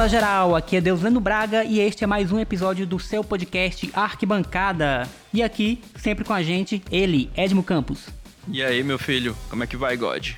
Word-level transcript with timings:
Fala 0.00 0.08
geral, 0.08 0.56
aqui 0.56 0.76
é 0.76 0.80
Lendo 0.80 1.20
Braga 1.20 1.62
e 1.62 1.78
este 1.78 2.04
é 2.04 2.06
mais 2.06 2.32
um 2.32 2.38
episódio 2.38 2.86
do 2.86 2.98
seu 2.98 3.22
podcast 3.22 3.90
Arquibancada. 3.92 5.06
E 5.30 5.42
aqui, 5.42 5.78
sempre 5.94 6.24
com 6.24 6.32
a 6.32 6.42
gente, 6.42 6.82
ele, 6.90 7.28
Edmo 7.36 7.62
Campos. 7.62 8.08
E 8.48 8.62
aí, 8.62 8.82
meu 8.82 8.98
filho, 8.98 9.36
como 9.50 9.62
é 9.62 9.66
que 9.66 9.76
vai, 9.76 9.98
God? 9.98 10.30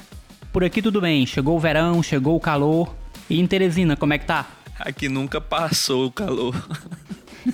Por 0.52 0.64
aqui 0.64 0.82
tudo 0.82 1.00
bem, 1.00 1.24
chegou 1.24 1.56
o 1.56 1.60
verão, 1.60 2.02
chegou 2.02 2.34
o 2.34 2.40
calor. 2.40 2.92
E 3.30 3.38
em 3.38 3.46
Teresina, 3.46 3.96
como 3.96 4.12
é 4.12 4.18
que 4.18 4.26
tá? 4.26 4.50
Aqui 4.80 5.08
nunca 5.08 5.40
passou 5.40 6.06
o 6.06 6.10
calor. 6.10 6.56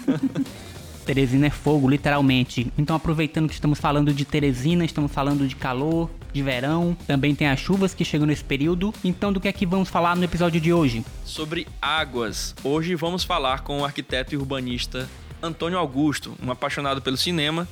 Teresina 1.04 1.48
é 1.48 1.50
fogo, 1.50 1.90
literalmente. 1.90 2.72
Então, 2.78 2.96
aproveitando 2.96 3.48
que 3.48 3.54
estamos 3.54 3.78
falando 3.78 4.14
de 4.14 4.24
Teresina, 4.24 4.82
estamos 4.82 5.12
falando 5.12 5.46
de 5.46 5.56
calor, 5.56 6.08
de 6.32 6.42
verão, 6.42 6.96
também 7.06 7.34
tem 7.34 7.48
as 7.48 7.59
chuvas 7.59 7.95
que 7.95 8.05
chegam 8.05 8.27
nesse 8.27 8.45
período. 8.45 8.92
Então, 9.02 9.32
do 9.32 9.41
que 9.41 9.48
é 9.48 9.52
que 9.52 9.66
vamos 9.66 9.88
falar 9.88 10.16
no 10.16 10.24
episódio 10.24 10.60
de 10.60 10.73
hoje? 10.73 11.05
Sobre 11.24 11.66
águas. 11.80 12.55
Hoje 12.62 12.95
vamos 12.95 13.24
falar 13.24 13.60
com 13.60 13.80
o 13.80 13.84
arquiteto 13.84 14.34
e 14.34 14.36
urbanista 14.36 15.09
Antônio 15.42 15.78
Augusto, 15.78 16.36
um 16.42 16.50
apaixonado 16.50 17.00
pelo 17.00 17.16
cinema, 17.16 17.66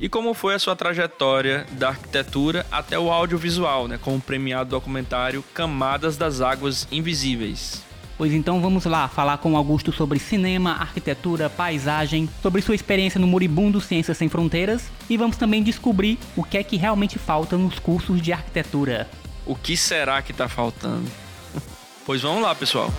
e 0.00 0.08
como 0.08 0.32
foi 0.32 0.54
a 0.54 0.58
sua 0.58 0.74
trajetória 0.74 1.66
da 1.72 1.88
arquitetura 1.88 2.64
até 2.72 2.98
o 2.98 3.10
audiovisual, 3.10 3.86
né, 3.86 3.98
com 3.98 4.16
o 4.16 4.20
premiado 4.20 4.70
documentário 4.70 5.44
Camadas 5.52 6.16
das 6.16 6.40
Águas 6.40 6.88
Invisíveis. 6.90 7.89
Pois 8.20 8.34
então 8.34 8.60
vamos 8.60 8.84
lá 8.84 9.08
falar 9.08 9.38
com 9.38 9.56
Augusto 9.56 9.90
sobre 9.92 10.18
cinema, 10.18 10.72
arquitetura, 10.72 11.48
paisagem, 11.48 12.28
sobre 12.42 12.60
sua 12.60 12.74
experiência 12.74 13.18
no 13.18 13.26
Moribundo 13.26 13.80
Ciências 13.80 14.18
Sem 14.18 14.28
Fronteiras 14.28 14.90
e 15.08 15.16
vamos 15.16 15.38
também 15.38 15.62
descobrir 15.62 16.18
o 16.36 16.44
que 16.44 16.58
é 16.58 16.62
que 16.62 16.76
realmente 16.76 17.18
falta 17.18 17.56
nos 17.56 17.78
cursos 17.78 18.20
de 18.20 18.30
arquitetura. 18.30 19.08
O 19.46 19.56
que 19.56 19.74
será 19.74 20.20
que 20.20 20.32
está 20.32 20.50
faltando? 20.50 21.10
pois 22.04 22.20
vamos 22.20 22.42
lá, 22.42 22.54
pessoal. 22.54 22.92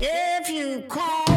If 0.00 0.50
you 0.50 0.82
call 0.88 1.27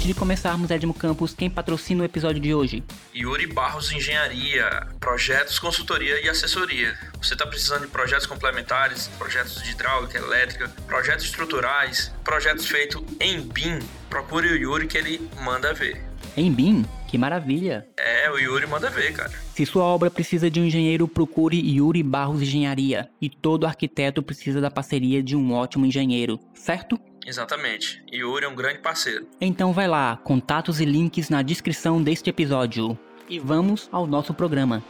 antes 0.00 0.06
de 0.06 0.14
começarmos, 0.14 0.70
Edmo 0.70 0.94
Campos, 0.94 1.34
quem 1.34 1.50
patrocina 1.50 2.02
o 2.02 2.06
episódio 2.06 2.40
de 2.40 2.54
hoje? 2.54 2.82
Yuri 3.14 3.46
Barros 3.46 3.92
Engenharia, 3.92 4.86
projetos, 4.98 5.58
consultoria 5.58 6.24
e 6.24 6.28
assessoria. 6.28 6.96
Você 7.20 7.34
está 7.34 7.46
precisando 7.46 7.82
de 7.82 7.88
projetos 7.88 8.24
complementares, 8.24 9.08
projetos 9.18 9.62
de 9.62 9.72
hidráulica, 9.72 10.16
elétrica, 10.16 10.70
projetos 10.86 11.26
estruturais, 11.26 12.10
projetos 12.24 12.66
feitos 12.66 13.02
em 13.20 13.42
BIM? 13.42 13.78
Procure 14.08 14.48
o 14.48 14.56
Yuri 14.56 14.86
que 14.86 14.96
ele 14.96 15.28
manda 15.42 15.74
ver. 15.74 16.02
Em 16.34 16.50
BIM? 16.50 16.86
Que 17.06 17.18
maravilha! 17.18 17.86
É, 17.98 18.30
o 18.30 18.38
Yuri 18.38 18.66
manda 18.66 18.88
ver, 18.88 19.12
cara. 19.12 19.32
Se 19.54 19.66
sua 19.66 19.84
obra 19.84 20.10
precisa 20.10 20.50
de 20.50 20.60
um 20.60 20.64
engenheiro, 20.64 21.06
procure 21.06 21.58
Yuri 21.58 22.02
Barros 22.02 22.40
Engenharia. 22.40 23.10
E 23.20 23.28
todo 23.28 23.66
arquiteto 23.66 24.22
precisa 24.22 24.62
da 24.62 24.70
parceria 24.70 25.22
de 25.22 25.36
um 25.36 25.52
ótimo 25.52 25.84
engenheiro, 25.84 26.40
certo? 26.54 26.98
Exatamente. 27.26 28.02
Yuri 28.12 28.44
é 28.44 28.48
um 28.48 28.54
grande 28.54 28.78
parceiro. 28.78 29.26
Então 29.40 29.72
vai 29.72 29.86
lá, 29.86 30.16
contatos 30.16 30.80
e 30.80 30.84
links 30.84 31.28
na 31.28 31.42
descrição 31.42 32.02
deste 32.02 32.30
episódio. 32.30 32.98
E 33.28 33.38
vamos 33.38 33.88
ao 33.92 34.06
nosso 34.06 34.34
programa. 34.34 34.82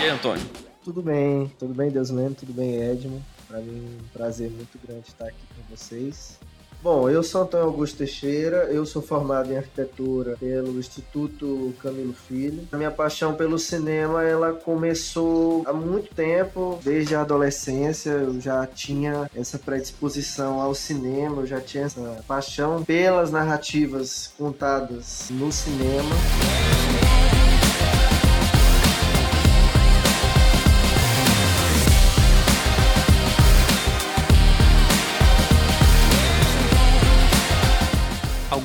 E 0.00 0.04
aí, 0.04 0.10
Antônio? 0.10 0.44
Tudo 0.82 1.02
bem, 1.02 1.52
tudo 1.58 1.74
bem, 1.74 1.90
Deus 1.90 2.10
lendo, 2.10 2.36
tudo 2.36 2.52
bem, 2.52 2.80
Edmo. 2.80 3.22
Para 3.46 3.60
mim, 3.60 3.98
um 4.00 4.08
prazer 4.12 4.50
muito 4.50 4.78
grande 4.86 5.08
estar 5.08 5.26
aqui 5.26 5.42
com 5.54 5.76
vocês. 5.76 6.38
Bom, 6.82 7.10
eu 7.10 7.22
sou 7.22 7.42
Antônio 7.42 7.66
Augusto 7.66 7.98
Teixeira, 7.98 8.64
eu 8.70 8.86
sou 8.86 9.02
formado 9.02 9.52
em 9.52 9.56
arquitetura 9.58 10.34
pelo 10.40 10.78
Instituto 10.78 11.74
Camilo 11.82 12.14
Filho. 12.14 12.66
A 12.72 12.76
minha 12.78 12.90
paixão 12.90 13.34
pelo 13.34 13.58
cinema, 13.58 14.24
ela 14.24 14.54
começou 14.54 15.62
há 15.66 15.74
muito 15.74 16.14
tempo, 16.14 16.80
desde 16.82 17.14
a 17.14 17.20
adolescência, 17.20 18.10
eu 18.10 18.40
já 18.40 18.66
tinha 18.66 19.30
essa 19.36 19.58
predisposição 19.58 20.58
ao 20.58 20.74
cinema, 20.74 21.42
eu 21.42 21.46
já 21.46 21.60
tinha 21.60 21.84
essa 21.84 22.24
paixão 22.26 22.82
pelas 22.82 23.30
narrativas 23.30 24.32
contadas 24.38 25.26
no 25.28 25.52
cinema. 25.52 26.14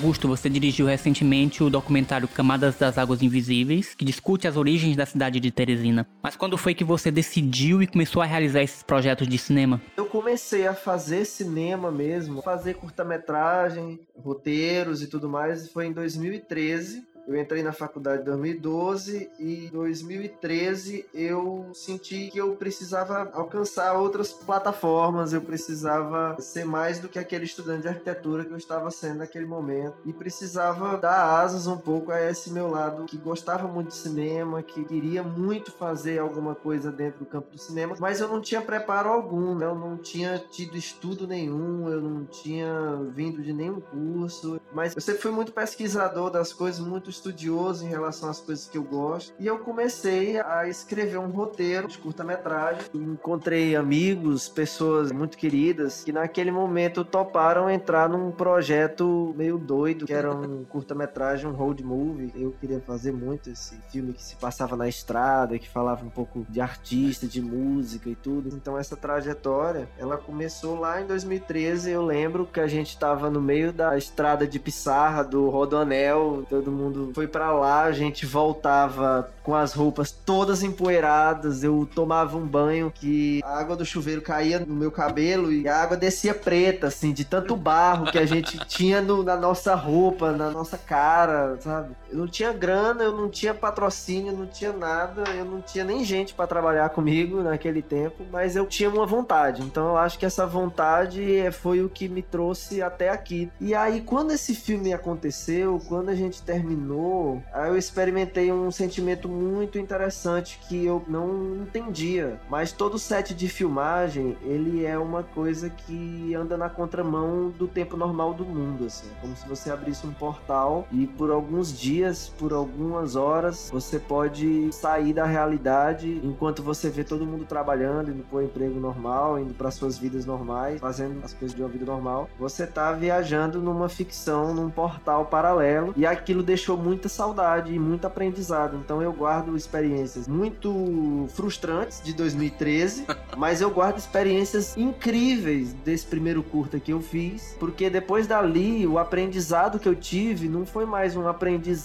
Augusto, 0.06 0.28
você 0.28 0.48
dirigiu 0.48 0.86
recentemente 0.86 1.64
o 1.64 1.70
documentário 1.70 2.28
Camadas 2.28 2.76
das 2.76 2.96
Águas 2.96 3.24
Invisíveis, 3.24 3.96
que 3.96 4.06
discute 4.06 4.48
as 4.48 4.56
origens 4.56 4.96
da 4.96 5.04
cidade 5.04 5.40
de 5.40 5.50
Teresina. 5.50 6.06
Mas 6.22 6.36
quando 6.36 6.60
foi 6.60 6.76
que 6.76 6.84
você 6.84 7.10
decidiu 7.10 7.82
e 7.82 7.88
começou 7.88 8.22
a 8.22 8.26
realizar 8.26 8.62
esses 8.62 8.84
projetos 8.84 9.28
de 9.28 9.36
cinema? 9.40 9.82
Eu 9.98 10.06
comecei 10.06 10.68
a 10.68 10.76
fazer 10.76 11.26
cinema 11.26 11.92
mesmo, 11.92 12.44
fazer 12.44 12.76
curta-metragem, 12.76 14.00
roteiros 14.16 15.02
e 15.02 15.08
tudo 15.08 15.28
mais, 15.28 15.72
foi 15.72 15.88
em 15.88 15.92
2013 15.92 17.15
eu 17.28 17.36
entrei 17.36 17.64
na 17.64 17.72
faculdade 17.72 18.22
em 18.22 18.26
2012 18.26 19.32
e 19.40 19.66
em 19.66 19.70
2013 19.70 21.06
eu 21.14 21.70
senti 21.74 22.30
que 22.30 22.38
eu 22.38 22.56
precisava 22.56 23.30
alcançar 23.34 23.94
outras 23.94 24.32
plataformas, 24.32 25.34
eu 25.34 25.42
precisava 25.42 26.36
ser 26.40 26.66
mais 26.66 27.00
do 27.00 27.10
que 27.10 27.18
aquele 27.18 27.46
estudante 27.46 27.84
de 27.84 27.88
arquitetura 27.88 28.46
que 28.46 28.52
eu 28.52 28.58
estava 28.58 28.92
sendo 28.92 29.20
naquele 29.20 29.46
momento 29.46 29.98
e 30.06 30.14
precisava 30.14 30.98
dar 30.98 31.40
asas 31.40 31.68
um 31.68 31.78
pouco 31.78 32.12
a 32.12 32.22
esse 32.22 32.52
meu 32.52 32.70
lado 32.70 33.06
que 33.06 33.18
gostava 33.18 33.68
muito 33.68 33.90
de 33.90 33.96
cinema, 33.96 34.62
que 34.62 34.84
queria 34.84 35.24
muito 35.24 35.72
fazer 35.72 36.20
alguma 36.20 36.54
coisa 36.54 36.92
dentro 36.92 37.20
do 37.20 37.26
campo 37.26 37.52
do 37.52 37.58
cinema, 37.58 37.96
mas 38.00 38.20
eu 38.20 38.28
não 38.28 38.42
tinha 38.42 38.62
preparo 38.62 39.10
algum, 39.10 39.56
né? 39.56 39.66
eu 39.66 39.76
não 39.76 39.98
tinha 39.98 40.38
tido 40.38 40.78
estudo 40.78 41.28
nenhum, 41.28 41.90
eu 41.90 42.02
não 42.02 42.26
tinha 42.26 43.00
vindo 43.14 43.42
de 43.42 43.54
nenhum 43.54 43.80
curso, 43.80 44.60
mas 44.74 44.96
eu 44.96 45.02
sempre 45.02 45.22
fui 45.22 45.32
muito 45.32 45.52
pesquisador 45.52 46.30
das 46.30 46.54
coisas, 46.54 46.86
muito 46.86 47.10
estudioso 47.16 47.86
em 47.86 47.90
relação 47.90 48.30
às 48.30 48.40
coisas 48.40 48.68
que 48.68 48.78
eu 48.78 48.84
gosto. 48.84 49.34
E 49.40 49.48
eu 49.48 49.60
comecei 49.60 50.40
a 50.40 50.68
escrever 50.68 51.18
um 51.18 51.30
roteiro 51.30 51.88
de 51.88 51.98
curta-metragem. 51.98 52.84
Encontrei 52.94 53.76
amigos, 53.76 54.48
pessoas 54.48 55.12
muito 55.12 55.38
queridas, 55.38 56.04
que 56.04 56.12
naquele 56.12 56.52
momento 56.52 57.04
toparam 57.04 57.70
entrar 57.70 58.10
num 58.10 58.32
projeto 58.32 59.34
meio 59.36 59.58
doido, 59.58 60.06
que 60.06 60.14
era 60.14 60.34
um 60.34 60.64
curta-metragem, 60.64 61.50
um 61.50 61.54
road 61.54 61.84
movie. 61.84 62.32
Eu 62.36 62.52
queria 62.60 62.80
fazer 62.82 63.12
muito 63.12 63.50
esse 63.50 63.76
filme 63.90 64.14
que 64.14 64.24
se 64.24 64.36
passava 64.36 64.76
na 64.76 64.88
estrada, 64.88 65.58
que 65.58 65.70
falava 65.70 66.06
um 66.06 66.10
pouco 66.10 66.46
de 66.50 66.62
artista, 66.62 67.28
de 67.28 67.42
música 67.42 68.10
e 68.10 68.16
tudo. 68.16 68.50
Então 68.56 68.78
essa 68.78 68.96
trajetória, 68.96 69.88
ela 69.98 70.18
começou 70.18 70.80
lá 70.80 71.02
em 71.02 71.08
2013. 71.08 71.92
Eu 71.92 72.06
lembro 72.06 72.46
que 72.46 72.60
a 72.60 72.68
gente 72.68 72.90
estava 72.90 73.30
no 73.30 73.42
meio 73.42 73.72
da 73.72 73.98
estrada 73.98 74.48
de 74.48 74.60
Pissarra, 74.60 75.24
do 75.24 75.50
Rodoanel, 75.50 76.46
todo 76.50 76.72
mundo 76.72 77.05
foi 77.14 77.28
para 77.28 77.52
lá, 77.52 77.84
a 77.84 77.92
gente 77.92 78.26
voltava 78.26 79.30
com 79.44 79.54
as 79.54 79.74
roupas 79.74 80.12
todas 80.12 80.64
empoeiradas, 80.64 81.64
eu 81.64 81.88
tomava 81.94 82.38
um 82.38 82.46
banho 82.46 82.92
que 82.94 83.42
a 83.44 83.60
água 83.60 83.76
do 83.76 83.86
chuveiro 83.86 84.22
caía 84.22 84.60
no 84.60 84.74
meu 84.74 84.92
cabelo 84.92 85.52
e 85.52 85.68
a 85.68 85.82
água 85.82 85.96
descia 85.96 86.34
preta, 86.34 86.88
assim, 86.88 87.14
de 87.14 87.24
tanto 87.24 87.56
barro 87.56 88.12
que 88.12 88.18
a 88.18 88.26
gente 88.26 88.58
tinha 88.66 89.02
no, 89.02 89.22
na 89.22 89.36
nossa 89.36 89.76
roupa, 89.76 90.32
na 90.32 90.50
nossa 90.50 90.78
cara, 90.78 91.58
sabe? 91.62 91.96
Eu 92.16 92.20
não 92.20 92.28
tinha 92.28 92.54
grana, 92.54 93.04
eu 93.04 93.12
não 93.12 93.30
tinha 93.30 93.54
patrocínio, 93.54 94.32
não 94.32 94.48
tinha 94.48 94.72
nada, 94.72 95.24
eu 95.32 95.44
não 95.44 95.62
tinha 95.62 95.84
nem 95.84 96.04
gente 96.06 96.34
para 96.34 96.48
trabalhar 96.48 96.88
comigo 96.90 97.42
naquele 97.42 97.82
tempo, 97.82 98.24
mas 98.32 98.56
eu 98.56 98.66
tinha 98.66 98.90
uma 98.90 99.06
vontade. 99.06 99.62
Então 99.62 99.90
eu 99.90 99.98
acho 99.98 100.18
que 100.18 100.26
essa 100.26 100.48
vontade 100.48 101.22
foi 101.52 101.84
o 101.84 101.90
que 101.90 102.08
me 102.08 102.22
trouxe 102.22 102.82
até 102.82 103.10
aqui. 103.10 103.52
E 103.60 103.76
aí, 103.76 104.00
quando 104.00 104.32
esse 104.32 104.56
filme 104.56 104.94
aconteceu, 104.94 105.82
quando 105.90 106.08
a 106.08 106.16
gente 106.16 106.42
terminou, 106.42 107.44
aí 107.52 107.70
eu 107.70 107.78
experimentei 107.78 108.50
um 108.50 108.72
sentimento 108.72 109.28
muito 109.28 109.78
interessante 109.78 110.58
que 110.70 110.86
eu 110.86 111.04
não 111.10 111.64
entendia. 111.64 112.40
Mas 112.50 112.72
todo 112.72 112.98
set 112.98 113.34
de 113.34 113.50
filmagem, 113.50 114.38
ele 114.44 114.86
é 114.86 114.98
uma 114.98 115.22
coisa 115.22 115.70
que 115.70 116.34
anda 116.34 116.56
na 116.56 116.70
contramão 116.70 117.50
do 117.50 117.68
tempo 117.68 117.98
normal 117.98 118.34
do 118.34 118.46
mundo, 118.46 118.86
assim. 118.86 119.10
Como 119.20 119.36
se 119.36 119.46
você 119.46 119.70
abrisse 119.70 120.08
um 120.08 120.14
portal 120.14 120.88
e 120.90 121.06
por 121.06 121.30
alguns 121.30 121.78
dias, 121.78 122.05
por 122.38 122.54
algumas 122.54 123.16
horas, 123.16 123.70
você 123.72 123.98
pode 123.98 124.72
sair 124.72 125.12
da 125.12 125.26
realidade 125.26 126.22
enquanto 126.24 126.62
você 126.62 126.90
vê 126.90 127.04
todo 127.04 127.26
mundo 127.26 127.46
trabalhando, 127.46 128.12
indo 128.12 128.24
pro 128.24 128.44
emprego 128.44 128.80
normal, 128.80 129.40
indo 129.40 129.54
para 129.54 129.72
suas 129.72 129.98
vidas 129.98 130.26
normais, 130.26 130.80
fazendo 130.80 131.24
as 131.24 131.34
coisas 131.34 131.56
de 131.56 131.64
uma 131.64 131.70
vida 131.70 131.86
normal. 131.86 132.30
Você 132.40 132.68
tá 132.68 132.92
viajando 132.92 133.60
numa 133.60 133.90
ficção, 133.90 134.54
num 134.54 134.70
portal 134.70 135.26
paralelo 135.26 135.94
e 135.98 136.06
aquilo 136.06 136.44
deixou 136.44 136.78
muita 136.78 137.10
saudade 137.10 137.74
e 137.74 137.80
muito 137.80 138.06
aprendizado. 138.06 138.78
Então 138.78 139.02
eu 139.02 139.12
guardo 139.12 139.56
experiências 139.58 140.28
muito 140.28 141.26
frustrantes 141.30 142.02
de 142.04 142.14
2013, 142.14 143.08
mas 143.36 143.62
eu 143.62 143.72
guardo 143.72 143.98
experiências 143.98 144.78
incríveis 144.78 145.74
desse 145.74 146.06
primeiro 146.06 146.44
curta 146.44 146.80
que 146.80 146.94
eu 146.94 147.02
fiz, 147.02 147.56
porque 147.60 147.90
depois 147.90 148.28
dali 148.28 148.86
o 148.86 149.00
aprendizado 149.00 149.80
que 149.80 149.90
eu 149.90 149.96
tive 149.96 150.48
não 150.48 150.66
foi 150.66 150.86
mais 150.86 151.16
um 151.16 151.28
aprendizado 151.28 151.85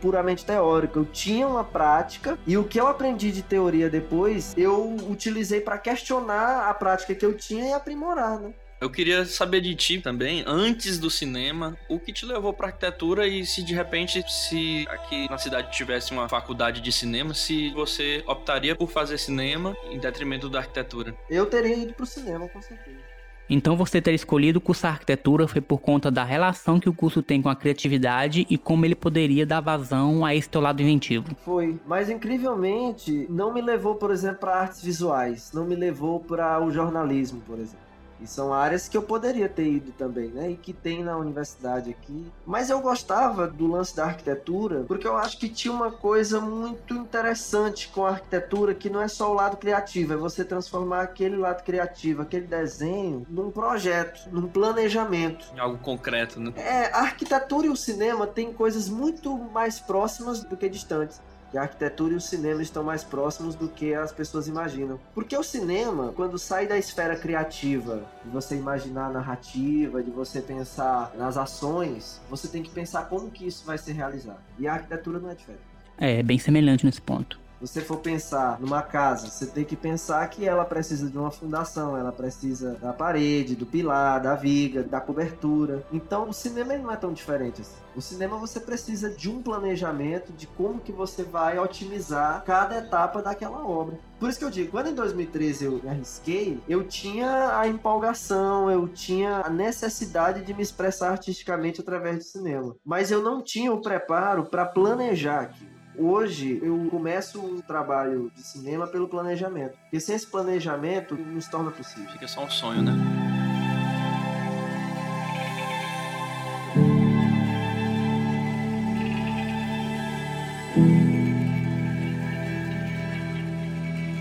puramente 0.00 0.44
teórico. 0.44 1.00
Eu 1.00 1.04
tinha 1.04 1.46
uma 1.46 1.64
prática 1.64 2.38
e 2.46 2.56
o 2.56 2.64
que 2.64 2.78
eu 2.80 2.86
aprendi 2.86 3.32
de 3.32 3.42
teoria 3.42 3.88
depois, 3.88 4.54
eu 4.56 4.96
utilizei 5.08 5.60
para 5.60 5.78
questionar 5.78 6.68
a 6.68 6.74
prática 6.74 7.14
que 7.14 7.24
eu 7.24 7.34
tinha 7.34 7.70
e 7.70 7.72
aprimorar, 7.72 8.38
né? 8.38 8.52
Eu 8.82 8.90
queria 8.90 9.24
saber 9.24 9.60
de 9.60 9.76
ti 9.76 10.00
também, 10.00 10.42
antes 10.44 10.98
do 10.98 11.08
cinema, 11.08 11.78
o 11.88 12.00
que 12.00 12.12
te 12.12 12.26
levou 12.26 12.52
para 12.52 12.66
arquitetura 12.66 13.28
e 13.28 13.46
se 13.46 13.62
de 13.62 13.72
repente, 13.72 14.24
se 14.28 14.84
aqui 14.88 15.30
na 15.30 15.38
cidade 15.38 15.70
tivesse 15.70 16.10
uma 16.10 16.28
faculdade 16.28 16.80
de 16.80 16.90
cinema, 16.90 17.32
se 17.32 17.70
você 17.70 18.24
optaria 18.26 18.74
por 18.74 18.90
fazer 18.90 19.18
cinema 19.18 19.76
em 19.88 20.00
detrimento 20.00 20.48
da 20.48 20.58
arquitetura? 20.58 21.14
Eu 21.30 21.46
teria 21.46 21.76
ido 21.76 21.94
pro 21.94 22.04
cinema, 22.04 22.48
com 22.48 22.60
certeza. 22.60 23.11
Então 23.54 23.76
você 23.76 24.00
ter 24.00 24.14
escolhido 24.14 24.62
cursar 24.62 24.92
arquitetura 24.92 25.46
foi 25.46 25.60
por 25.60 25.78
conta 25.78 26.10
da 26.10 26.24
relação 26.24 26.80
que 26.80 26.88
o 26.88 26.94
curso 26.94 27.22
tem 27.22 27.42
com 27.42 27.50
a 27.50 27.54
criatividade 27.54 28.46
e 28.48 28.56
como 28.56 28.86
ele 28.86 28.94
poderia 28.94 29.44
dar 29.44 29.60
vazão 29.60 30.24
a 30.24 30.34
esse 30.34 30.48
teu 30.48 30.62
lado 30.62 30.80
inventivo. 30.80 31.26
Foi, 31.44 31.78
mas 31.86 32.08
incrivelmente 32.08 33.26
não 33.28 33.52
me 33.52 33.60
levou, 33.60 33.96
por 33.96 34.10
exemplo, 34.10 34.38
para 34.38 34.58
artes 34.58 34.82
visuais, 34.82 35.52
não 35.52 35.66
me 35.66 35.74
levou 35.74 36.18
para 36.18 36.64
o 36.64 36.70
jornalismo, 36.70 37.42
por 37.46 37.58
exemplo. 37.58 37.91
E 38.22 38.26
são 38.26 38.52
áreas 38.52 38.88
que 38.88 38.96
eu 38.96 39.02
poderia 39.02 39.48
ter 39.48 39.66
ido 39.66 39.92
também, 39.92 40.28
né? 40.28 40.50
E 40.50 40.56
que 40.56 40.72
tem 40.72 41.02
na 41.02 41.16
universidade 41.16 41.90
aqui. 41.90 42.30
Mas 42.46 42.70
eu 42.70 42.80
gostava 42.80 43.46
do 43.46 43.66
lance 43.66 43.96
da 43.96 44.04
arquitetura, 44.04 44.84
porque 44.86 45.06
eu 45.06 45.16
acho 45.16 45.38
que 45.38 45.48
tinha 45.48 45.72
uma 45.72 45.90
coisa 45.90 46.40
muito 46.40 46.94
interessante 46.94 47.88
com 47.88 48.06
a 48.06 48.10
arquitetura, 48.10 48.74
que 48.74 48.88
não 48.88 49.00
é 49.00 49.08
só 49.08 49.30
o 49.30 49.34
lado 49.34 49.56
criativo, 49.56 50.12
é 50.12 50.16
você 50.16 50.44
transformar 50.44 51.02
aquele 51.02 51.36
lado 51.36 51.62
criativo, 51.64 52.22
aquele 52.22 52.46
desenho, 52.46 53.26
num 53.28 53.50
projeto, 53.50 54.28
num 54.30 54.46
planejamento. 54.46 55.46
Em 55.54 55.58
algo 55.58 55.78
concreto, 55.78 56.38
né? 56.38 56.52
É, 56.56 56.92
a 56.92 57.00
arquitetura 57.00 57.66
e 57.66 57.70
o 57.70 57.76
cinema 57.76 58.26
têm 58.26 58.52
coisas 58.52 58.88
muito 58.88 59.36
mais 59.36 59.80
próximas 59.80 60.44
do 60.44 60.56
que 60.56 60.68
distantes 60.68 61.20
que 61.52 61.58
a 61.58 61.62
arquitetura 61.62 62.14
e 62.14 62.16
o 62.16 62.20
cinema 62.20 62.62
estão 62.62 62.82
mais 62.82 63.04
próximos 63.04 63.54
do 63.54 63.68
que 63.68 63.94
as 63.94 64.10
pessoas 64.10 64.48
imaginam. 64.48 64.98
Porque 65.14 65.36
o 65.36 65.42
cinema, 65.42 66.10
quando 66.16 66.38
sai 66.38 66.66
da 66.66 66.78
esfera 66.78 67.14
criativa, 67.14 68.02
de 68.24 68.30
você 68.30 68.56
imaginar 68.56 69.08
a 69.08 69.10
narrativa, 69.10 70.02
de 70.02 70.10
você 70.10 70.40
pensar 70.40 71.12
nas 71.14 71.36
ações, 71.36 72.22
você 72.30 72.48
tem 72.48 72.62
que 72.62 72.70
pensar 72.70 73.04
como 73.04 73.30
que 73.30 73.46
isso 73.46 73.66
vai 73.66 73.76
ser 73.76 73.92
realizado. 73.92 74.40
E 74.58 74.66
a 74.66 74.72
arquitetura 74.72 75.20
não 75.20 75.30
é 75.30 75.34
diferente. 75.34 75.62
É, 75.98 76.20
é 76.20 76.22
bem 76.22 76.38
semelhante 76.38 76.86
nesse 76.86 77.02
ponto 77.02 77.41
você 77.62 77.80
for 77.80 77.98
pensar 77.98 78.58
numa 78.60 78.82
casa, 78.82 79.28
você 79.28 79.46
tem 79.46 79.64
que 79.64 79.76
pensar 79.76 80.28
que 80.28 80.48
ela 80.48 80.64
precisa 80.64 81.08
de 81.08 81.16
uma 81.16 81.30
fundação, 81.30 81.96
ela 81.96 82.10
precisa 82.10 82.74
da 82.82 82.92
parede, 82.92 83.54
do 83.54 83.64
pilar, 83.64 84.20
da 84.20 84.34
viga, 84.34 84.82
da 84.82 85.00
cobertura. 85.00 85.86
Então 85.92 86.28
o 86.28 86.32
cinema 86.32 86.76
não 86.76 86.90
é 86.90 86.96
tão 86.96 87.12
diferente 87.12 87.60
assim. 87.60 87.80
O 87.94 88.02
cinema 88.02 88.36
você 88.36 88.58
precisa 88.58 89.10
de 89.10 89.30
um 89.30 89.40
planejamento 89.40 90.32
de 90.32 90.48
como 90.48 90.80
que 90.80 90.90
você 90.90 91.22
vai 91.22 91.56
otimizar 91.56 92.42
cada 92.44 92.78
etapa 92.78 93.22
daquela 93.22 93.64
obra. 93.64 93.96
Por 94.18 94.28
isso 94.28 94.40
que 94.40 94.44
eu 94.44 94.50
digo, 94.50 94.72
quando 94.72 94.88
em 94.88 94.94
2013 94.94 95.64
eu 95.64 95.80
me 95.80 95.88
arrisquei, 95.88 96.60
eu 96.68 96.82
tinha 96.82 97.56
a 97.60 97.68
empolgação, 97.68 98.68
eu 98.68 98.88
tinha 98.88 99.36
a 99.36 99.50
necessidade 99.50 100.44
de 100.44 100.52
me 100.52 100.62
expressar 100.62 101.10
artisticamente 101.10 101.80
através 101.80 102.18
do 102.18 102.24
cinema. 102.24 102.74
Mas 102.84 103.12
eu 103.12 103.22
não 103.22 103.40
tinha 103.40 103.72
o 103.72 103.80
preparo 103.80 104.46
para 104.46 104.66
planejar 104.66 105.42
aquilo. 105.42 105.81
Hoje 105.96 106.58
eu 106.62 106.88
começo 106.90 107.40
um 107.40 107.60
trabalho 107.60 108.32
de 108.34 108.42
cinema 108.42 108.86
pelo 108.86 109.08
planejamento. 109.08 109.76
Porque 109.82 110.00
sem 110.00 110.14
esse 110.14 110.26
planejamento 110.26 111.14
não 111.14 111.40
se 111.40 111.50
torna 111.50 111.70
possível. 111.70 112.10
Fica 112.10 112.26
só 112.26 112.44
um 112.44 112.50
sonho, 112.50 112.82
né? 112.82 112.92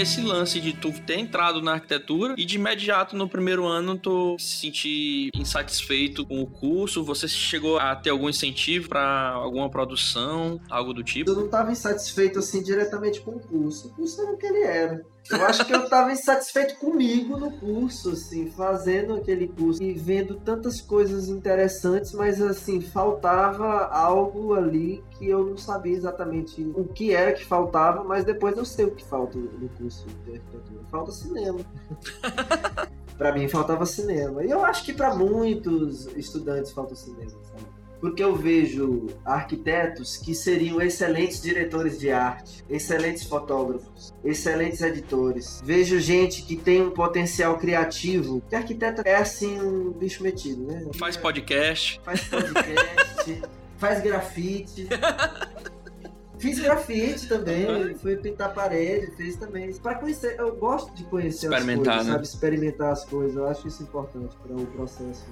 Esse 0.01 0.21
lance 0.21 0.59
de 0.59 0.73
tu 0.73 0.91
ter 0.91 1.19
entrado 1.19 1.61
na 1.61 1.73
arquitetura 1.73 2.35
e 2.37 2.45
de 2.45 2.55
imediato 2.55 3.15
no 3.15 3.27
primeiro 3.27 3.65
ano 3.65 3.97
tu 3.97 4.35
se 4.39 4.57
sentir 4.57 5.29
insatisfeito 5.35 6.25
com 6.25 6.41
o 6.41 6.47
curso? 6.47 7.03
Você 7.03 7.27
chegou 7.27 7.77
a 7.77 7.95
ter 7.95 8.09
algum 8.09 8.29
incentivo 8.29 8.89
para 8.89 9.29
alguma 9.29 9.69
produção, 9.69 10.59
algo 10.69 10.93
do 10.93 11.03
tipo? 11.03 11.29
Eu 11.29 11.35
não 11.35 11.45
estava 11.45 11.71
insatisfeito 11.71 12.39
assim 12.39 12.63
diretamente 12.63 13.21
com 13.21 13.31
o 13.31 13.39
curso. 13.39 13.87
O 13.87 13.91
curso 13.91 14.21
era 14.21 14.31
o 14.31 14.37
que 14.37 14.45
ele 14.45 14.63
era. 14.63 15.05
Eu 15.31 15.45
acho 15.45 15.65
que 15.65 15.73
eu 15.73 15.83
estava 15.83 16.11
insatisfeito 16.11 16.75
comigo 16.77 17.37
no 17.37 17.51
curso, 17.51 18.11
assim, 18.11 18.49
fazendo 18.51 19.15
aquele 19.15 19.47
curso 19.47 19.81
e 19.81 19.93
vendo 19.93 20.35
tantas 20.35 20.81
coisas 20.81 21.29
interessantes, 21.29 22.13
mas 22.13 22.41
assim, 22.41 22.81
faltava 22.81 23.85
algo 23.87 24.53
ali 24.53 25.03
que 25.17 25.27
eu 25.27 25.45
não 25.45 25.57
sabia 25.57 25.95
exatamente 25.95 26.61
o 26.75 26.85
que 26.85 27.13
era 27.13 27.33
que 27.33 27.45
faltava, 27.45 28.03
mas 28.03 28.25
depois 28.25 28.57
eu 28.57 28.65
sei 28.65 28.85
o 28.85 28.91
que 28.91 29.03
falta 29.03 29.37
no 29.37 29.69
curso 29.69 30.05
de 30.25 30.33
arquitetura. 30.33 30.81
Falta 30.89 31.11
cinema. 31.11 31.59
para 33.17 33.33
mim 33.33 33.47
faltava 33.47 33.85
cinema. 33.85 34.43
E 34.43 34.49
eu 34.49 34.65
acho 34.65 34.83
que 34.83 34.93
para 34.93 35.15
muitos 35.15 36.07
estudantes 36.17 36.71
falta 36.71 36.95
cinema, 36.95 37.31
sabe? 37.43 37.70
Porque 38.01 38.23
eu 38.23 38.35
vejo 38.35 39.07
arquitetos 39.23 40.17
que 40.17 40.33
seriam 40.33 40.81
excelentes 40.81 41.39
diretores 41.39 41.99
de 41.99 42.09
arte, 42.09 42.65
excelentes 42.67 43.23
fotógrafos, 43.23 44.11
excelentes 44.25 44.81
editores. 44.81 45.61
Vejo 45.63 45.99
gente 45.99 46.41
que 46.41 46.55
tem 46.55 46.81
um 46.81 46.89
potencial 46.89 47.59
criativo. 47.59 48.41
Que 48.49 48.55
arquiteto 48.55 49.03
é 49.05 49.15
assim 49.15 49.61
um 49.61 49.91
bicho 49.91 50.23
metido, 50.23 50.63
né? 50.63 50.87
Faz 50.97 51.15
podcast. 51.15 52.01
Faz 52.03 52.21
podcast, 52.23 53.41
faz 53.77 54.01
grafite. 54.01 54.87
Fiz 56.39 56.59
grafite 56.59 57.27
também, 57.27 57.93
fui 57.93 58.15
pintar 58.15 58.51
parede, 58.51 59.11
fiz 59.15 59.35
também. 59.35 59.71
Para 59.75 59.93
conhecer, 59.93 60.39
eu 60.39 60.55
gosto 60.55 60.91
de 60.95 61.03
conhecer 61.03 61.53
as 61.53 61.63
coisas, 61.63 61.85
né? 61.85 62.03
sabe? 62.03 62.23
Experimentar 62.23 62.91
as 62.91 63.05
coisas. 63.05 63.35
Eu 63.35 63.47
acho 63.47 63.67
isso 63.67 63.83
importante 63.83 64.35
para 64.41 64.55
o 64.55 64.65
processo 64.65 65.23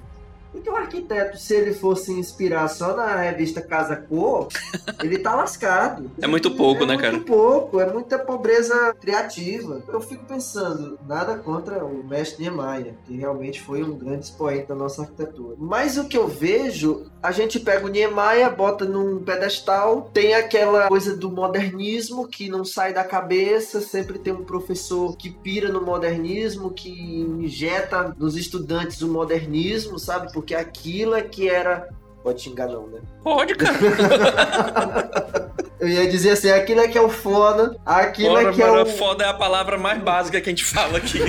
porque 0.52 0.68
o 0.68 0.76
arquiteto, 0.76 1.38
se 1.38 1.54
ele 1.54 1.72
fosse 1.72 2.12
inspirar 2.12 2.68
só 2.68 2.96
na 2.96 3.16
revista 3.16 3.60
Casa 3.60 3.96
Cor, 3.96 4.48
ele 5.02 5.18
tá 5.18 5.34
lascado. 5.34 6.10
É 6.20 6.26
muito 6.26 6.50
pouco, 6.52 6.84
é 6.84 6.86
né, 6.86 6.96
cara? 6.96 7.08
É 7.08 7.12
muito 7.12 7.26
pouco, 7.26 7.80
é 7.80 7.92
muita 7.92 8.18
pobreza 8.18 8.94
criativa. 9.00 9.82
Eu 9.88 10.00
fico 10.00 10.24
pensando, 10.24 10.98
nada 11.06 11.36
contra 11.36 11.84
o 11.84 12.04
mestre 12.04 12.42
Niemeyer, 12.42 12.94
que 13.06 13.16
realmente 13.16 13.60
foi 13.60 13.82
um 13.82 13.96
grande 13.96 14.26
expoente 14.26 14.68
da 14.68 14.74
nossa 14.74 15.02
arquitetura. 15.02 15.56
Mas 15.58 15.96
o 15.96 16.08
que 16.08 16.16
eu 16.16 16.26
vejo, 16.26 17.06
a 17.22 17.30
gente 17.30 17.60
pega 17.60 17.86
o 17.86 17.88
Niemeyer, 17.88 18.54
bota 18.54 18.84
num 18.84 19.22
pedestal, 19.22 20.10
tem 20.12 20.34
aquela 20.34 20.88
coisa 20.88 21.16
do 21.16 21.30
modernismo 21.30 22.26
que 22.26 22.48
não 22.48 22.64
sai 22.64 22.92
da 22.92 23.04
cabeça, 23.04 23.80
sempre 23.80 24.18
tem 24.18 24.32
um 24.32 24.44
professor 24.44 25.16
que 25.16 25.30
pira 25.30 25.68
no 25.68 25.80
modernismo, 25.80 26.70
que 26.70 26.90
injeta 26.90 28.14
nos 28.18 28.36
estudantes 28.36 29.00
o 29.02 29.08
modernismo, 29.08 29.98
sabe? 29.98 30.32
Porque 30.40 30.54
aquilo 30.54 31.14
é 31.14 31.20
que 31.20 31.50
era. 31.50 31.86
Pode 32.24 32.40
xingar, 32.40 32.66
não, 32.66 32.86
né? 32.86 33.00
Pode, 33.22 33.54
cara. 33.54 33.76
Eu 35.78 35.88
ia 35.88 36.08
dizer 36.08 36.30
assim, 36.30 36.50
aquilo 36.50 36.80
é 36.80 36.88
que 36.88 36.96
é 36.96 37.00
o 37.00 37.08
foda, 37.08 37.76
aquilo 37.86 38.34
Ora, 38.34 38.48
é 38.48 38.52
que 38.52 38.62
é 38.62 38.66
mano, 38.66 38.82
o. 38.82 38.86
Foda 38.86 39.24
é 39.24 39.28
a 39.28 39.34
palavra 39.34 39.78
mais 39.78 40.02
básica 40.02 40.40
que 40.40 40.48
a 40.48 40.52
gente 40.52 40.64
fala 40.64 40.98
aqui. 40.98 41.20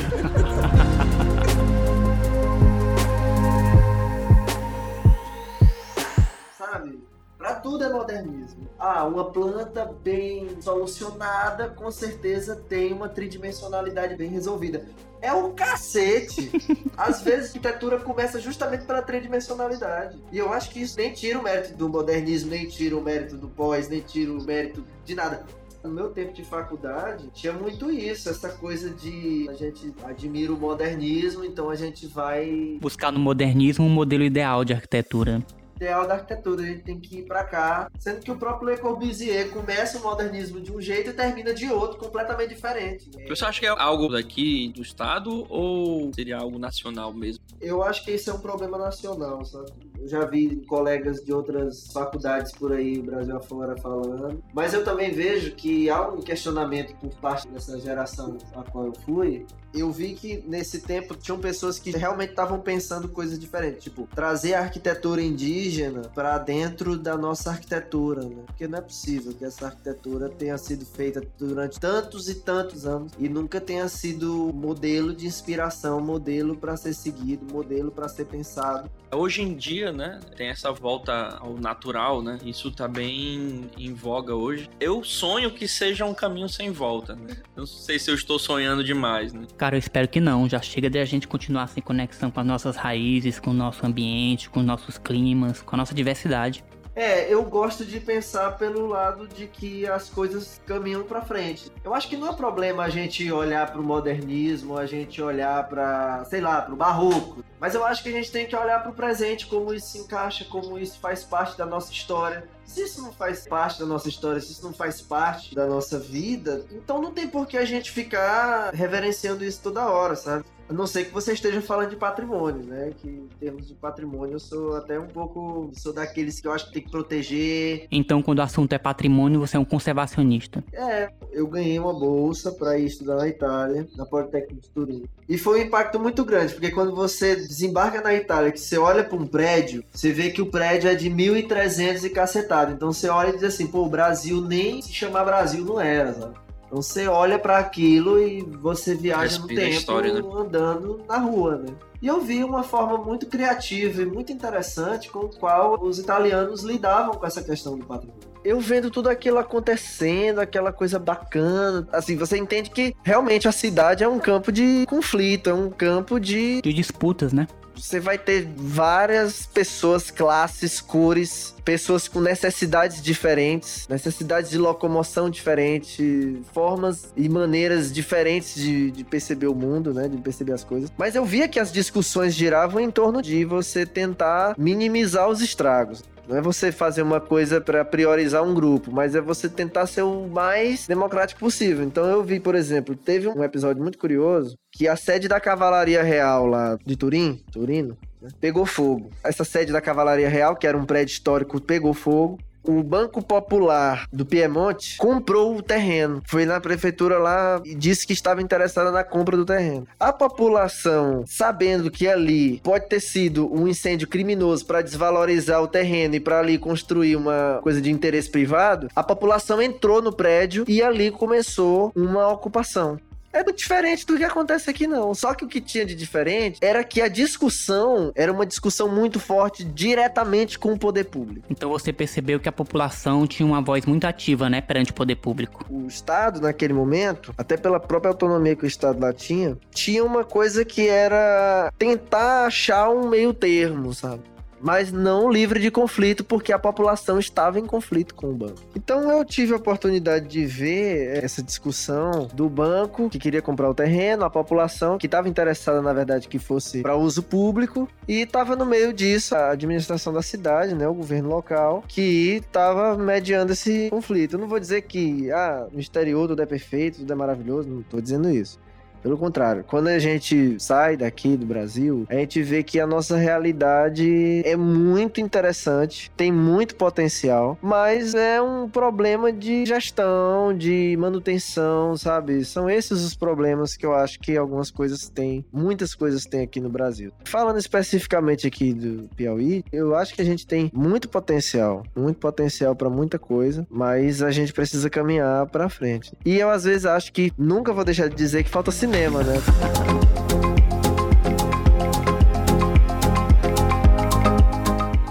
Tudo 7.61 7.83
é 7.83 7.89
modernismo. 7.89 8.67
Ah, 8.77 9.05
uma 9.05 9.25
planta 9.31 9.85
bem 10.03 10.61
solucionada 10.61 11.69
com 11.69 11.89
certeza 11.91 12.55
tem 12.67 12.91
uma 12.93 13.07
tridimensionalidade 13.07 14.15
bem 14.15 14.29
resolvida. 14.29 14.85
É 15.21 15.31
um 15.31 15.53
cacete. 15.53 16.51
Às 16.97 17.21
vezes 17.21 17.45
a 17.45 17.47
arquitetura 17.47 17.99
começa 17.99 18.39
justamente 18.39 18.85
pela 18.85 19.01
tridimensionalidade. 19.01 20.19
E 20.31 20.37
eu 20.37 20.51
acho 20.51 20.71
que 20.71 20.81
isso 20.81 20.97
nem 20.97 21.13
tira 21.13 21.37
o 21.39 21.43
mérito 21.43 21.75
do 21.75 21.87
modernismo, 21.87 22.49
nem 22.49 22.67
tira 22.67 22.97
o 22.97 23.01
mérito 23.01 23.37
do 23.37 23.47
pós, 23.47 23.87
nem 23.87 24.01
tira 24.01 24.33
o 24.33 24.43
mérito 24.43 24.83
de 25.05 25.15
nada. 25.15 25.45
No 25.83 25.89
meu 25.89 26.11
tempo 26.11 26.31
de 26.31 26.43
faculdade, 26.43 27.29
tinha 27.33 27.53
muito 27.53 27.89
isso, 27.89 28.29
essa 28.29 28.49
coisa 28.49 28.91
de 28.91 29.47
a 29.49 29.53
gente 29.53 29.91
admira 30.03 30.53
o 30.53 30.57
modernismo, 30.57 31.43
então 31.43 31.71
a 31.71 31.75
gente 31.75 32.05
vai 32.05 32.77
Buscar 32.79 33.11
no 33.11 33.19
modernismo 33.19 33.85
um 33.85 33.89
modelo 33.89 34.23
ideal 34.23 34.63
de 34.63 34.73
arquitetura. 34.73 35.41
Ideal 35.81 36.07
da 36.07 36.13
arquitetura, 36.13 36.61
a 36.61 36.65
gente 36.65 36.83
tem 36.83 37.00
que 37.00 37.19
ir 37.19 37.23
pra 37.23 37.43
cá, 37.43 37.89
sendo 37.97 38.21
que 38.21 38.31
o 38.31 38.38
próprio 38.38 38.69
Le 38.69 38.77
Corbusier 38.77 39.50
começa 39.50 39.97
o 39.97 40.03
modernismo 40.03 40.61
de 40.61 40.71
um 40.71 40.79
jeito 40.79 41.09
e 41.09 41.13
termina 41.13 41.53
de 41.53 41.71
outro, 41.71 41.97
completamente 41.97 42.50
diferente. 42.50 43.09
Você 43.27 43.43
acha 43.43 43.59
que 43.59 43.65
é 43.65 43.69
algo 43.69 44.07
daqui 44.07 44.69
do 44.69 44.81
estado 44.81 45.45
ou 45.50 46.13
seria 46.13 46.38
algo 46.38 46.59
nacional 46.59 47.11
mesmo? 47.11 47.43
Eu 47.59 47.81
acho 47.81 48.05
que 48.05 48.11
isso 48.11 48.29
é 48.29 48.33
um 48.33 48.39
problema 48.39 48.77
nacional, 48.77 49.43
sabe? 49.43 49.71
Eu 50.00 50.07
já 50.07 50.25
vi 50.25 50.63
colegas 50.67 51.23
de 51.23 51.33
outras 51.33 51.91
faculdades 51.91 52.51
por 52.51 52.71
aí, 52.71 53.01
Brasil 53.01 53.38
afora, 53.38 53.75
falando. 53.77 54.43
Mas 54.53 54.73
eu 54.73 54.83
também 54.83 55.11
vejo 55.11 55.55
que 55.55 55.89
há 55.89 56.07
um 56.07 56.21
questionamento 56.21 56.95
por 56.95 57.09
parte 57.15 57.47
dessa 57.47 57.79
geração 57.79 58.38
a 58.55 58.63
qual 58.63 58.88
eu 58.88 58.93
fui. 59.05 59.45
Eu 59.73 59.91
vi 59.91 60.13
que 60.13 60.43
nesse 60.47 60.81
tempo 60.81 61.15
tinham 61.15 61.39
pessoas 61.39 61.79
que 61.79 61.91
realmente 61.91 62.31
estavam 62.31 62.59
pensando 62.59 63.07
coisas 63.07 63.39
diferentes, 63.39 63.83
tipo 63.83 64.07
trazer 64.13 64.53
a 64.53 64.61
arquitetura 64.61 65.21
indígena 65.21 66.01
para 66.13 66.37
dentro 66.37 66.97
da 66.97 67.17
nossa 67.17 67.51
arquitetura, 67.51 68.23
né? 68.23 68.43
Porque 68.45 68.67
não 68.67 68.79
é 68.79 68.81
possível 68.81 69.33
que 69.33 69.45
essa 69.45 69.67
arquitetura 69.67 70.29
tenha 70.29 70.57
sido 70.57 70.85
feita 70.85 71.21
durante 71.37 71.79
tantos 71.79 72.29
e 72.29 72.35
tantos 72.35 72.85
anos 72.85 73.11
e 73.17 73.29
nunca 73.29 73.61
tenha 73.61 73.87
sido 73.87 74.51
modelo 74.53 75.13
de 75.13 75.25
inspiração, 75.25 76.01
modelo 76.01 76.57
para 76.57 76.75
ser 76.75 76.93
seguido, 76.93 77.45
modelo 77.51 77.91
para 77.91 78.07
ser 78.07 78.25
pensado. 78.25 78.89
Hoje 79.13 79.41
em 79.41 79.55
dia, 79.55 79.91
né, 79.91 80.19
tem 80.37 80.47
essa 80.47 80.71
volta 80.71 81.37
ao 81.39 81.57
natural, 81.57 82.21
né? 82.21 82.39
Isso 82.45 82.71
tá 82.71 82.87
bem 82.87 83.69
em 83.77 83.93
voga 83.93 84.33
hoje. 84.33 84.69
Eu 84.79 85.03
sonho 85.03 85.51
que 85.51 85.67
seja 85.67 86.05
um 86.05 86.13
caminho 86.13 86.47
sem 86.47 86.71
volta, 86.71 87.15
né? 87.15 87.35
Não 87.55 87.65
sei 87.65 87.99
se 87.99 88.09
eu 88.09 88.15
estou 88.15 88.39
sonhando 88.39 88.83
demais, 88.83 89.33
né? 89.33 89.45
Cara, 89.61 89.75
eu 89.75 89.79
espero 89.79 90.07
que 90.07 90.19
não. 90.19 90.49
Já 90.49 90.59
chega 90.59 90.89
de 90.89 90.97
a 90.97 91.05
gente 91.05 91.27
continuar 91.27 91.67
sem 91.67 91.83
conexão 91.83 92.31
com 92.31 92.39
as 92.39 92.45
nossas 92.47 92.75
raízes, 92.75 93.39
com 93.39 93.51
o 93.51 93.53
nosso 93.53 93.85
ambiente, 93.85 94.49
com 94.49 94.63
nossos 94.63 94.97
climas, 94.97 95.61
com 95.61 95.75
a 95.75 95.77
nossa 95.77 95.93
diversidade. 95.93 96.63
É, 97.01 97.34
eu 97.34 97.43
gosto 97.43 97.84
de 97.84 98.00
pensar 98.00 98.60
pelo 98.60 98.86
lado 98.86 99.27
de 99.27 99.48
que 99.48 99.88
as 99.88 100.08
coisas 100.08 100.62
caminham 100.67 101.01
para 101.01 101.24
frente. 101.24 101.72
Eu 101.84 101.96
acho 101.96 102.08
que 102.08 102.15
não 102.15 102.29
é 102.29 102.34
problema 102.34 102.84
a 102.84 102.89
gente 102.89 103.31
olhar 103.31 103.72
para 103.72 103.81
o 103.81 103.84
modernismo, 103.84 104.77
a 104.77 104.86
gente 104.86 105.20
olhar 105.20 105.67
para, 105.67 106.24
sei 106.25 106.39
lá, 106.39 106.62
para 106.62 106.72
o 106.72 106.77
barroco. 106.77 107.43
Mas 107.60 107.74
eu 107.74 107.84
acho 107.84 108.03
que 108.03 108.10
a 108.10 108.12
gente 108.12 108.31
tem 108.31 108.46
que 108.46 108.55
olhar 108.55 108.84
para 108.84 108.91
o 108.91 108.93
presente, 108.93 109.48
como 109.48 109.74
isso 109.74 109.88
se 109.88 109.98
encaixa, 109.98 110.46
como 110.46 110.77
isso 110.77 111.00
faz 111.00 111.24
parte 111.24 111.58
da 111.58 111.65
nossa 111.65 111.91
história. 111.91 112.48
Se 112.63 112.84
isso 112.84 113.01
não 113.01 113.12
faz 113.12 113.48
parte 113.48 113.79
da 113.79 113.86
nossa 113.88 114.08
história, 114.08 114.39
se 114.39 114.51
isso 114.51 114.63
não 114.63 114.72
faz 114.72 115.01
parte 115.01 115.55
da 115.55 115.65
nossa 115.65 115.98
vida, 115.98 116.67
então 116.72 117.01
não 117.01 117.12
tem 117.12 117.27
por 117.27 117.48
que 117.48 117.58
a 117.58 117.65
gente 117.65 117.89
ficar 117.89 118.72
reverenciando 118.75 119.43
isso 119.43 119.60
toda 119.63 119.89
hora, 119.89 120.15
sabe? 120.15 120.46
A 120.71 120.73
não 120.73 120.87
ser 120.87 121.03
que 121.03 121.13
você 121.13 121.33
esteja 121.33 121.61
falando 121.61 121.89
de 121.89 121.97
patrimônio, 121.97 122.63
né? 122.63 122.93
Que 123.01 123.09
em 123.09 123.27
termos 123.37 123.67
de 123.67 123.73
patrimônio 123.73 124.35
eu 124.35 124.39
sou 124.39 124.77
até 124.77 124.97
um 124.97 125.05
pouco. 125.05 125.69
sou 125.73 125.91
daqueles 125.91 126.39
que 126.39 126.47
eu 126.47 126.53
acho 126.53 126.67
que 126.67 126.73
tem 126.75 126.81
que 126.81 126.89
proteger. 126.89 127.87
Então, 127.91 128.21
quando 128.21 128.39
o 128.39 128.41
assunto 128.41 128.71
é 128.71 128.77
patrimônio, 128.77 129.41
você 129.41 129.57
é 129.57 129.59
um 129.59 129.65
conservacionista. 129.65 130.63
É, 130.71 131.11
eu 131.33 131.45
ganhei 131.45 131.77
uma 131.77 131.91
bolsa 131.91 132.53
para 132.53 132.79
ir 132.79 132.85
estudar 132.85 133.17
na 133.17 133.27
Itália, 133.27 133.85
na 133.97 134.05
Politécnica 134.05 134.61
de 134.61 134.69
Turim. 134.69 135.03
E 135.27 135.37
foi 135.37 135.59
um 135.59 135.63
impacto 135.63 135.99
muito 135.99 136.23
grande, 136.23 136.53
porque 136.53 136.71
quando 136.71 136.95
você 136.95 137.35
desembarca 137.35 137.99
na 137.99 138.13
Itália, 138.13 138.49
que 138.49 138.59
você 138.59 138.77
olha 138.77 139.03
para 139.03 139.17
um 139.17 139.27
prédio, 139.27 139.83
você 139.91 140.13
vê 140.13 140.29
que 140.29 140.41
o 140.41 140.45
prédio 140.45 140.89
é 140.89 140.95
de 140.95 141.09
1300 141.09 142.05
e 142.05 142.09
cacetado. 142.09 142.71
Então 142.71 142.93
você 142.93 143.09
olha 143.09 143.31
e 143.31 143.33
diz 143.33 143.43
assim, 143.43 143.67
pô, 143.67 143.85
o 143.85 143.89
Brasil 143.89 144.39
nem 144.39 144.81
se 144.81 144.93
chamar 144.93 145.25
Brasil 145.25 145.65
não 145.65 145.81
era, 145.81 146.13
sabe? 146.13 146.33
Então 146.71 146.81
você 146.81 147.05
olha 147.05 147.37
para 147.37 147.57
aquilo 147.57 148.17
e 148.17 148.41
você 148.41 148.95
viaja 148.95 149.23
Respira 149.23 149.43
a 149.43 149.55
no 149.55 149.61
tempo 149.61 149.77
história, 149.77 150.13
né? 150.13 150.21
andando 150.33 151.01
na 151.05 151.17
rua, 151.17 151.57
né? 151.57 151.73
E 152.01 152.07
eu 152.07 152.21
vi 152.21 152.45
uma 152.45 152.63
forma 152.63 152.97
muito 152.97 153.25
criativa 153.25 154.01
e 154.01 154.05
muito 154.05 154.31
interessante 154.31 155.09
com 155.09 155.19
o 155.19 155.29
qual 155.29 155.77
os 155.83 155.99
italianos 155.99 156.63
lidavam 156.63 157.13
com 157.15 157.25
essa 157.25 157.43
questão 157.43 157.77
do 157.77 157.85
patrimônio. 157.85 158.21
Eu 158.43 158.59
vendo 158.61 158.89
tudo 158.89 159.09
aquilo 159.09 159.37
acontecendo, 159.37 160.39
aquela 160.39 160.71
coisa 160.71 160.97
bacana, 160.97 161.85
assim, 161.91 162.15
você 162.15 162.37
entende 162.37 162.69
que 162.69 162.95
realmente 163.03 163.49
a 163.49 163.51
cidade 163.51 164.03
é 164.03 164.07
um 164.07 164.17
campo 164.17 164.49
de 164.49 164.85
conflito, 164.87 165.49
é 165.49 165.53
um 165.53 165.69
campo 165.69 166.19
de 166.21 166.61
De 166.61 166.73
disputas, 166.73 167.33
né? 167.33 167.47
Você 167.75 167.99
vai 167.99 168.17
ter 168.17 168.47
várias 168.55 169.45
pessoas, 169.45 170.11
classes, 170.11 170.79
cores, 170.79 171.55
pessoas 171.63 172.07
com 172.07 172.19
necessidades 172.19 173.01
diferentes, 173.01 173.87
necessidades 173.87 174.49
de 174.49 174.57
locomoção 174.57 175.29
diferentes, 175.29 176.45
formas 176.53 177.11
e 177.15 177.27
maneiras 177.29 177.91
diferentes 177.91 178.55
de, 178.55 178.91
de 178.91 179.03
perceber 179.03 179.47
o 179.47 179.55
mundo, 179.55 179.93
né? 179.93 180.07
De 180.07 180.17
perceber 180.17 180.53
as 180.53 180.63
coisas. 180.63 180.91
Mas 180.97 181.15
eu 181.15 181.25
via 181.25 181.47
que 181.47 181.59
as 181.59 181.71
discussões 181.71 182.33
giravam 182.33 182.79
em 182.79 182.91
torno 182.91 183.21
de 183.21 183.45
você 183.45 183.85
tentar 183.85 184.55
minimizar 184.57 185.29
os 185.29 185.41
estragos. 185.41 186.03
Não 186.31 186.38
é 186.38 186.41
você 186.41 186.71
fazer 186.71 187.01
uma 187.01 187.19
coisa 187.19 187.59
para 187.59 187.83
priorizar 187.83 188.41
um 188.41 188.53
grupo, 188.53 188.89
mas 188.89 189.15
é 189.15 189.19
você 189.19 189.50
tentar 189.50 189.85
ser 189.85 190.03
o 190.03 190.29
mais 190.29 190.88
democrático 190.88 191.41
possível. 191.41 191.83
Então 191.83 192.05
eu 192.05 192.23
vi, 192.23 192.39
por 192.39 192.55
exemplo, 192.55 192.95
teve 192.95 193.27
um 193.27 193.43
episódio 193.43 193.83
muito 193.83 193.97
curioso 193.97 194.57
que 194.71 194.88
a 194.88 194.95
sede 194.95 195.27
da 195.27 195.41
Cavalaria 195.41 196.01
Real 196.01 196.45
lá 196.45 196.77
de 196.85 196.95
Turim, 196.95 197.43
Turino, 197.51 197.97
né, 198.21 198.29
pegou 198.39 198.65
fogo. 198.65 199.09
Essa 199.21 199.43
sede 199.43 199.73
da 199.73 199.81
Cavalaria 199.81 200.29
Real, 200.29 200.55
que 200.55 200.65
era 200.65 200.77
um 200.77 200.85
prédio 200.85 201.11
histórico, 201.11 201.59
pegou 201.59 201.93
fogo. 201.93 202.39
O 202.63 202.83
Banco 202.83 203.21
Popular 203.21 204.07
do 204.11 204.25
Piemonte 204.25 204.97
comprou 204.97 205.55
o 205.55 205.61
terreno. 205.61 206.21
Foi 206.27 206.45
na 206.45 206.59
prefeitura 206.59 207.17
lá 207.17 207.61
e 207.65 207.73
disse 207.73 208.05
que 208.05 208.13
estava 208.13 208.41
interessada 208.41 208.91
na 208.91 209.03
compra 209.03 209.35
do 209.35 209.45
terreno. 209.45 209.87
A 209.99 210.13
população, 210.13 211.23
sabendo 211.25 211.89
que 211.89 212.07
ali 212.07 212.59
pode 212.63 212.87
ter 212.87 212.99
sido 212.99 213.51
um 213.53 213.67
incêndio 213.67 214.07
criminoso 214.07 214.65
para 214.65 214.81
desvalorizar 214.81 215.61
o 215.61 215.67
terreno 215.67 216.15
e 216.15 216.19
para 216.19 216.39
ali 216.39 216.57
construir 216.57 217.15
uma 217.15 217.59
coisa 217.63 217.81
de 217.81 217.91
interesse 217.91 218.29
privado, 218.29 218.87
a 218.95 219.03
população 219.03 219.61
entrou 219.61 220.01
no 220.01 220.13
prédio 220.13 220.65
e 220.67 220.81
ali 220.81 221.11
começou 221.11 221.91
uma 221.95 222.27
ocupação. 222.27 222.99
É 223.33 223.43
muito 223.43 223.57
diferente 223.57 224.05
do 224.05 224.17
que 224.17 224.23
acontece 224.23 224.69
aqui, 224.69 224.85
não. 224.88 225.13
Só 225.13 225.33
que 225.33 225.45
o 225.45 225.47
que 225.47 225.61
tinha 225.61 225.85
de 225.85 225.95
diferente 225.95 226.59
era 226.61 226.83
que 226.83 227.01
a 227.01 227.07
discussão 227.07 228.11
era 228.15 228.31
uma 228.31 228.45
discussão 228.45 228.89
muito 228.89 229.19
forte 229.19 229.63
diretamente 229.63 230.59
com 230.59 230.73
o 230.73 230.77
poder 230.77 231.05
público. 231.05 231.45
Então 231.50 231.69
você 231.69 231.93
percebeu 231.93 232.39
que 232.39 232.50
a 232.50 232.51
população 232.51 233.25
tinha 233.25 233.45
uma 233.45 233.61
voz 233.61 233.85
muito 233.85 234.05
ativa, 234.05 234.50
né, 234.50 234.61
perante 234.61 234.91
o 234.91 234.93
poder 234.93 235.15
público. 235.15 235.65
O 235.69 235.88
Estado, 235.88 236.41
naquele 236.41 236.73
momento, 236.73 237.33
até 237.38 237.55
pela 237.55 237.79
própria 237.79 238.09
autonomia 238.09 238.55
que 238.55 238.65
o 238.65 238.67
Estado 238.67 239.00
lá 239.00 239.13
tinha, 239.13 239.57
tinha 239.71 240.03
uma 240.03 240.23
coisa 240.23 240.65
que 240.65 240.88
era 240.88 241.71
tentar 241.77 242.45
achar 242.45 242.89
um 242.89 243.07
meio 243.07 243.33
termo, 243.33 243.93
sabe? 243.93 244.23
Mas 244.61 244.91
não 244.91 245.29
livre 245.29 245.59
de 245.59 245.71
conflito, 245.71 246.23
porque 246.23 246.53
a 246.53 246.59
população 246.59 247.19
estava 247.19 247.59
em 247.59 247.65
conflito 247.65 248.15
com 248.15 248.29
o 248.29 248.33
banco. 248.33 248.61
Então 248.75 249.11
eu 249.11 249.23
tive 249.25 249.53
a 249.53 249.57
oportunidade 249.57 250.27
de 250.27 250.45
ver 250.45 251.23
essa 251.23 251.41
discussão 251.41 252.29
do 252.33 252.49
banco 252.49 253.09
que 253.09 253.19
queria 253.19 253.41
comprar 253.41 253.69
o 253.69 253.73
terreno, 253.73 254.23
a 254.23 254.29
população 254.29 254.97
que 254.97 255.05
estava 255.05 255.29
interessada, 255.29 255.81
na 255.81 255.93
verdade, 255.93 256.27
que 256.27 256.39
fosse 256.39 256.81
para 256.81 256.95
uso 256.95 257.23
público, 257.23 257.87
e 258.07 258.21
estava 258.21 258.55
no 258.55 258.65
meio 258.65 258.93
disso 258.93 259.35
a 259.35 259.51
administração 259.51 260.13
da 260.13 260.21
cidade, 260.21 260.75
né, 260.75 260.87
o 260.87 260.93
governo 260.93 261.29
local, 261.29 261.83
que 261.87 262.41
estava 262.43 262.97
mediando 262.97 263.53
esse 263.53 263.89
conflito. 263.89 264.35
Eu 264.35 264.39
não 264.39 264.47
vou 264.47 264.59
dizer 264.59 264.81
que 264.83 265.31
ah, 265.31 265.67
no 265.71 265.79
exterior 265.79 266.27
tudo 266.27 266.41
é 266.41 266.45
perfeito, 266.45 266.99
tudo 266.99 267.11
é 267.11 267.15
maravilhoso, 267.15 267.69
não 267.69 267.81
estou 267.81 268.01
dizendo 268.01 268.29
isso. 268.29 268.59
Pelo 269.01 269.17
contrário, 269.17 269.63
quando 269.67 269.88
a 269.88 270.00
gente 270.00 270.55
sai 270.60 270.96
daqui 270.96 271.36
do 271.36 271.46
Brasil, 271.46 272.05
a 272.10 272.15
gente 272.15 272.41
vê 272.41 272.63
que 272.63 272.79
a 272.79 272.88
nossa 272.88 273.17
realidade 273.17 274.41
é 274.46 274.55
muito 274.55 275.20
interessante, 275.20 276.12
tem 276.15 276.31
muito 276.31 276.75
potencial, 276.75 277.58
mas 277.62 278.13
é 278.13 278.41
um 278.41 278.70
problema 278.70 279.31
de 279.31 279.65
gestão, 279.65 280.55
de 280.55 280.96
manutenção, 281.00 281.98
sabe? 281.98 282.46
São 282.46 282.70
esses 282.70 283.01
os 283.01 283.15
problemas 283.15 283.75
que 283.75 283.86
eu 283.86 283.93
acho 283.93 284.20
que 284.20 284.38
algumas 284.38 284.70
coisas 284.70 285.10
têm, 285.10 285.43
muitas 285.51 285.96
coisas 285.96 286.25
têm 286.25 286.41
aqui 286.41 286.60
no 286.60 286.70
Brasil. 286.70 287.12
Falando 287.25 287.58
especificamente 287.58 288.46
aqui 288.46 288.74
do 288.74 289.10
Piauí, 289.15 289.63
eu 289.72 289.96
acho 289.96 290.13
que 290.13 290.22
a 290.22 290.25
gente 290.25 290.46
tem 290.46 290.72
muito 290.74 291.10
potencial, 291.10 291.84
muito 291.96 292.17
potencial 292.17 292.75
para 292.75 292.89
muita 292.89 293.17
coisa, 293.17 293.65
mas 293.70 294.22
a 294.22 294.31
gente 294.31 294.53
precisa 294.53 294.89
caminhar 294.89 295.48
para 295.48 295.70
frente. 295.70 296.13
E 296.25 296.38
eu 296.38 296.50
às 296.50 296.63
vezes 296.63 296.86
acho 296.86 297.12
que 297.12 297.31
nunca 297.38 297.74
vou 297.74 297.84
deixar 297.84 298.08
de 298.08 298.15
dizer 298.15 298.43
que 298.43 298.50
falta 298.50 298.72
cinema, 298.91 299.24
né? 299.24 299.36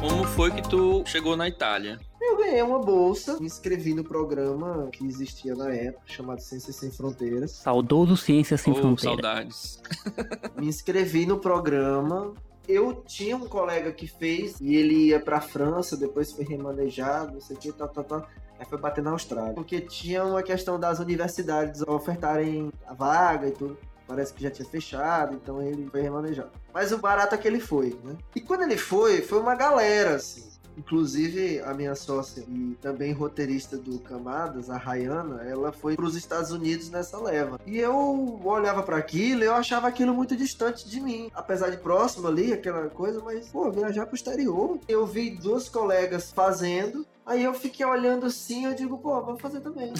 Como 0.01 0.25
foi 0.25 0.51
que 0.51 0.63
tu 0.69 1.03
chegou 1.07 1.37
na 1.37 1.49
Itália? 1.49 1.99
Eu 2.21 2.37
ganhei 2.37 2.63
uma 2.63 2.79
bolsa, 2.79 3.39
me 3.41 3.47
inscrevi 3.47 3.95
no 3.95 4.05
programa 4.05 4.89
que 4.93 5.05
existia 5.07 5.55
na 5.55 5.73
época, 5.75 6.03
chamado 6.07 6.41
Ciências 6.41 6.77
Sem 6.77 6.91
Fronteiras. 6.91 7.53
Saudoso 7.53 8.17
Ciências 8.17 8.61
Sem 8.61 8.73
Oh, 8.73 8.77
Fronteira. 8.77 9.15
saudades. 9.17 9.81
Me 10.59 10.67
inscrevi 10.69 11.25
no 11.27 11.39
programa. 11.39 12.35
Eu 12.69 13.03
tinha 13.07 13.37
um 13.37 13.49
colega 13.49 13.91
que 13.91 14.07
fez 14.07 14.61
e 14.61 14.77
ele 14.77 15.07
ia 15.09 15.19
pra 15.19 15.41
França, 15.41 15.97
depois 15.97 16.31
foi 16.31 16.45
remanejado, 16.45 17.33
não 17.35 17.41
sei 17.41 17.57
o 17.57 17.59
que, 17.59 17.73
tal, 17.73 17.89
tal, 17.89 18.05
tal. 18.05 18.29
Aí 18.61 18.67
foi 18.67 18.79
bater 18.79 19.03
na 19.03 19.13
Austrália. 19.13 19.55
Porque 19.55 19.81
tinha 19.81 20.23
uma 20.23 20.43
questão 20.43 20.79
das 20.79 20.99
universidades 20.99 21.81
ofertarem 21.81 22.71
a 22.87 22.93
vaga 22.93 23.49
e 23.49 23.53
tudo. 23.53 23.79
Parece 24.07 24.35
que 24.35 24.43
já 24.43 24.51
tinha 24.51 24.69
fechado, 24.69 25.35
então 25.35 25.63
ele 25.63 25.89
foi 25.91 26.03
remanejado. 26.03 26.51
Mas 26.75 26.93
o 26.93 26.99
barato 26.99 27.35
é 27.35 27.39
que 27.39 27.49
ele 27.49 27.61
foi, 27.61 27.99
né? 28.05 28.17
E 28.35 28.41
quando 28.41 28.63
ele 28.63 28.77
foi, 28.77 29.23
foi 29.23 29.41
uma 29.41 29.55
galera, 29.55 30.17
assim. 30.17 30.51
Inclusive, 30.77 31.61
a 31.61 31.75
minha 31.75 31.95
sócia 31.95 32.45
e 32.49 32.77
também 32.81 33.13
roteirista 33.13 33.77
do 33.77 33.99
Camadas, 33.99 34.71
a 34.71 34.77
Rayana, 34.77 35.43
ela 35.43 35.73
foi 35.73 35.95
para 35.95 36.05
os 36.05 36.17
Estados 36.17 36.51
Unidos 36.51 36.91
nessa 36.91 37.19
leva. 37.19 37.61
E 37.67 37.79
eu 37.79 38.41
olhava 38.45 38.83
para 38.83 38.97
aquilo 38.97 39.43
e 39.43 39.47
eu 39.47 39.55
achava 39.55 39.89
aquilo 39.89 40.15
muito 40.15 40.37
distante 40.37 40.89
de 40.89 41.01
mim. 41.01 41.31
Apesar 41.35 41.71
de 41.71 41.77
próximo 41.77 42.29
ali, 42.29 42.53
aquela 42.53 42.89
coisa, 42.89 43.21
mas, 43.21 43.49
pô, 43.49 43.71
viajar 43.71 44.07
pro 44.07 44.17
exterior. 44.17 44.79
Eu 44.89 45.07
vi 45.07 45.31
duas 45.31 45.69
colegas 45.69 46.33
fazendo 46.33 47.07
Aí 47.27 47.45
eu 47.45 47.55
fiquei 47.55 47.85
olhando 47.87 48.27
assim, 48.27 48.65
eu 48.65 48.75
digo, 48.75 48.99
pô, 48.99 49.23
vou 49.23 49.39
fazer 49.39 49.61
também. 49.61 49.89
Né? 49.89 49.97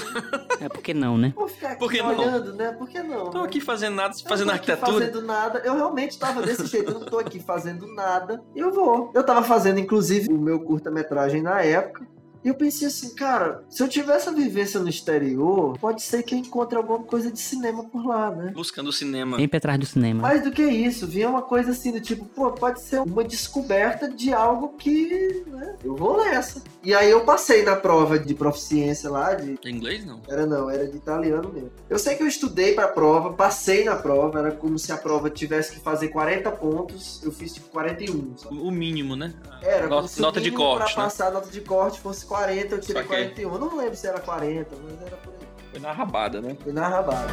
É 0.61 0.69
porque 0.69 0.93
não, 0.93 1.17
né? 1.17 1.33
Vou 1.37 1.47
ficar 1.47 1.71
aqui 1.71 1.79
Por 1.79 1.91
que 1.91 2.03
não? 2.03 2.19
olhando, 2.19 2.55
né? 2.55 2.73
Por 2.73 2.89
que 2.89 3.03
não? 3.03 3.31
Tô 3.31 3.39
né? 3.39 3.45
aqui 3.45 3.61
fazendo 3.61 3.95
nada, 3.95 4.15
Eu 4.15 4.29
fazendo 4.29 4.49
tô 4.49 4.55
aqui 4.55 4.71
arquitetura. 4.73 5.07
fazendo 5.07 5.27
nada. 5.27 5.59
Eu 5.61 5.75
realmente 5.75 6.19
tava 6.19 6.43
desse 6.43 6.67
jeito. 6.67 6.91
Eu 6.91 7.01
não 7.01 7.07
tô 7.07 7.19
aqui 7.19 7.39
fazendo 7.39 7.87
nada. 7.95 8.43
Eu 8.55 8.73
vou. 8.73 9.11
Eu 9.15 9.25
tava 9.25 9.43
fazendo, 9.43 9.79
inclusive, 9.79 10.33
o 10.33 10.39
meu 10.39 10.61
curta-metragem 10.61 11.43
na 11.43 11.63
época. 11.63 12.07
E 12.43 12.49
eu 12.49 12.55
pensei 12.55 12.89
assim, 12.89 13.15
cara, 13.15 13.63
se 13.69 13.83
eu 13.83 13.89
tivesse 13.89 14.29
a 14.29 14.33
vivência 14.33 14.81
no 14.81 14.89
exterior, 14.89 15.77
pode 15.79 16.01
ser 16.03 16.23
que 16.23 16.35
eu 16.35 16.39
encontre 16.39 16.77
alguma 16.77 17.01
coisa 17.01 17.31
de 17.31 17.39
cinema 17.39 17.85
por 17.85 18.07
lá, 18.07 18.31
né? 18.31 18.51
Buscando 18.55 18.89
o 18.89 18.93
cinema. 18.93 19.37
Sempre 19.37 19.59
atrás 19.59 19.79
do 19.79 19.85
cinema. 19.87 20.23
Mais 20.23 20.43
do 20.43 20.51
que 20.51 20.63
isso, 20.63 21.07
vinha 21.07 21.29
uma 21.29 21.43
coisa 21.43 21.73
assim 21.73 21.93
do 21.93 22.01
tipo, 22.01 22.25
pô, 22.25 22.51
pode 22.53 22.81
ser 22.81 23.01
uma 23.01 23.23
descoberta 23.23 24.09
de 24.09 24.33
algo 24.33 24.71
que, 24.79 25.45
né, 25.49 25.77
eu 25.85 25.95
vou 25.95 26.17
nessa. 26.25 26.63
E 26.83 26.95
aí 26.95 27.11
eu 27.11 27.25
passei 27.27 27.63
na 27.63 27.77
prova 27.77 28.19
de 28.19 28.35
proficiência 28.35 29.11
lá, 29.11 29.35
de 29.35 29.59
Em 29.63 29.75
inglês, 29.77 30.07
não. 30.07 30.21
era 30.27 30.47
não, 30.47 30.71
era 30.71 30.87
de 30.89 30.97
italiano 30.97 31.51
mesmo. 31.53 31.71
Eu 31.91 31.99
sei 31.99 32.15
que 32.15 32.23
eu 32.23 32.27
estudei 32.27 32.73
pra 32.75 32.89
prova, 32.89 33.35
passei 33.35 33.85
na 33.85 33.97
prova, 33.97 34.39
era 34.39 34.51
como 34.53 34.79
se 34.79 34.91
a 34.93 34.97
prova 34.97 35.29
tivesse 35.29 35.73
que 35.73 35.81
fazer 35.81 36.09
40 36.09 36.51
pontos, 36.53 37.21
eu 37.23 37.31
fiz 37.31 37.53
tipo 37.53 37.69
41, 37.69 38.39
sabe? 38.39 38.57
O 38.59 38.71
mínimo, 38.71 39.15
né? 39.15 39.35
Era 39.61 39.83
Nota- 39.89 39.97
como 39.97 40.09
se 40.09 40.21
nota 40.23 40.41
de 40.41 40.51
corte, 40.51 40.95
pra 40.95 41.03
né? 41.03 41.09
passar 41.09 41.27
a 41.29 41.31
nota 41.33 41.51
de 41.51 41.61
corte 41.61 42.01
fosse 42.01 42.25
40, 42.31 42.75
eu 42.77 42.81
tirei 42.81 43.03
Saquei. 43.03 43.25
41. 43.25 43.53
Eu 43.53 43.59
não 43.59 43.77
lembro 43.77 43.97
se 43.97 44.07
era 44.07 44.21
40, 44.21 44.77
mas 44.85 45.03
era 45.05 45.17
por 45.17 45.33
aí. 45.33 45.49
Foi 45.73 45.81
na 45.81 45.93
rabada, 45.93 46.41
né? 46.41 46.57
Fui 46.63 46.73
na 46.73 46.87
rabada. 46.87 47.27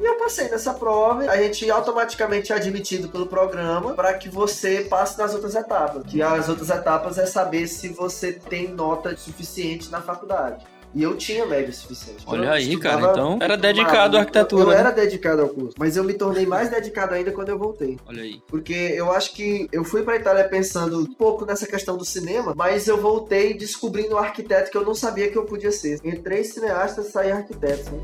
E 0.00 0.04
eu 0.04 0.16
passei 0.16 0.48
nessa 0.48 0.72
prova, 0.72 1.30
a 1.30 1.36
gente 1.36 1.70
automaticamente 1.70 2.50
é 2.50 2.56
admitido 2.56 3.08
pelo 3.10 3.26
programa 3.26 3.92
para 3.92 4.14
que 4.14 4.30
você 4.30 4.86
passe 4.88 5.18
nas 5.18 5.34
outras 5.34 5.54
etapas. 5.54 6.04
Que 6.04 6.22
as 6.22 6.48
outras 6.48 6.70
etapas 6.70 7.18
é 7.18 7.26
saber 7.26 7.66
se 7.66 7.88
você 7.90 8.32
tem 8.32 8.68
nota 8.68 9.14
suficiente 9.16 9.90
na 9.90 10.00
faculdade. 10.00 10.64
E 10.94 11.02
eu 11.02 11.16
tinha 11.16 11.44
média 11.46 11.72
suficiente. 11.72 12.24
Olha 12.26 12.46
Eu 12.46 12.52
aí, 12.52 12.76
cara, 12.78 13.10
então 13.10 13.38
era 13.40 13.56
dedicado 13.56 14.16
à 14.16 14.18
Eu- 14.18 14.20
arquitetura, 14.20 14.62
Eu, 14.62 14.68
né? 14.68 14.76
era 14.76 14.90
dedicado 14.90 15.42
ao 15.42 15.48
curso, 15.48 15.74
mas 15.78 15.96
eu 15.96 16.04
me 16.04 16.14
tornei 16.14 16.46
mais 16.46 16.68
dedicado 16.70 17.14
ainda 17.14 17.30
quando 17.30 17.50
eu 17.50 17.58
voltei. 17.58 17.98
Olha 18.06 18.22
aí. 18.22 18.42
Porque 18.48 18.72
eu 18.72 19.12
acho 19.12 19.34
que 19.34 19.68
eu 19.70 19.84
fui 19.84 20.02
pra 20.02 20.16
Itália 20.16 20.44
pensando 20.48 20.98
um 20.98 21.06
pouco 21.06 21.44
nessa 21.44 21.66
questão 21.66 21.96
do 21.96 22.04
cinema, 22.04 22.54
mas 22.56 22.88
eu 22.88 22.96
voltei 23.00 23.54
descobrindo 23.54 24.14
um 24.14 24.18
arquiteto 24.18 24.70
que 24.70 24.76
eu 24.76 24.84
não 24.84 24.94
sabia 24.94 25.30
que 25.30 25.36
eu 25.36 25.44
podia 25.44 25.70
ser. 25.72 26.00
Entrei 26.04 26.42
cineasta, 26.44 27.02
saí 27.02 27.30
arquiteto. 27.30 27.90
Né? 27.92 28.00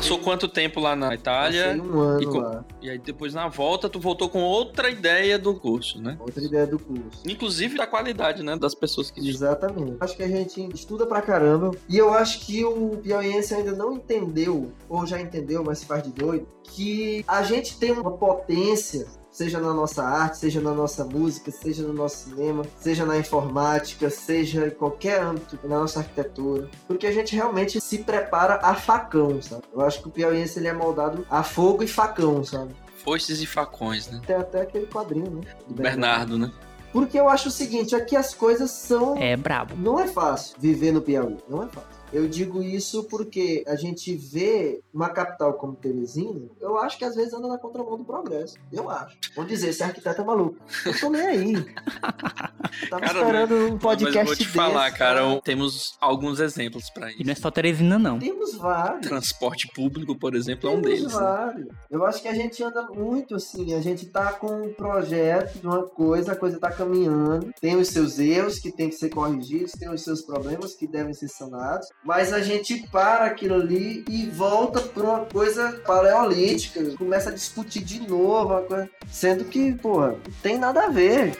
Passou 0.00 0.18
quanto 0.18 0.48
tempo 0.48 0.80
lá 0.80 0.96
na 0.96 1.14
Itália? 1.14 1.66
Passei 1.66 1.80
um 1.82 2.00
ano 2.00 2.22
e 2.22 2.26
lá. 2.26 2.64
E 2.80 2.90
aí 2.90 2.98
depois 2.98 3.34
na 3.34 3.48
volta 3.48 3.86
tu 3.86 4.00
voltou 4.00 4.30
com 4.30 4.40
outra 4.40 4.88
ideia 4.88 5.38
do 5.38 5.54
curso, 5.54 6.00
né? 6.00 6.16
Outra 6.18 6.42
ideia 6.42 6.66
do 6.66 6.78
curso. 6.78 7.22
Inclusive 7.26 7.76
da 7.76 7.86
qualidade, 7.86 8.42
né? 8.42 8.56
Das 8.56 8.74
pessoas 8.74 9.10
que 9.10 9.20
Exatamente. 9.28 9.98
Acho 10.00 10.16
que 10.16 10.22
a 10.22 10.28
gente 10.28 10.66
estuda 10.74 11.06
pra 11.06 11.20
caramba. 11.20 11.72
E 11.86 11.98
eu 11.98 12.14
acho 12.14 12.40
que 12.46 12.64
o 12.64 12.96
piauiense 12.96 13.54
ainda 13.54 13.72
não 13.72 13.92
entendeu, 13.92 14.72
ou 14.88 15.06
já 15.06 15.20
entendeu, 15.20 15.62
mas 15.62 15.80
se 15.80 15.86
faz 15.86 16.02
de 16.02 16.10
doido, 16.10 16.48
que 16.62 17.22
a 17.28 17.42
gente 17.42 17.78
tem 17.78 17.92
uma 17.92 18.12
potência, 18.12 19.06
seja 19.40 19.58
na 19.58 19.72
nossa 19.72 20.04
arte, 20.04 20.36
seja 20.36 20.60
na 20.60 20.74
nossa 20.74 21.02
música, 21.02 21.50
seja 21.50 21.82
no 21.82 21.94
nosso 21.94 22.28
cinema, 22.28 22.62
seja 22.78 23.06
na 23.06 23.16
informática, 23.16 24.10
seja 24.10 24.66
em 24.66 24.70
qualquer 24.70 25.22
âmbito, 25.22 25.58
na 25.64 25.78
nossa 25.78 26.00
arquitetura. 26.00 26.68
Porque 26.86 27.06
a 27.06 27.12
gente 27.12 27.34
realmente 27.34 27.80
se 27.80 27.98
prepara 27.98 28.60
a 28.62 28.74
facão, 28.74 29.40
sabe? 29.40 29.62
Eu 29.72 29.80
acho 29.80 30.02
que 30.02 30.08
o 30.08 30.10
piauiense 30.10 30.58
ele 30.58 30.68
é 30.68 30.74
moldado 30.74 31.26
a 31.30 31.42
fogo 31.42 31.82
e 31.82 31.88
facão, 31.88 32.44
sabe? 32.44 32.74
foices 33.02 33.40
e 33.40 33.46
facões, 33.46 34.08
né? 34.10 34.20
Tem 34.26 34.36
até 34.36 34.60
aquele 34.60 34.84
quadrinho, 34.84 35.30
né? 35.30 35.40
Do 35.66 35.72
Bernardo, 35.82 36.36
né? 36.36 36.52
Porque 36.92 37.18
eu 37.18 37.30
acho 37.30 37.48
o 37.48 37.50
seguinte, 37.50 37.94
aqui 37.96 38.14
as 38.14 38.34
coisas 38.34 38.70
são 38.70 39.16
É 39.16 39.38
brabo. 39.38 39.74
não 39.74 39.98
é 39.98 40.06
fácil 40.06 40.54
viver 40.58 40.92
no 40.92 41.00
Piauí, 41.00 41.38
não 41.48 41.62
é 41.62 41.66
fácil. 41.68 41.99
Eu 42.12 42.28
digo 42.28 42.62
isso 42.62 43.04
porque 43.04 43.64
a 43.66 43.76
gente 43.76 44.14
vê 44.16 44.80
uma 44.92 45.08
capital 45.10 45.54
como 45.54 45.74
Teresina, 45.76 46.40
eu 46.60 46.76
acho 46.78 46.98
que 46.98 47.04
às 47.04 47.14
vezes 47.14 47.32
anda 47.32 47.48
na 47.48 47.58
contramão 47.58 47.96
do 47.96 48.04
progresso. 48.04 48.56
Eu 48.72 48.88
acho. 48.90 49.16
Vamos 49.36 49.50
dizer, 49.50 49.68
esse 49.70 49.82
arquiteto 49.82 50.20
é 50.20 50.24
maluco. 50.24 50.56
Eu 50.84 50.98
tô 50.98 51.10
nem 51.10 51.20
aí. 51.22 51.52
Eu 51.54 52.88
tava 52.90 53.02
Cara, 53.02 53.18
esperando 53.20 53.54
um 53.54 53.70
Mas 53.72 53.80
podcast 53.82 54.18
eu 54.18 54.24
vou 54.26 54.34
te 54.36 54.44
desse, 54.44 54.56
falar, 54.56 54.90
cara, 54.92 55.40
temos 55.42 55.96
alguns 56.00 56.40
exemplos 56.40 56.90
pra 56.90 57.10
E 57.12 57.22
não 57.24 57.30
é 57.30 57.32
isso. 57.32 57.42
só 57.42 57.50
Teresina, 57.50 57.98
não. 57.98 58.18
Temos 58.18 58.54
vários. 58.54 59.06
Transporte 59.06 59.68
público, 59.74 60.16
por 60.18 60.34
exemplo, 60.34 60.68
é 60.68 60.72
um 60.72 60.80
Temos 60.82 60.98
deles. 60.98 61.12
né? 61.14 61.20
vários. 61.20 61.68
Eu 61.90 62.04
acho 62.04 62.22
que 62.22 62.28
a 62.28 62.34
gente 62.34 62.62
anda 62.62 62.82
muito 62.90 63.34
assim, 63.36 63.74
a 63.74 63.80
gente 63.80 64.06
tá 64.06 64.32
com 64.32 64.66
um 64.68 64.72
projeto 64.72 65.58
de 65.58 65.66
uma 65.66 65.82
coisa, 65.84 66.32
a 66.32 66.36
coisa 66.36 66.58
tá 66.58 66.70
caminhando, 66.70 67.52
tem 67.60 67.76
os 67.76 67.88
seus 67.88 68.18
erros 68.18 68.58
que 68.58 68.70
tem 68.72 68.88
que 68.88 68.94
ser 68.94 69.10
corrigidos, 69.10 69.72
tem 69.72 69.88
os 69.90 70.02
seus 70.02 70.22
problemas 70.22 70.74
que 70.74 70.86
devem 70.86 71.12
ser 71.14 71.28
sanados, 71.28 71.88
mas 72.02 72.32
a 72.32 72.40
gente 72.40 72.86
para 72.90 73.26
aquilo 73.26 73.54
ali 73.54 74.04
e 74.08 74.26
volta 74.26 74.80
pra 74.80 75.02
uma 75.02 75.24
coisa 75.26 75.72
paleolítica, 75.86 76.82
começa 76.96 77.30
a 77.30 77.32
discutir 77.32 77.84
de 77.84 78.00
novo, 78.08 78.54
uma 78.54 78.62
coisa, 78.62 78.90
sendo 79.10 79.44
que, 79.44 79.74
porra, 79.74 80.12
não 80.12 80.32
tem 80.42 80.58
nada 80.58 80.84
a 80.84 80.88
ver. 80.88 81.36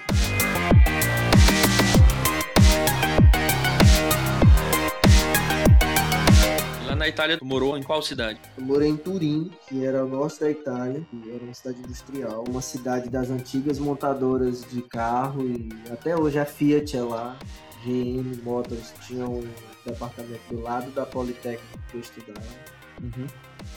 Lá 6.87 6.95
na 6.95 7.09
Itália, 7.09 7.39
tu 7.39 7.47
morou 7.47 7.79
em 7.79 7.83
qual 7.83 8.03
cidade? 8.03 8.39
Eu 8.59 8.65
morei 8.65 8.91
em 8.91 8.97
Turim, 8.97 9.51
que 9.67 9.85
era 9.85 10.05
o 10.05 10.09
norte 10.09 10.41
da 10.41 10.51
Itália, 10.51 11.03
que 11.11 11.31
era 11.31 11.43
uma 11.43 11.55
cidade 11.55 11.79
industrial, 11.79 12.45
uma 12.47 12.61
cidade 12.61 13.09
das 13.09 13.31
antigas 13.31 13.79
montadoras 13.79 14.63
de 14.71 14.83
carro 14.83 15.43
e 15.43 15.71
até 15.91 16.15
hoje 16.15 16.39
a 16.39 16.45
Fiat 16.45 16.97
é 16.99 17.03
lá. 17.03 17.39
GM 17.83 18.43
Motors 18.43 18.93
tinha 19.07 19.25
um 19.25 19.43
departamento 19.85 20.43
do 20.51 20.61
lado 20.61 20.91
da 20.91 21.07
Politécnica 21.07 21.79
que 21.91 21.97
eu 21.97 22.01
estudava. 22.01 22.47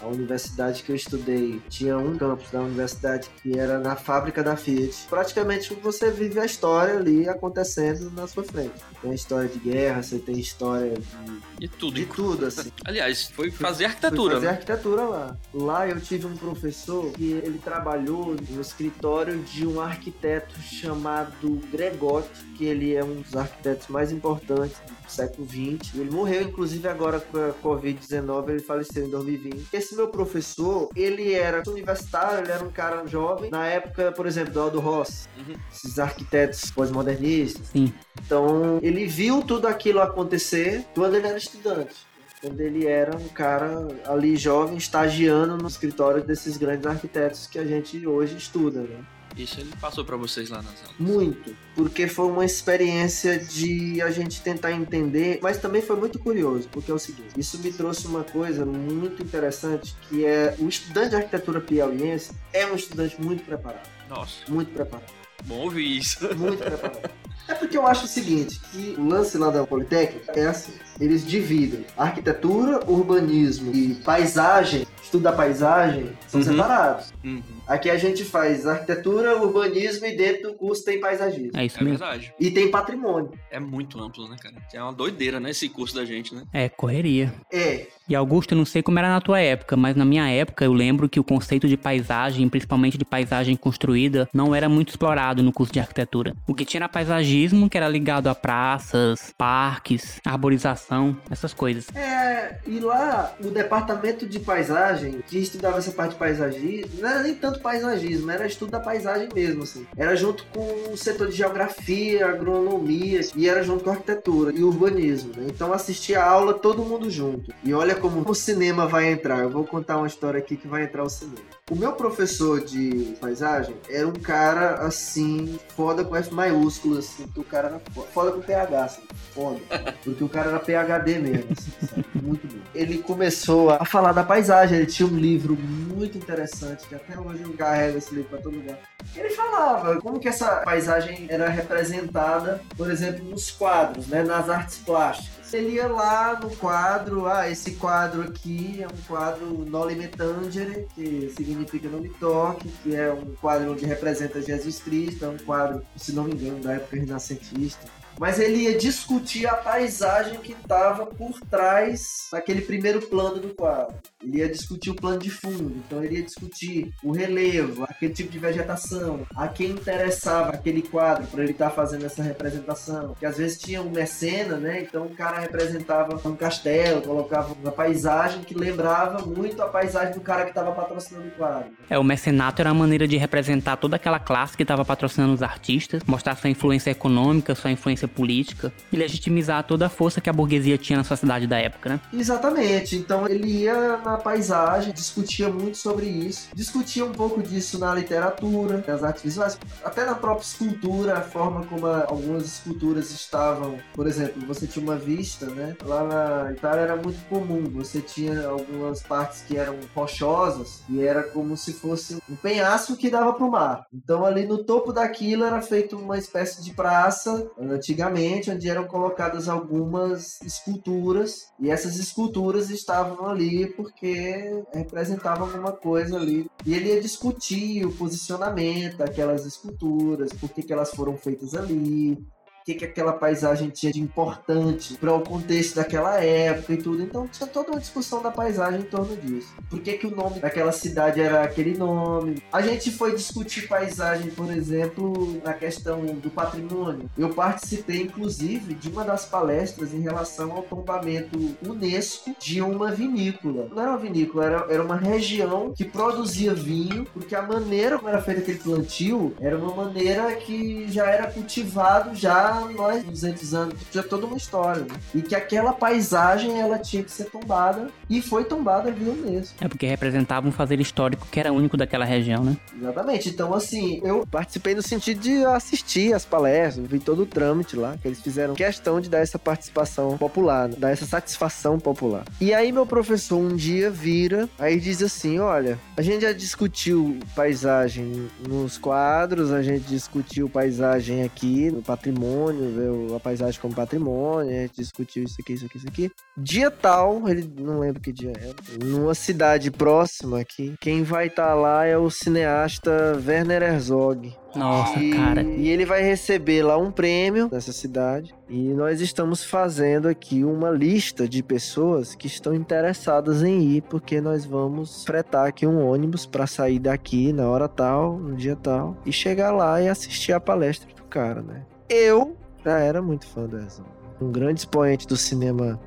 A 0.03 0.07
universidade 0.07 0.83
que 0.83 0.91
eu 0.91 0.95
estudei 0.97 1.61
tinha 1.69 1.97
um 1.97 2.17
campus 2.17 2.51
da 2.51 2.59
universidade 2.59 3.29
que 3.41 3.57
era 3.57 3.79
na 3.79 3.95
fábrica 3.95 4.43
da 4.43 4.57
Fiat. 4.57 5.07
Praticamente 5.09 5.73
você 5.75 6.11
vive 6.11 6.39
a 6.39 6.45
história 6.45 6.97
ali 6.97 7.27
acontecendo 7.29 8.11
na 8.11 8.27
sua 8.27 8.43
frente. 8.43 8.73
Tem 9.01 9.13
história 9.13 9.47
de 9.47 9.59
guerra, 9.59 10.03
você 10.03 10.19
tem 10.19 10.37
história 10.37 10.93
de, 10.93 11.65
E 11.65 11.67
tudo. 11.69 11.95
de 11.95 12.05
tudo, 12.05 12.45
assim. 12.45 12.69
Aliás, 12.83 13.29
foi 13.29 13.49
fazer 13.49 13.85
arquitetura, 13.85 14.35
fazer 14.35 14.45
né? 14.47 14.51
arquitetura 14.51 15.03
lá. 15.03 15.37
Lá 15.53 15.87
eu 15.87 16.01
tive 16.01 16.25
um 16.27 16.35
professor 16.35 17.09
que 17.13 17.31
ele 17.31 17.59
trabalhou 17.59 18.35
no 18.49 18.61
escritório 18.61 19.39
de 19.39 19.65
um 19.65 19.79
arquiteto 19.79 20.59
chamado 20.61 21.61
Gregotti, 21.71 22.43
que 22.57 22.65
ele 22.65 22.93
é 22.93 23.03
um 23.03 23.21
dos 23.21 23.35
arquitetos 23.37 23.87
mais 23.87 24.11
importantes 24.11 24.75
do 25.05 25.11
século 25.11 25.47
XX. 25.47 25.95
Ele 25.95 26.11
morreu, 26.11 26.41
inclusive, 26.41 26.87
agora 26.89 27.21
com 27.21 27.37
a 27.37 27.53
Covid-19, 27.53 28.49
ele 28.49 28.59
faleceu 28.59 29.05
em 29.05 29.09
2020. 29.09 29.67
Esse 29.71 29.92
meu 29.95 30.07
professor, 30.07 30.89
ele 30.95 31.33
era 31.33 31.63
universitário, 31.67 32.43
ele 32.43 32.51
era 32.51 32.63
um 32.63 32.71
cara 32.71 33.05
jovem. 33.07 33.49
Na 33.51 33.65
época, 33.67 34.11
por 34.11 34.25
exemplo, 34.25 34.53
do 34.53 34.61
Aldo 34.61 34.79
Rossi, 34.79 35.27
Uhum. 35.37 35.55
esses 35.71 35.99
arquitetos 35.99 36.71
pós-modernistas. 36.71 37.67
Sim. 37.67 37.93
Então, 38.25 38.79
ele 38.81 39.05
viu 39.05 39.41
tudo 39.41 39.67
aquilo 39.67 40.01
acontecer 40.01 40.85
quando 40.95 41.15
ele 41.15 41.27
era 41.27 41.37
estudante. 41.37 41.95
Quando 42.41 42.59
ele 42.59 42.85
era 42.85 43.15
um 43.15 43.29
cara 43.29 43.87
ali 44.05 44.35
jovem, 44.35 44.75
estagiando 44.77 45.57
no 45.57 45.67
escritório 45.67 46.21
desses 46.23 46.57
grandes 46.57 46.85
arquitetos 46.85 47.47
que 47.47 47.57
a 47.57 47.65
gente 47.65 48.05
hoje 48.05 48.35
estuda, 48.35 48.81
né? 48.81 48.97
Isso 49.35 49.59
ele 49.59 49.71
passou 49.81 50.05
pra 50.05 50.15
vocês 50.15 50.49
lá 50.49 50.57
nas 50.57 50.75
aulas. 50.83 50.91
Muito, 50.99 51.55
porque 51.75 52.07
foi 52.07 52.27
uma 52.27 52.45
experiência 52.45 53.37
de 53.39 54.01
a 54.01 54.11
gente 54.11 54.41
tentar 54.41 54.71
entender, 54.73 55.39
mas 55.41 55.57
também 55.57 55.81
foi 55.81 55.95
muito 55.95 56.19
curioso, 56.19 56.67
porque 56.71 56.91
é 56.91 56.93
o 56.93 56.99
seguinte, 56.99 57.29
isso 57.37 57.57
me 57.59 57.71
trouxe 57.73 58.05
uma 58.05 58.23
coisa 58.23 58.65
muito 58.65 59.23
interessante, 59.23 59.95
que 60.07 60.23
é 60.25 60.55
o 60.59 60.67
estudante 60.67 61.09
de 61.09 61.15
arquitetura 61.15 61.59
piauiense 61.59 62.31
é 62.51 62.65
um 62.67 62.75
estudante 62.75 63.19
muito 63.19 63.43
preparado, 63.43 63.89
Nossa, 64.07 64.35
muito 64.47 64.71
preparado. 64.71 65.11
bom 65.45 65.61
ouvir 65.61 65.97
isso. 65.97 66.19
Muito 66.35 66.63
preparado. 66.63 67.09
É 67.45 67.53
porque 67.53 67.77
eu 67.77 67.85
acho 67.85 68.05
o 68.05 68.07
seguinte, 68.07 68.57
que 68.71 68.95
o 68.97 69.05
lance 69.05 69.37
lá 69.37 69.49
da 69.49 69.65
Politécnica 69.67 70.31
é 70.39 70.47
assim, 70.47 70.71
eles 70.97 71.25
dividem 71.27 71.85
arquitetura, 71.97 72.79
urbanismo 72.89 73.75
e 73.75 73.95
paisagem, 73.95 74.87
estudo 75.03 75.23
da 75.23 75.31
paisagem, 75.33 76.09
são 76.27 76.39
Uhum. 76.41 76.45
separados. 76.47 77.13
Uhum. 77.23 77.41
Aqui 77.67 77.89
a 77.89 77.97
gente 77.97 78.25
faz 78.25 78.67
arquitetura, 78.67 79.37
urbanismo 79.41 80.05
e 80.05 80.15
dentro 80.17 80.51
do 80.51 80.53
curso 80.55 80.83
tem 80.83 80.99
paisagismo. 80.99 81.51
É 81.53 81.65
isso 81.65 81.79
É 81.79 81.83
mesmo. 81.83 81.97
verdade. 81.99 82.33
E 82.39 82.51
tem 82.51 82.69
patrimônio. 82.69 83.31
É 83.49 83.57
muito 83.59 83.99
amplo, 84.01 84.27
né, 84.27 84.35
cara? 84.41 84.55
É 84.73 84.81
uma 84.83 84.91
doideira, 84.91 85.39
né, 85.39 85.51
esse 85.51 85.69
curso 85.69 85.95
da 85.95 86.03
gente, 86.03 86.35
né? 86.35 86.43
É, 86.51 86.67
correria. 86.67 87.33
É. 87.51 87.87
E 88.09 88.15
Augusto, 88.15 88.51
eu 88.53 88.57
não 88.57 88.65
sei 88.65 88.81
como 88.83 88.99
era 88.99 89.07
na 89.07 89.21
tua 89.21 89.39
época, 89.39 89.77
mas 89.77 89.95
na 89.95 90.03
minha 90.03 90.27
época 90.29 90.65
eu 90.65 90.73
lembro 90.73 91.07
que 91.07 91.19
o 91.21 91.23
conceito 91.23 91.67
de 91.69 91.77
paisagem, 91.77 92.49
principalmente 92.49 92.97
de 92.97 93.05
paisagem 93.05 93.55
construída, 93.55 94.27
não 94.33 94.53
era 94.53 94.67
muito 94.67 94.89
explorado 94.89 95.41
no 95.41 95.53
curso 95.53 95.71
de 95.71 95.79
arquitetura. 95.79 96.33
O 96.45 96.53
que 96.53 96.65
tinha 96.65 96.79
era 96.79 96.89
paisagismo, 96.89 97.69
que 97.69 97.77
era 97.77 97.87
ligado 97.87 98.27
a 98.27 98.35
praças, 98.35 99.33
parques, 99.37 100.19
arborização, 100.25 101.15
essas 101.31 101.53
coisas. 101.53 101.87
É, 101.95 102.57
e 102.67 102.79
lá 102.79 103.33
o 103.41 103.49
departamento 103.49 104.27
de 104.27 104.39
paisagem, 104.39 104.92
que 105.27 105.37
estudava 105.37 105.77
essa 105.77 105.91
parte 105.91 106.11
de 106.13 106.17
paisagismo, 106.17 107.01
não 107.01 107.09
era 107.09 107.23
nem 107.23 107.35
tanto 107.35 107.59
paisagismo, 107.59 108.31
era 108.31 108.45
estudo 108.45 108.71
da 108.71 108.79
paisagem 108.79 109.29
mesmo, 109.33 109.63
assim. 109.63 109.85
Era 109.95 110.15
junto 110.15 110.45
com 110.53 110.91
o 110.91 110.97
setor 110.97 111.27
de 111.29 111.35
geografia, 111.35 112.27
agronomia, 112.27 113.21
e 113.35 113.47
era 113.47 113.63
junto 113.63 113.83
com 113.83 113.89
arquitetura 113.89 114.53
e 114.53 114.63
urbanismo, 114.63 115.33
né? 115.35 115.47
Então 115.47 115.73
assistia 115.73 116.21
a 116.21 116.29
aula 116.29 116.53
todo 116.53 116.83
mundo 116.83 117.09
junto. 117.09 117.53
E 117.63 117.73
olha 117.73 117.95
como 117.95 118.23
o 118.27 118.35
cinema 118.35 118.87
vai 118.87 119.11
entrar. 119.11 119.39
Eu 119.39 119.49
vou 119.49 119.65
contar 119.65 119.97
uma 119.97 120.07
história 120.07 120.39
aqui 120.39 120.55
que 120.55 120.67
vai 120.67 120.83
entrar 120.83 121.03
o 121.03 121.09
cinema. 121.09 121.37
O 121.71 121.75
meu 121.75 121.93
professor 121.93 122.63
de 122.63 123.15
paisagem 123.19 123.75
era 123.89 124.07
um 124.07 124.13
cara 124.13 124.75
assim, 124.85 125.57
foda 125.75 126.03
com 126.03 126.15
F 126.15 126.33
maiúsculo, 126.33 126.97
assim, 126.99 127.25
que 127.27 127.39
o 127.39 127.43
cara 127.43 127.67
era 127.67 128.03
foda 128.13 128.31
com 128.31 128.41
PH, 128.41 128.83
assim, 128.83 129.01
foda. 129.33 129.59
Porque 130.03 130.23
o 130.23 130.29
cara 130.29 130.49
era 130.49 130.59
PHD 130.59 131.19
mesmo, 131.23 131.51
assim, 131.57 131.87
sabe? 131.87 132.05
Muito 132.21 132.47
bom. 132.47 132.59
Ele 132.75 132.97
começou 132.97 133.69
a 133.69 133.85
falar 133.85 134.11
da 134.11 134.23
paisagem, 134.23 134.82
ele 134.83 134.91
tinha 134.91 135.07
um 135.07 135.17
livro 135.17 135.55
muito 135.55 136.17
interessante, 136.17 136.85
que 136.87 136.95
até 136.95 137.17
hoje 137.17 137.43
eu 137.43 137.53
carrego 137.53 137.97
esse 137.97 138.13
livro 138.13 138.29
pra 138.29 138.39
todo 138.39 138.55
lugar. 138.55 138.77
Ele 139.15 139.29
falava 139.29 139.99
como 140.01 140.19
que 140.19 140.27
essa 140.27 140.57
paisagem 140.57 141.25
era 141.29 141.47
representada, 141.49 142.61
por 142.75 142.91
exemplo, 142.91 143.23
nos 143.25 143.49
quadros, 143.49 144.07
né, 144.07 144.23
nas 144.23 144.49
artes 144.49 144.77
plásticas 144.77 145.43
ele 145.53 145.73
ia 145.73 145.87
lá 145.87 146.39
no 146.39 146.49
quadro, 146.55 147.27
ah, 147.27 147.47
esse 147.47 147.75
quadro 147.75 148.23
aqui 148.23 148.81
é 148.81 148.87
um 148.87 149.01
quadro 149.07 149.45
Noli 149.63 149.93
Me 149.93 150.07
Tangere, 150.07 150.87
que 150.95 151.31
significa 151.37 151.87
não 151.89 151.99
me 151.99 152.09
toque, 152.09 152.69
que 152.81 152.95
é 152.95 153.13
um 153.13 153.35
quadro 153.35 153.71
onde 153.71 153.85
representa 153.85 154.41
Jesus 154.41 154.79
Cristo, 154.79 155.25
é 155.25 155.27
um 155.27 155.37
quadro, 155.37 155.83
se 155.95 156.11
não 156.11 156.23
me 156.23 156.33
engano, 156.33 156.59
da 156.59 156.73
época 156.73 156.95
renascentista 156.97 157.85
mas 158.19 158.39
ele 158.39 158.63
ia 158.63 158.77
discutir 158.77 159.47
a 159.47 159.55
paisagem 159.55 160.39
que 160.39 160.53
estava 160.53 161.05
por 161.05 161.39
trás 161.41 162.27
daquele 162.31 162.61
primeiro 162.61 163.01
plano 163.01 163.39
do 163.39 163.49
quadro. 163.49 163.95
Ele 164.21 164.37
ia 164.37 164.49
discutir 164.49 164.89
o 164.89 164.95
plano 164.95 165.19
de 165.19 165.29
fundo, 165.29 165.75
então 165.85 166.03
ele 166.03 166.17
ia 166.17 166.23
discutir 166.23 166.93
o 167.03 167.11
relevo, 167.11 167.83
aquele 167.83 168.13
tipo 168.13 168.31
de 168.31 168.39
vegetação, 168.39 169.25
a 169.35 169.47
quem 169.47 169.71
interessava 169.71 170.51
aquele 170.51 170.81
quadro 170.81 171.27
para 171.27 171.43
ele 171.43 171.51
estar 171.51 171.69
tá 171.69 171.75
fazendo 171.75 172.05
essa 172.05 172.23
representação. 172.23 173.15
Que 173.19 173.25
às 173.25 173.37
vezes 173.37 173.59
tinha 173.59 173.81
um 173.81 173.89
mecena, 173.89 174.57
né? 174.57 174.81
Então 174.81 175.05
o 175.05 175.15
cara 175.15 175.39
representava 175.39 176.19
um 176.27 176.35
castelo, 176.35 177.01
colocava 177.01 177.53
uma 177.53 177.71
paisagem 177.71 178.43
que 178.43 178.53
lembrava 178.53 179.25
muito 179.25 179.61
a 179.61 179.67
paisagem 179.67 180.13
do 180.13 180.21
cara 180.21 180.43
que 180.43 180.49
estava 180.49 180.71
patrocinando 180.71 181.27
o 181.27 181.31
quadro. 181.31 181.71
É, 181.89 181.97
o 181.97 182.03
mecenato 182.03 182.61
era 182.61 182.69
a 182.69 182.73
maneira 182.73 183.07
de 183.07 183.17
representar 183.17 183.77
toda 183.77 183.95
aquela 183.95 184.19
classe 184.19 184.55
que 184.55 184.63
estava 184.63 184.85
patrocinando 184.85 185.33
os 185.33 185.41
artistas, 185.41 186.03
mostrar 186.05 186.35
sua 186.35 186.49
influência 186.49 186.91
econômica, 186.91 187.55
sua 187.55 187.71
influência 187.71 188.02
política 188.07 188.71
e 188.91 188.95
legitimizar 188.95 189.63
toda 189.63 189.87
a 189.87 189.89
força 189.89 190.21
que 190.21 190.29
a 190.29 190.33
burguesia 190.33 190.77
tinha 190.77 190.97
na 190.97 191.03
sociedade 191.03 191.47
da 191.47 191.57
época, 191.57 191.89
né? 191.89 191.99
Exatamente. 192.13 192.95
Então 192.95 193.27
ele 193.27 193.47
ia 193.47 193.97
na 193.97 194.17
paisagem, 194.17 194.93
discutia 194.93 195.49
muito 195.49 195.77
sobre 195.77 196.05
isso, 196.05 196.49
discutia 196.53 197.05
um 197.05 197.11
pouco 197.11 197.41
disso 197.41 197.79
na 197.79 197.93
literatura, 197.93 198.83
nas 198.87 199.03
artes 199.03 199.23
visuais, 199.23 199.57
até 199.83 200.05
na 200.05 200.15
própria 200.15 200.45
escultura, 200.45 201.17
a 201.17 201.21
forma 201.21 201.65
como 201.65 201.85
algumas 201.85 202.45
esculturas 202.45 203.11
estavam. 203.11 203.77
Por 203.93 204.07
exemplo, 204.07 204.45
você 204.45 204.67
tinha 204.67 204.83
uma 204.83 204.95
vista, 204.95 205.45
né? 205.47 205.75
Lá 205.83 206.03
na 206.03 206.51
Itália 206.51 206.81
era 206.81 206.95
muito 206.95 207.23
comum, 207.27 207.63
você 207.69 208.01
tinha 208.01 208.47
algumas 208.47 209.01
partes 209.01 209.41
que 209.47 209.57
eram 209.57 209.77
rochosas 209.95 210.81
e 210.89 211.01
era 211.01 211.23
como 211.23 211.55
se 211.57 211.73
fosse 211.73 212.17
um 212.29 212.35
penhasco 212.35 212.95
que 212.95 213.09
dava 213.09 213.33
para 213.33 213.45
o 213.45 213.51
mar. 213.51 213.85
Então 213.93 214.25
ali 214.25 214.45
no 214.45 214.63
topo 214.63 214.91
daquilo 214.91 215.43
era 215.43 215.61
feito 215.61 215.97
uma 215.97 216.17
espécie 216.17 216.63
de 216.63 216.71
praça 216.71 217.49
antigamente, 217.93 218.51
onde 218.51 218.69
eram 218.69 218.85
colocadas 218.85 219.47
algumas 219.47 220.41
esculturas 220.41 221.47
e 221.59 221.69
essas 221.69 221.97
esculturas 221.97 222.69
estavam 222.69 223.25
ali 223.25 223.67
porque 223.67 223.93
porque 223.93 224.63
representava 224.73 225.43
alguma 225.43 225.71
coisa 225.71 226.17
ali. 226.17 226.49
E 226.65 226.73
ele 226.73 226.89
ia 226.89 227.01
discutir 227.01 227.85
o 227.85 227.91
posicionamento 227.91 228.97
daquelas 228.97 229.45
esculturas, 229.45 230.33
por 230.33 230.49
que, 230.49 230.63
que 230.63 230.73
elas 230.73 230.91
foram 230.91 231.17
feitas 231.17 231.53
ali, 231.53 232.17
o 232.63 232.65
que, 232.65 232.75
que 232.75 232.85
aquela 232.85 233.11
paisagem 233.11 233.69
tinha 233.69 233.91
de 233.91 234.01
importante 234.01 234.95
para 234.95 235.13
o 235.13 235.19
contexto 235.19 235.75
daquela 235.75 236.23
época 236.23 236.73
e 236.73 236.77
tudo. 236.77 237.03
Então 237.03 237.27
tinha 237.27 237.45
toda 237.45 237.71
uma 237.71 237.79
discussão 237.79 238.21
da 238.21 238.31
paisagem 238.31 238.79
em 238.79 238.83
torno 238.83 239.17
disso. 239.17 239.53
Por 239.69 239.81
que, 239.81 239.93
que 239.93 240.07
o 240.07 240.15
nome 240.15 240.39
daquela 240.39 240.71
cidade 240.71 241.19
era 241.19 241.43
aquele 241.43 241.77
nome? 241.77 242.41
A 242.51 242.61
gente 242.61 242.89
foi 242.89 243.13
discutir 243.15 243.67
paisagem, 243.67 244.31
por 244.31 244.49
exemplo, 244.49 245.41
na 245.43 245.53
questão 245.53 246.05
do 246.05 246.29
patrimônio. 246.29 247.09
Eu 247.17 247.29
participei, 247.29 248.03
inclusive, 248.03 248.73
de 248.73 248.89
uma 248.89 249.03
das 249.03 249.25
palestras 249.25 249.93
em 249.93 249.99
relação 249.99 250.53
ao 250.53 250.63
tombamento 250.63 251.37
Unesco 251.61 252.33
de 252.39 252.61
uma 252.61 252.91
vinícola. 252.91 253.67
Não 253.69 253.81
era 253.81 253.91
uma 253.91 253.99
vinícola, 253.99 254.45
era, 254.45 254.65
era 254.69 254.83
uma 254.83 254.95
região 254.95 255.73
que 255.75 255.83
produzia 255.83 256.53
vinho, 256.53 257.05
porque 257.13 257.35
a 257.35 257.41
maneira 257.41 257.97
como 257.97 258.07
era 258.07 258.21
feito 258.21 258.39
aquele 258.39 258.59
plantio 258.59 259.35
era 259.41 259.57
uma 259.57 259.75
maneira 259.75 260.33
que 260.35 260.89
já 260.89 261.07
era 261.07 261.29
cultivado 261.29 262.15
já 262.15 262.52
nós, 262.61 263.03
200 263.03 263.53
anos, 263.53 263.75
tinha 263.91 264.03
toda 264.03 264.25
uma 264.25 264.37
história. 264.37 264.81
Né? 264.81 264.95
E 265.15 265.21
que 265.21 265.35
aquela 265.35 265.73
paisagem 265.73 266.59
ela 266.59 266.77
tinha 266.77 267.03
que 267.03 267.11
ser 267.11 267.25
tombada 267.25 267.89
e 268.09 268.21
foi 268.21 268.43
tombada 268.43 268.91
via 268.91 269.11
Unesco. 269.11 269.55
É 269.61 269.67
porque 269.67 269.85
representava 269.85 270.47
um 270.47 270.51
fazer 270.51 270.79
histórico 270.79 271.27
que 271.31 271.39
era 271.39 271.51
único 271.51 271.77
daquela 271.77 272.05
região, 272.05 272.43
né? 272.43 272.57
Exatamente. 272.77 273.29
Então, 273.29 273.53
assim, 273.53 274.01
eu 274.03 274.25
participei 274.29 274.75
no 274.75 274.81
sentido 274.81 275.19
de 275.19 275.45
assistir 275.45 276.13
as 276.13 276.25
palestras, 276.25 276.87
vi 276.87 276.99
todo 276.99 277.23
o 277.23 277.25
trâmite 277.25 277.75
lá, 277.75 277.97
que 278.01 278.07
eles 278.07 278.21
fizeram 278.21 278.53
questão 278.53 278.99
de 278.99 279.09
dar 279.09 279.19
essa 279.19 279.39
participação 279.39 280.17
popular, 280.17 280.69
né? 280.69 280.75
dar 280.77 280.91
essa 280.91 281.05
satisfação 281.05 281.79
popular. 281.79 282.23
E 282.39 282.53
aí, 282.53 282.71
meu 282.71 282.85
professor 282.85 283.37
um 283.37 283.55
dia 283.55 283.89
vira, 283.89 284.49
aí 284.59 284.79
diz 284.79 285.01
assim: 285.01 285.39
olha, 285.39 285.79
a 285.95 286.01
gente 286.01 286.21
já 286.21 286.33
discutiu 286.33 287.17
paisagem 287.35 288.29
nos 288.47 288.77
quadros, 288.77 289.51
a 289.51 289.61
gente 289.61 289.85
discutiu 289.85 290.49
paisagem 290.49 291.23
aqui 291.23 291.71
no 291.71 291.81
patrimônio 291.81 292.42
patrimônio, 292.43 293.07
ver 293.09 293.15
a 293.15 293.19
paisagem 293.19 293.61
como 293.61 293.73
patrimônio, 293.73 294.49
a 294.49 294.61
gente 294.61 294.75
discutiu 294.75 295.23
isso 295.23 295.37
aqui, 295.39 295.53
isso 295.53 295.65
aqui, 295.65 295.77
isso 295.77 295.87
aqui. 295.87 296.11
Dia 296.37 296.69
tal, 296.69 297.27
ele 297.29 297.49
não 297.59 297.79
lembro 297.79 298.01
que 298.01 298.11
dia 298.11 298.33
é, 298.35 298.83
numa 298.83 299.13
cidade 299.13 299.71
próxima 299.71 300.39
aqui, 300.39 300.73
quem 300.79 301.03
vai 301.03 301.27
estar 301.27 301.49
tá 301.49 301.53
lá 301.53 301.85
é 301.85 301.97
o 301.97 302.09
cineasta 302.09 303.21
Werner 303.25 303.61
Herzog. 303.61 304.33
Nossa, 304.55 304.99
e, 304.99 305.11
cara. 305.11 305.41
E 305.41 305.67
ele 305.67 305.83
vai 305.83 306.03
receber 306.03 306.61
lá 306.61 306.77
um 306.77 306.91
prêmio 306.91 307.49
nessa 307.51 307.71
cidade. 307.71 308.35
E 308.47 308.71
nós 308.73 309.01
estamos 309.01 309.43
fazendo 309.43 310.07
aqui 310.07 310.43
uma 310.43 310.69
lista 310.69 311.27
de 311.27 311.41
pessoas 311.41 312.13
que 312.13 312.27
estão 312.27 312.53
interessadas 312.53 313.41
em 313.41 313.61
ir, 313.61 313.81
porque 313.83 314.21
nós 314.21 314.45
vamos 314.45 315.03
fretar 315.05 315.47
aqui 315.47 315.65
um 315.65 315.83
ônibus 315.83 316.27
para 316.27 316.45
sair 316.45 316.77
daqui 316.77 317.33
na 317.33 317.49
hora 317.49 317.67
tal, 317.67 318.19
no 318.19 318.35
dia 318.35 318.55
tal, 318.55 318.95
e 319.05 319.11
chegar 319.11 319.51
lá 319.51 319.81
e 319.81 319.89
assistir 319.89 320.33
a 320.33 320.39
palestra 320.39 320.87
do 320.93 321.03
cara, 321.03 321.41
né? 321.41 321.63
Eu 321.89 322.35
já 322.63 322.79
era 322.79 323.01
muito 323.01 323.27
fã 323.27 323.45
do 323.45 323.57
Herzog. 323.57 323.87
Um 324.21 324.31
grande 324.31 324.61
expoente 324.61 325.07
do 325.07 325.17
cinema 325.17 325.79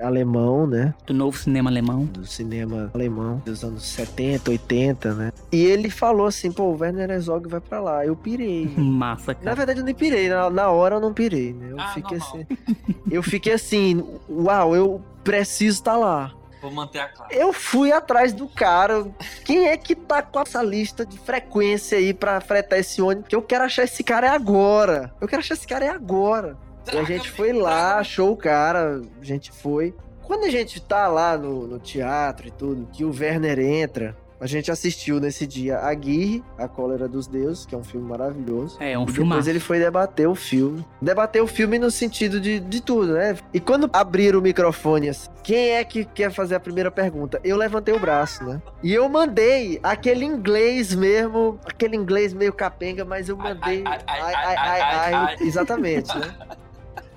alemão, 0.00 0.66
né? 0.66 0.94
Do 1.06 1.14
novo 1.14 1.36
cinema 1.36 1.70
alemão. 1.70 2.04
Do 2.04 2.26
cinema 2.26 2.90
alemão 2.94 3.42
dos 3.44 3.62
anos 3.64 3.84
70, 3.84 4.50
80, 4.50 5.14
né? 5.14 5.32
E 5.52 5.64
ele 5.64 5.90
falou 5.90 6.26
assim, 6.26 6.50
pô, 6.50 6.64
o 6.64 6.78
Werner 6.78 7.10
Herzog 7.10 7.48
vai 7.48 7.60
pra 7.60 7.80
lá. 7.80 8.04
Eu 8.04 8.16
pirei. 8.16 8.66
Massa, 8.76 9.34
cara. 9.34 9.44
Na 9.46 9.54
verdade, 9.54 9.80
eu 9.80 9.84
nem 9.84 9.94
pirei. 9.94 10.28
Na, 10.28 10.50
na 10.50 10.70
hora 10.70 10.96
eu 10.96 11.00
não 11.00 11.12
pirei, 11.12 11.52
né? 11.52 11.68
Eu 11.70 11.80
ah, 11.80 11.88
fiquei 11.88 12.18
normal. 12.18 12.36
assim... 12.36 12.46
eu 13.10 13.22
fiquei 13.22 13.52
assim, 13.52 14.04
uau, 14.28 14.74
eu 14.74 15.00
preciso 15.22 15.78
estar 15.78 15.92
tá 15.92 15.98
lá. 15.98 16.34
Vou 16.64 16.72
manter 16.72 17.00
a 17.00 17.08
classe. 17.08 17.36
Eu 17.36 17.52
fui 17.52 17.92
atrás 17.92 18.32
do 18.32 18.48
cara. 18.48 19.06
Quem 19.44 19.68
é 19.68 19.76
que 19.76 19.94
tá 19.94 20.22
com 20.22 20.40
essa 20.40 20.62
lista 20.62 21.04
de 21.04 21.18
frequência 21.18 21.98
aí 21.98 22.14
pra 22.14 22.40
fretar 22.40 22.78
esse 22.78 23.02
ônibus? 23.02 23.28
Que 23.28 23.36
eu 23.36 23.42
quero 23.42 23.64
achar 23.64 23.84
esse 23.84 24.02
cara 24.02 24.28
é 24.28 24.30
agora. 24.30 25.12
Eu 25.20 25.28
quero 25.28 25.40
achar 25.40 25.52
esse 25.52 25.66
cara 25.66 25.84
é 25.84 25.90
agora. 25.90 26.56
E 26.90 26.96
a 26.96 27.04
gente 27.04 27.30
foi 27.30 27.52
lá, 27.52 27.98
achou 27.98 28.32
o 28.32 28.36
cara, 28.36 29.02
a 29.20 29.24
gente 29.24 29.52
foi. 29.52 29.94
Quando 30.22 30.44
a 30.44 30.50
gente 30.50 30.80
tá 30.80 31.06
lá 31.06 31.36
no, 31.36 31.66
no 31.66 31.78
teatro 31.78 32.48
e 32.48 32.50
tudo, 32.50 32.88
que 32.90 33.04
o 33.04 33.10
Werner 33.14 33.58
entra, 33.58 34.16
a 34.44 34.46
gente 34.46 34.70
assistiu 34.70 35.18
nesse 35.18 35.46
dia 35.46 35.78
a 35.78 35.94
Guirre, 35.94 36.44
A 36.58 36.68
Cólera 36.68 37.08
dos 37.08 37.26
Deuses, 37.26 37.64
que 37.64 37.74
é 37.74 37.78
um 37.78 37.82
filme 37.82 38.06
maravilhoso. 38.06 38.76
É, 38.78 38.92
é 38.92 38.98
um 38.98 39.06
filme. 39.06 39.30
Depois 39.30 39.48
ele 39.48 39.58
foi 39.58 39.78
debater 39.78 40.28
o 40.28 40.34
filme. 40.34 40.84
Debater 41.00 41.42
o 41.42 41.46
filme 41.46 41.78
no 41.78 41.90
sentido 41.90 42.38
de, 42.38 42.60
de 42.60 42.82
tudo, 42.82 43.14
né? 43.14 43.38
E 43.54 43.58
quando 43.58 43.88
abriram 43.90 44.40
o 44.40 44.42
microfone 44.42 45.08
assim, 45.08 45.30
quem 45.42 45.70
é 45.70 45.82
que 45.82 46.04
quer 46.04 46.30
fazer 46.30 46.56
a 46.56 46.60
primeira 46.60 46.90
pergunta? 46.90 47.40
Eu 47.42 47.56
levantei 47.56 47.94
o 47.94 47.98
braço, 47.98 48.44
né? 48.44 48.60
E 48.82 48.92
eu 48.92 49.08
mandei 49.08 49.80
aquele 49.82 50.26
inglês 50.26 50.94
mesmo, 50.94 51.58
aquele 51.64 51.96
inglês 51.96 52.34
meio 52.34 52.52
capenga, 52.52 53.02
mas 53.02 53.30
eu 53.30 53.38
mandei. 53.38 53.82
Ai, 53.86 53.98
ai, 54.06 54.80
ai 54.82 55.36
exatamente, 55.40 56.14
né? 56.18 56.34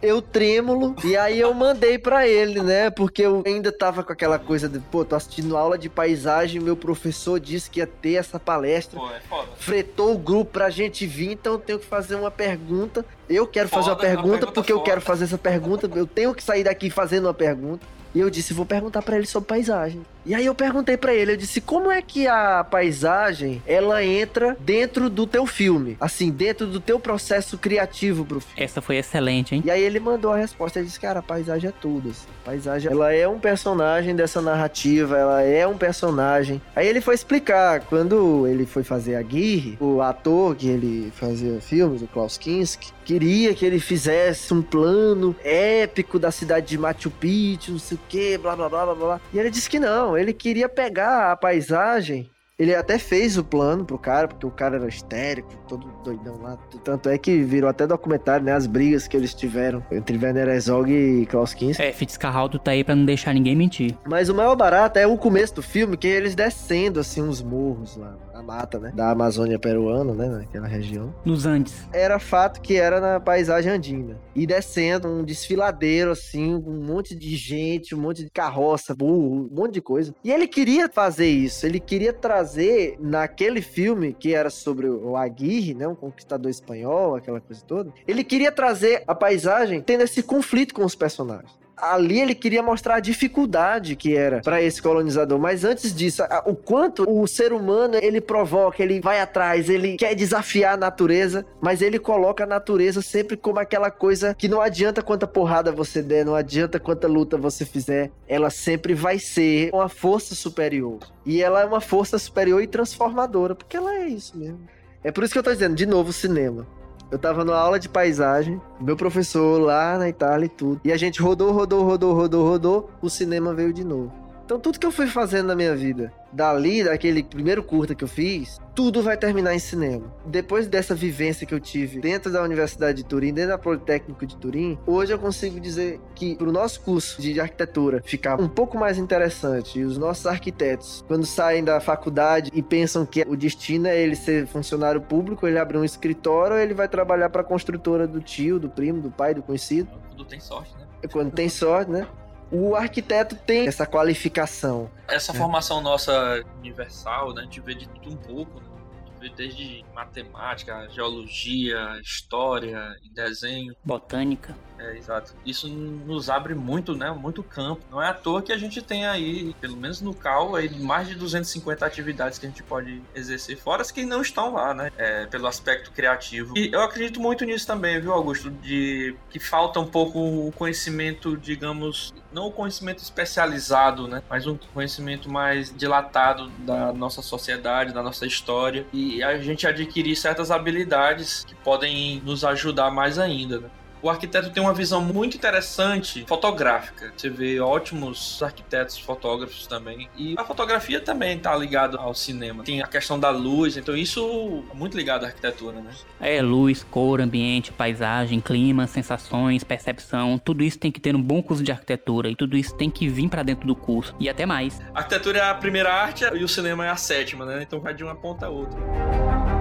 eu 0.08 0.22
trêmulo, 0.22 0.96
e 1.04 1.16
aí 1.18 1.40
eu 1.40 1.54
mandei 1.54 1.98
pra 1.98 2.28
ele, 2.28 2.62
né? 2.62 2.90
Porque 2.90 3.22
eu 3.22 3.44
ainda 3.46 3.72
tava 3.72 4.04
com 4.04 4.12
aquela 4.12 4.40
coisa 4.40 4.68
de, 4.70 4.80
pô, 4.80 5.04
tô 5.06 5.16
assistindo 5.16 5.56
aula 5.58 5.78
de 5.78 5.90
paisagem, 5.90 6.62
meu 6.62 6.76
professor 6.76 7.40
disse 7.40 7.70
que 7.70 7.80
ia 7.80 7.88
ter 7.88 8.14
essa 8.16 8.40
palestra. 8.40 9.00
Pô, 9.00 9.10
é 9.10 9.20
foda. 9.22 9.48
Fretou 9.58 10.14
o 10.14 10.18
grupo 10.18 10.52
pra 10.54 10.70
gente 10.70 11.06
vir, 11.06 11.32
então 11.34 11.54
eu 11.54 11.60
tenho 11.60 11.80
que 11.80 11.86
fazer 11.86 12.16
uma 12.16 12.32
pergunta. 12.32 13.06
Eu 13.30 13.46
quero 13.46 13.68
fazer 13.68 13.90
uma 13.90 13.96
Foda, 13.96 14.08
pergunta 14.08 14.28
pergunta 14.38 14.52
porque 14.54 14.72
eu 14.72 14.78
foda. 14.78 14.90
quero 14.90 15.02
fazer 15.02 15.26
essa 15.26 15.38
pergunta. 15.38 15.90
Eu 15.96 16.08
tenho 16.08 16.34
que 16.34 16.44
sair 16.44 16.64
daqui 16.64 16.90
fazendo 16.90 17.26
uma 17.26 17.34
pergunta. 17.34 17.86
E 18.16 18.20
eu 18.20 18.30
disse, 18.30 18.54
vou 18.54 18.66
perguntar 18.66 19.02
pra 19.02 19.18
ele 19.18 19.28
sobre 19.28 19.48
paisagem. 19.48 20.02
E 20.28 20.36
aí 20.36 20.46
eu 20.46 20.54
perguntei 20.54 20.98
pra 20.98 21.14
ele, 21.14 21.32
eu 21.32 21.38
disse, 21.38 21.62
como 21.62 21.90
é 21.90 22.02
que 22.02 22.28
a 22.28 22.62
paisagem 22.62 23.64
ela 23.66 24.04
entra 24.04 24.58
dentro 24.60 25.10
do 25.10 25.26
teu 25.26 25.46
filme? 25.46 25.96
Assim, 26.02 26.30
dentro 26.30 26.68
do 26.68 26.82
teu 26.82 27.00
processo 27.00 27.58
criativo 27.58 28.26
pro 28.26 28.42
filme. 28.42 28.62
Essa 28.62 28.82
foi 28.82 28.98
excelente, 28.98 29.56
hein? 29.56 29.64
E 29.64 29.72
aí 29.72 29.82
ele 29.82 30.02
mandou 30.02 30.34
a 30.34 30.36
resposta, 30.36 30.80
ele 30.80 30.88
disse, 30.88 31.00
cara, 31.00 31.20
a 31.20 31.24
paisagem 31.24 31.70
é 31.70 31.74
tudo, 31.80 32.10
assim. 32.10 32.28
A 32.44 32.50
paisagem, 32.50 32.92
ela 32.92 33.14
é 33.14 33.26
um 33.26 33.40
personagem 33.40 34.14
dessa 34.18 34.42
narrativa, 34.42 35.18
ela 35.18 35.42
é 35.44 35.66
um 35.66 35.78
personagem. 35.78 36.62
Aí 36.76 36.86
ele 36.86 37.00
foi 37.00 37.16
explicar, 37.16 37.80
quando 37.82 38.46
ele 38.48 38.66
foi 38.66 38.84
fazer 38.84 39.16
a 39.16 39.22
Guirre, 39.22 39.78
o 39.80 40.02
ator 40.02 40.58
que 40.58 40.68
ele 40.68 41.10
fazia 41.16 41.62
filmes, 41.62 42.02
o 42.02 42.08
Klaus 42.08 42.38
Kinski, 42.38 42.92
queria 43.06 43.54
que 43.54 43.66
ele 43.66 43.80
fizesse 43.80 44.54
um 44.54 44.62
plano 44.62 45.34
épico 45.42 46.20
da 46.20 46.32
cidade 46.32 46.68
de 46.68 46.78
Machu 46.78 47.10
Picchu, 47.10 47.72
não 47.72 47.80
sei 47.80 47.96
o 47.96 48.02
que, 48.10 48.38
blá 48.38 48.58
blá 48.58 48.68
blá 48.68 48.86
blá 48.88 48.96
blá. 48.96 49.22
E 49.34 49.40
ele 49.40 49.50
disse 49.50 49.70
que 49.70 49.80
não, 49.80 50.17
ele 50.18 50.34
queria 50.34 50.68
pegar 50.68 51.32
a 51.32 51.36
paisagem 51.36 52.30
ele 52.60 52.74
até 52.74 52.98
fez 52.98 53.38
o 53.38 53.44
plano 53.44 53.86
pro 53.86 54.00
cara, 54.00 54.28
porque 54.28 54.46
o 54.46 54.50
cara 54.50 54.78
era 54.78 54.88
histérico, 54.88 55.56
todo 55.68 55.86
doidão 56.04 56.42
lá. 56.42 56.58
Tanto 56.84 57.08
é 57.08 57.18
que 57.18 57.44
virou 57.44 57.70
até 57.70 57.86
documentário, 57.86 58.44
né? 58.44 58.52
As 58.52 58.66
brigas 58.66 59.08
que 59.08 59.16
eles 59.16 59.34
tiveram 59.34 59.84
entre 59.92 60.18
Werner 60.18 60.48
Herzog 60.48 60.92
e 60.92 61.28
Klaus 61.28 61.54
Kinski. 61.54 61.82
É, 61.82 61.92
Fitzcarraldo 61.94 62.58
tá 62.58 62.72
aí 62.72 62.84
pra 62.84 62.96
não 62.96 63.06
deixar 63.06 63.34
ninguém 63.34 63.56
mentir. 63.56 63.96
Mas 64.08 64.28
o 64.28 64.34
maior 64.34 64.56
barato 64.56 64.98
é 64.98 65.06
o 65.06 65.18
começo 65.18 65.54
do 65.56 65.62
filme, 65.62 65.96
que 65.96 66.08
é 66.08 66.12
eles 66.12 66.34
descendo, 66.34 67.00
assim, 67.00 67.22
uns 67.22 67.44
morros 67.44 67.96
lá, 67.96 68.18
a 68.38 68.44
mata, 68.44 68.80
né? 68.80 68.92
Da 68.94 69.10
Amazônia 69.10 69.58
peruana, 69.58 70.14
né? 70.14 70.28
Naquela 70.28 70.68
região. 70.68 71.14
Nos 71.26 71.46
Andes. 71.46 71.88
Era 71.92 72.20
fato 72.20 72.62
que 72.62 72.76
era 72.76 73.00
na 73.00 73.20
paisagem 73.20 73.72
andina. 73.72 74.20
E 74.36 74.46
descendo, 74.46 75.08
um 75.08 75.24
desfiladeiro, 75.24 76.12
assim, 76.12 76.54
um 76.54 76.86
monte 76.86 77.16
de 77.16 77.36
gente, 77.36 77.96
um 77.96 78.00
monte 78.00 78.24
de 78.24 78.30
carroça, 78.30 78.94
burro, 78.94 79.50
um 79.52 79.56
monte 79.56 79.74
de 79.74 79.82
coisa. 79.82 80.14
E 80.24 80.32
ele 80.32 80.48
queria 80.48 80.88
fazer 80.88 81.28
isso, 81.28 81.66
ele 81.66 81.80
queria 81.80 82.14
trazer 82.14 82.98
naquele 83.00 83.62
filme 83.62 84.14
que 84.14 84.34
era 84.34 84.50
sobre 84.50 84.88
o 84.88 85.16
Aguirre, 85.16 85.74
né? 85.74 85.88
Um 85.88 85.96
conquistador 85.96 86.52
espanhol, 86.52 87.16
aquela 87.16 87.42
coisa 87.42 87.64
toda. 87.66 87.92
Ele 88.08 88.24
queria 88.24 88.52
trazer 88.52 89.04
a 89.08 89.16
paisagem 89.16 89.82
tendo 89.82 90.02
esse 90.02 90.22
conflito 90.22 90.74
com 90.74 90.86
os 90.86 90.96
personagens 90.96 91.67
ali 91.78 92.20
ele 92.20 92.34
queria 92.34 92.64
mostrar 92.64 92.96
a 92.96 93.00
dificuldade 93.00 93.96
que 93.96 94.16
era 94.16 94.42
para 94.42 94.62
esse 94.62 94.82
colonizador, 94.82 95.38
mas 95.38 95.64
antes 95.64 95.94
disso, 95.94 96.24
o 96.46 96.56
quanto 96.56 97.08
o 97.08 97.28
ser 97.28 97.54
humano 97.54 97.96
ele 98.02 98.20
provoca, 98.20 98.82
ele 98.82 99.00
vai 99.00 99.20
atrás, 99.20 99.70
ele 99.70 99.96
quer 99.96 100.16
desafiar 100.16 100.74
a 100.74 100.78
natureza, 100.78 101.46
mas 101.62 101.82
ele 101.82 102.00
coloca 102.00 102.44
a 102.44 102.48
natureza 102.48 103.02
sempre 103.02 103.38
como 103.38 103.60
aquela 103.60 103.92
coisa 103.92 104.34
que 104.34 104.48
não 104.48 104.60
adianta 104.60 105.02
quanta 105.02 105.28
porrada 105.28 105.72
você 105.72 106.02
der, 106.02 106.26
não 106.26 106.36
adianta 106.36 106.80
quanta 106.80 107.08
luta 107.08 107.38
você 107.38 107.66
fizer, 107.66 108.12
ela 108.28 108.50
sempre 108.50 108.94
vai 108.94 109.20
ser 109.20 109.70
uma 109.74 109.90
força 109.90 110.34
superior. 110.34 111.00
E 111.26 111.42
ela 111.42 111.62
é 111.62 111.66
uma 111.66 111.82
força 111.82 112.18
superior 112.18 112.62
e 112.62 112.68
transformadora, 112.68 113.54
porque 113.54 113.78
ela 113.78 113.94
é 113.94 114.08
isso 114.08 114.38
mesmo. 114.38 114.60
É 115.04 115.12
por 115.12 115.24
isso 115.24 115.34
que 115.34 115.40
eu 115.40 115.44
tô 115.44 115.54
dizendo, 115.54 115.76
de 115.76 115.86
novo, 115.86 116.12
cinema. 116.12 116.66
Eu 117.10 117.18
tava 117.18 117.46
numa 117.46 117.58
aula 117.58 117.80
de 117.80 117.88
paisagem, 117.88 118.62
meu 118.80 118.98
professor 118.98 119.62
lá 119.62 119.98
na 119.98 120.10
Itália 120.10 120.46
e 120.46 120.50
tudo. 120.50 120.82
E 120.84 120.92
a 120.92 120.98
gente 120.98 121.22
rodou, 121.22 121.52
rodou, 121.52 121.84
rodou, 121.84 122.14
rodou, 122.14 122.46
rodou, 122.46 122.90
o 123.02 123.10
cinema 123.10 123.54
veio 123.54 123.72
de 123.72 123.84
novo. 123.84 124.27
Então 124.48 124.58
tudo 124.58 124.80
que 124.80 124.86
eu 124.86 124.94
fui 124.94 125.08
fazendo 125.08 125.48
na 125.48 125.56
minha 125.58 125.76
vida, 125.76 126.10
dali, 126.32 126.82
daquele 126.82 127.22
primeiro 127.22 127.62
curta 127.62 127.94
que 127.94 128.02
eu 128.02 128.08
fiz, 128.08 128.58
tudo 128.74 129.04
vai 129.04 129.18
terminar 129.18 129.54
em 129.54 129.60
cinema. 129.60 130.10
Depois 130.26 130.70
dessa 130.70 130.96
vivência 130.96 131.46
que 131.46 131.54
eu 131.54 131.60
tive 131.60 132.00
dentro 132.00 132.32
da 132.32 132.42
Universidade 132.42 133.00
de 133.00 133.04
Turim, 133.04 133.34
dentro 133.34 133.50
da 133.50 133.58
Politécnico 133.58 134.26
de 134.26 134.38
Turim, 134.38 134.80
hoje 134.88 135.12
eu 135.12 135.20
consigo 135.20 135.60
dizer 135.60 136.00
que 136.16 136.38
pro 136.38 136.50
nosso 136.50 136.80
curso 136.80 137.22
de 137.22 137.38
arquitetura 137.42 138.02
ficar 138.06 138.40
um 138.40 138.48
pouco 138.48 138.78
mais 138.78 138.98
interessante 138.98 139.80
e 139.80 139.84
os 139.84 139.98
nossos 139.98 140.26
arquitetos, 140.26 141.04
quando 141.10 141.26
saem 141.26 141.62
da 141.62 141.82
faculdade 141.82 142.50
e 142.54 142.64
pensam 142.64 143.06
que 143.06 143.26
o 143.28 143.36
destino 143.36 143.88
é 143.88 144.02
ele 144.02 144.16
ser 144.16 144.48
funcionário 144.48 145.02
público, 145.02 145.46
ele 145.46 145.60
abrir 145.60 145.78
um 145.78 145.84
escritório 145.84 146.56
ou 146.56 146.62
ele 146.62 146.74
vai 146.74 146.88
trabalhar 146.88 147.30
para 147.30 147.42
a 147.42 147.44
construtora 147.44 148.08
do 148.08 148.22
tio, 148.22 148.60
do 148.60 148.70
primo, 148.70 149.02
do 149.02 149.12
pai, 149.12 149.34
do 149.34 149.44
conhecido, 149.44 149.90
Tudo 150.12 150.24
tem 150.24 150.40
sorte, 150.40 150.74
né? 150.78 150.88
quando 151.12 151.34
tem 151.34 151.50
sorte, 151.50 151.92
né? 151.92 152.08
O 152.52 152.76
arquiteto 152.76 153.36
tem 153.36 153.68
essa 153.68 153.86
qualificação. 153.86 154.90
Essa 155.08 155.32
É. 155.32 155.36
formação 155.36 155.82
nossa 155.82 156.44
universal, 156.60 157.34
né? 157.34 157.42
A 157.42 157.44
gente 157.46 157.60
vê 157.62 157.76
de 157.76 157.88
tudo 157.90 158.12
um 158.12 158.16
pouco, 158.18 158.60
né? 158.60 158.66
A 159.04 159.06
gente 159.10 159.20
vê 159.20 159.30
desde 159.36 159.86
matemática, 159.94 160.88
geologia, 160.90 162.00
história, 162.02 162.96
desenho. 163.14 163.76
Botânica. 163.84 164.56
É, 164.80 164.96
exato. 164.96 165.34
Isso 165.46 165.68
nos 165.68 166.30
abre 166.30 166.54
muito, 166.54 166.96
né? 166.96 167.12
Muito 167.12 167.42
campo. 167.44 167.82
Não 167.92 168.02
é 168.02 168.10
à 168.10 168.14
toa 168.14 168.42
que 168.42 168.52
a 168.52 168.58
gente 168.58 168.82
tem 168.82 169.06
aí, 169.06 169.56
pelo 169.60 169.76
menos 169.76 170.02
no 170.02 170.14
CAL, 170.14 170.56
aí, 170.56 170.70
mais 170.80 171.08
de 171.08 171.16
250 171.16 171.86
atividades 171.86 172.38
que 172.38 172.46
a 172.46 172.50
gente 172.50 172.64
pode 172.64 173.02
exercer, 173.16 173.58
fora 173.58 173.82
as 173.82 173.92
que 173.92 174.06
não 174.06 174.22
estão 174.22 174.54
lá, 174.54 174.74
né? 174.74 174.92
É, 174.98 175.26
pelo 175.26 175.48
aspecto 175.48 175.92
criativo. 175.92 176.58
E 176.58 176.72
eu 176.72 176.82
acredito 176.82 177.20
muito 177.20 177.46
nisso 177.46 177.66
também, 177.66 178.00
viu, 178.00 178.14
Augusto? 178.14 178.50
De 178.50 179.16
que 179.30 179.40
falta 179.40 179.80
um 179.80 179.88
pouco 179.88 180.20
o 180.20 180.52
conhecimento, 180.52 181.36
digamos, 181.38 182.14
não 182.32 182.48
o 182.48 182.52
conhecimento 182.52 183.00
especializado, 183.00 184.08
né? 184.08 184.22
Mas 184.30 184.46
um 184.46 184.58
conhecimento 184.74 185.32
mais 185.32 185.76
dilatado 185.76 186.50
da 186.60 186.94
nossa 186.94 187.22
sociedade, 187.22 187.94
da 187.94 188.04
nossa 188.04 188.26
história. 188.26 188.86
E 188.94 189.24
a 189.24 189.38
gente 189.40 189.66
adquirir 189.66 190.16
certas 190.16 190.52
habilidades 190.52 191.44
que 191.46 191.56
podem 191.56 192.22
nos 192.24 192.44
ajudar 192.44 192.92
mais 192.92 193.18
ainda, 193.18 193.60
né? 193.60 193.70
O 194.02 194.10
arquiteto 194.10 194.50
tem 194.52 194.62
uma 194.62 194.74
visão 194.74 195.02
muito 195.02 195.36
interessante 195.36 196.24
fotográfica. 196.28 197.12
Você 197.16 197.30
vê 197.30 197.60
ótimos 197.60 198.42
arquitetos 198.44 198.98
fotógrafos 198.98 199.66
também. 199.66 200.10
E 200.16 200.36
a 200.38 200.44
fotografia 200.44 201.02
também 201.02 201.38
está 201.38 201.56
ligada 201.56 201.98
ao 201.98 202.14
cinema. 202.14 202.64
Tem 202.64 202.82
a 202.82 202.88
questão 202.88 203.20
da 203.20 203.30
luz, 203.30 203.76
então 203.76 203.96
isso 203.96 204.64
é 204.72 204.76
muito 204.76 204.96
ligado 204.96 205.24
à 205.24 205.28
arquitetura, 205.28 205.80
né? 205.82 205.92
É, 206.20 206.42
luz, 206.42 206.84
cor, 206.84 207.22
ambiente, 207.22 207.72
paisagem, 207.72 208.40
clima, 208.40 208.86
sensações, 208.88 209.64
percepção, 209.64 210.38
tudo 210.38 210.64
isso 210.64 210.78
tem 210.78 210.92
que 210.92 211.00
ter 211.00 211.16
um 211.16 211.22
bom 211.22 211.42
curso 211.42 211.64
de 211.64 211.72
arquitetura 211.72 212.30
e 212.30 212.36
tudo 212.36 212.56
isso 212.58 212.76
tem 212.76 212.90
que 212.90 213.08
vir 213.08 213.30
pra 213.30 213.44
dentro 213.44 213.68
do 213.68 213.76
curso 213.76 214.16
e 214.20 214.30
até 214.30 214.46
mais. 214.46 214.80
A 214.94 215.00
arquitetura 215.00 215.40
é 215.40 215.50
a 215.50 215.54
primeira 215.56 215.92
arte 215.92 216.24
e 216.24 216.44
o 216.44 216.48
cinema 216.48 216.86
é 216.86 216.90
a 216.90 216.96
sétima, 216.96 217.46
né? 217.46 217.64
Então 217.64 217.80
vai 217.80 217.94
de 217.94 218.04
uma 218.04 218.16
ponta 218.16 218.46
a 218.46 218.50
outra. 218.50 219.57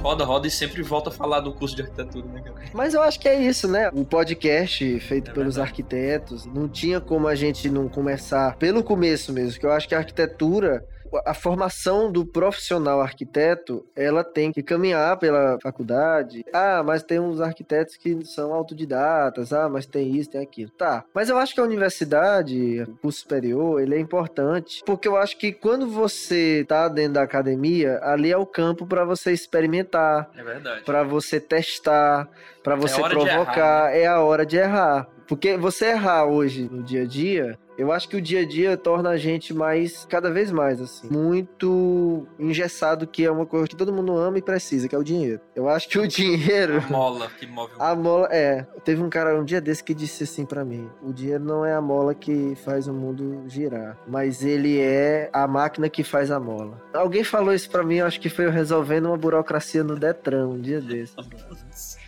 Roda, 0.00 0.24
roda 0.24 0.46
e 0.46 0.50
sempre 0.50 0.82
volta 0.82 1.10
a 1.10 1.12
falar 1.12 1.40
do 1.40 1.52
curso 1.52 1.76
de 1.76 1.82
arquitetura, 1.82 2.26
né, 2.26 2.40
cara? 2.40 2.54
Mas 2.72 2.94
eu 2.94 3.02
acho 3.02 3.20
que 3.20 3.28
é 3.28 3.40
isso, 3.40 3.68
né? 3.68 3.90
O 3.92 4.04
podcast 4.04 5.00
feito 5.00 5.30
É 5.30 5.34
pelos 5.34 5.56
verdade. 5.56 5.70
arquitetos, 5.70 6.46
não 6.46 6.68
tinha 6.68 7.00
como 7.00 7.28
a 7.28 7.34
gente 7.34 7.68
não 7.68 7.88
começar 7.88 8.56
pelo 8.56 8.82
começo 8.82 9.32
mesmo, 9.32 9.58
que 9.60 9.66
eu 9.66 9.72
acho 9.72 9.88
que 9.88 9.94
a 9.94 9.98
arquitetura 9.98 10.84
a 11.24 11.34
formação 11.34 12.10
do 12.10 12.24
profissional 12.24 13.00
arquiteto, 13.00 13.84
ela 13.94 14.22
tem 14.22 14.52
que 14.52 14.62
caminhar 14.62 15.16
pela 15.18 15.58
faculdade. 15.62 16.44
Ah, 16.52 16.82
mas 16.84 17.02
tem 17.02 17.18
uns 17.18 17.40
arquitetos 17.40 17.96
que 17.96 18.24
são 18.24 18.52
autodidatas. 18.52 19.52
Ah, 19.52 19.68
mas 19.68 19.86
tem 19.86 20.16
isso, 20.16 20.30
tem 20.30 20.40
aquilo. 20.40 20.70
Tá. 20.70 21.04
Mas 21.14 21.28
eu 21.28 21.38
acho 21.38 21.54
que 21.54 21.60
a 21.60 21.64
universidade, 21.64 22.82
o 22.82 22.96
curso 22.98 23.20
superior, 23.20 23.80
ele 23.80 23.94
é 23.94 23.98
importante, 23.98 24.82
porque 24.84 25.08
eu 25.08 25.16
acho 25.16 25.36
que 25.38 25.52
quando 25.52 25.86
você 25.88 26.64
tá 26.68 26.88
dentro 26.88 27.14
da 27.14 27.22
academia, 27.22 27.98
ali 28.02 28.30
é 28.30 28.36
o 28.36 28.46
campo 28.46 28.86
para 28.86 29.04
você 29.04 29.32
experimentar, 29.32 30.30
É 30.36 30.42
verdade. 30.42 30.82
para 30.84 31.02
você 31.02 31.40
testar, 31.40 32.28
para 32.62 32.76
você 32.76 33.00
hora 33.00 33.14
de 33.16 33.24
provocar, 33.24 33.94
errar, 33.94 33.96
é 33.96 34.06
a 34.06 34.20
hora 34.20 34.44
de 34.44 34.56
errar. 34.56 35.06
Porque 35.26 35.56
você 35.56 35.90
errar 35.90 36.24
hoje 36.24 36.68
no 36.70 36.82
dia 36.82 37.02
a 37.02 37.06
dia, 37.06 37.58
eu 37.80 37.90
acho 37.90 38.06
que 38.10 38.16
o 38.16 38.20
dia 38.20 38.40
a 38.40 38.44
dia 38.44 38.76
torna 38.76 39.08
a 39.08 39.16
gente 39.16 39.54
mais, 39.54 40.04
cada 40.04 40.30
vez 40.30 40.52
mais, 40.52 40.82
assim, 40.82 41.08
muito 41.08 42.26
engessado, 42.38 43.06
que 43.06 43.24
é 43.24 43.30
uma 43.30 43.46
coisa 43.46 43.66
que 43.66 43.74
todo 43.74 43.90
mundo 43.90 44.18
ama 44.18 44.36
e 44.36 44.42
precisa, 44.42 44.86
que 44.86 44.94
é 44.94 44.98
o 44.98 45.02
dinheiro. 45.02 45.40
Eu 45.56 45.66
acho 45.66 45.88
que 45.88 45.98
o 45.98 46.06
dinheiro. 46.06 46.76
A 46.76 46.92
mola 46.92 47.30
que 47.38 47.46
move 47.46 47.72
o 47.74 47.82
A 47.82 47.94
mola, 47.94 48.28
é. 48.30 48.66
Teve 48.84 49.02
um 49.02 49.08
cara 49.08 49.40
um 49.40 49.44
dia 49.44 49.62
desse 49.62 49.82
que 49.82 49.94
disse 49.94 50.24
assim 50.24 50.44
pra 50.44 50.62
mim: 50.62 50.90
o 51.02 51.10
dinheiro 51.10 51.42
não 51.42 51.64
é 51.64 51.72
a 51.72 51.80
mola 51.80 52.14
que 52.14 52.54
faz 52.56 52.86
o 52.86 52.92
mundo 52.92 53.44
girar, 53.46 53.96
mas 54.06 54.44
ele 54.44 54.78
é 54.78 55.30
a 55.32 55.48
máquina 55.48 55.88
que 55.88 56.04
faz 56.04 56.30
a 56.30 56.38
mola. 56.38 56.78
Alguém 56.92 57.24
falou 57.24 57.54
isso 57.54 57.70
pra 57.70 57.82
mim, 57.82 57.96
eu 57.96 58.06
acho 58.06 58.20
que 58.20 58.28
foi 58.28 58.44
eu 58.44 58.50
resolvendo 58.50 59.06
uma 59.06 59.16
burocracia 59.16 59.82
no 59.82 59.96
Detran 59.98 60.48
um 60.48 60.60
dia 60.60 60.82
desse. 60.82 61.14